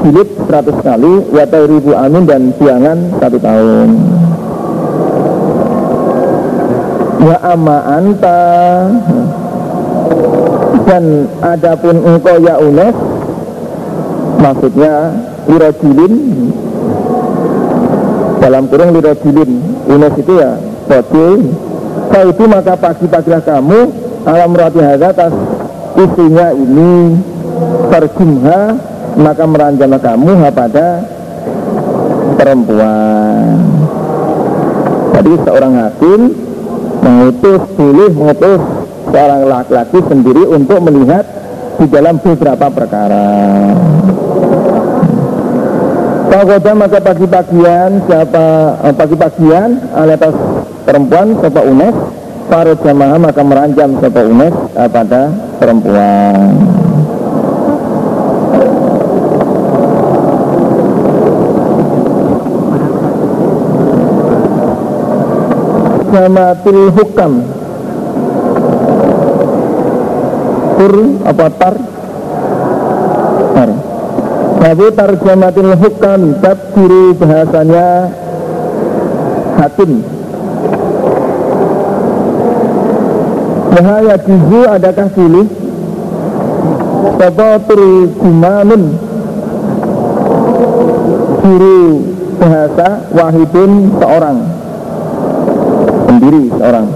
[0.00, 3.88] jilid 100 kali Watai ribu amin dan siangan satu tahun.
[7.24, 8.40] Wa amma anta
[10.84, 12.96] Dan adapun engkau ya unes
[14.38, 14.94] Maksudnya
[15.48, 16.14] lirojilin
[18.42, 19.50] Dalam kurung lirojilin
[19.88, 21.28] Unes itu ya Bodi
[22.12, 23.80] Kau itu maka pagi-pagilah kamu
[24.24, 25.32] Alam roti atas
[25.96, 27.16] istrinya ini
[27.88, 28.60] Terjumha
[29.14, 31.06] maka meranjamlah kamu pada
[32.34, 33.56] perempuan.
[35.14, 36.20] Jadi seorang hakim
[37.00, 38.60] mengutus boleh mengutus
[39.14, 41.22] seorang laki-laki sendiri untuk melihat
[41.78, 43.26] di dalam beberapa perkara.
[46.34, 48.46] Pagoda maka pagi-pagian siapa
[48.90, 50.34] eh, pagi-pagian alias
[50.82, 51.94] perempuan siapa unes
[52.50, 55.30] para jamaah maka meranjam siapa unes eh, pada
[55.62, 56.50] perempuan.
[66.14, 67.53] Tarjamatil hukam
[70.74, 70.94] tur
[71.24, 71.74] apa tar?
[73.54, 73.70] Tar.
[74.64, 77.88] Tapi tarjamatil hukam bab diri bahasanya
[79.60, 80.00] hakim.
[83.74, 85.46] Wahaya jizu adakah pilih?
[87.14, 88.96] Bapak Turjumanun
[91.44, 91.80] Guru
[92.40, 94.38] bahasa Wahidun seorang.
[96.08, 96.86] Sendiri seorang.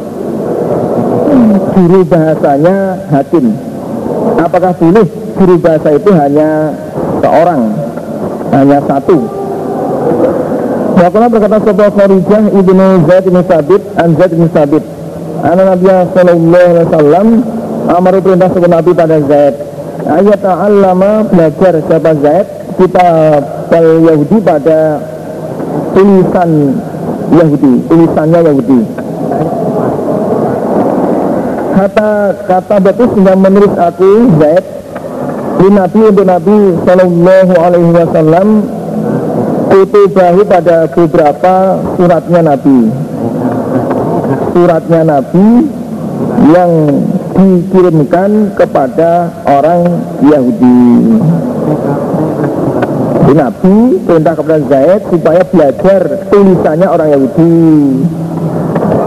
[1.76, 2.76] Guru bahasanya
[3.12, 3.67] hakim
[4.48, 5.04] apakah boleh
[5.36, 6.72] guru bahasa itu hanya
[7.20, 7.60] seorang
[8.56, 9.28] hanya satu?
[10.98, 14.84] Wakala berkata sebuah Kharijah ibnu Zaid bin Sabit an Zaid bin Sabit.
[15.38, 17.26] Anak Nabi Sallallahu Alaihi Wasallam
[17.88, 19.54] Amaru perintah sebuah Nabi pada Zaid.
[20.08, 22.46] Ayat ta'allama belajar siapa Zaid.
[22.78, 23.06] Kita
[23.78, 25.02] Yahudi pada
[25.92, 26.50] tulisan
[27.34, 28.80] Yahudi Tulisannya Yahudi
[31.78, 32.10] kata
[32.50, 34.10] kata betul sudah menulis aku
[34.42, 34.64] Zaid
[35.62, 38.48] di Nabi untuk Nabi Shallallahu Alaihi Wasallam
[40.10, 41.54] bahu pada beberapa
[41.94, 42.78] suratnya Nabi.
[44.50, 45.48] Suratnya Nabi
[46.50, 46.72] yang
[47.38, 49.82] dikirimkan kepada orang
[50.26, 50.82] Yahudi.
[53.28, 56.00] Di Nabi perintah kepada Zaid supaya belajar
[56.32, 57.58] tulisannya orang Yahudi.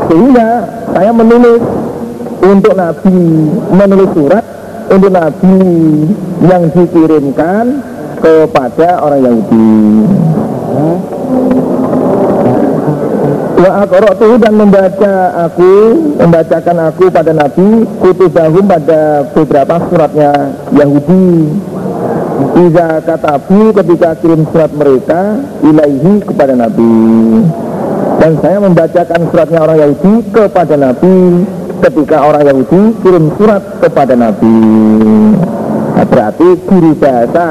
[0.08, 0.50] Sehingga
[0.96, 1.64] saya menulis
[2.42, 3.18] untuk Nabi
[3.72, 4.46] menulis surat
[4.92, 5.58] untuk Nabi
[6.44, 7.64] yang dikirimkan
[8.20, 9.72] kepada orang Yahudi.
[13.62, 15.14] Wa akratu dan membaca
[15.46, 15.74] aku
[16.18, 20.34] membacakan aku pada Nabi kutubahum pada beberapa suratnya
[20.74, 21.30] Yahudi.
[22.58, 26.94] Iza katabu ketika kirim surat mereka ilaihi kepada Nabi.
[28.18, 31.16] Dan saya membacakan suratnya orang Yahudi kepada Nabi
[31.82, 34.58] ketika orang Yahudi kirim surat kepada Nabi.
[35.98, 37.46] Nah, berarti guru bahasa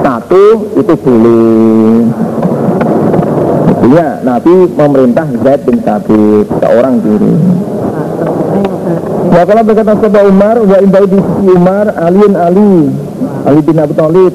[0.00, 2.08] satu itu boleh.
[3.86, 7.34] Ya, Nabi memerintah Zaid bin Thabit seorang diri.
[9.30, 11.20] Wa kalau berkata sahabat Umar wa indai di
[11.52, 12.74] Umar Aliun Ali
[13.44, 14.32] Ali bin Abi Thalib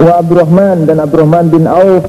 [0.00, 2.08] wa Abdurrahman dan Abdurrahman bin Auf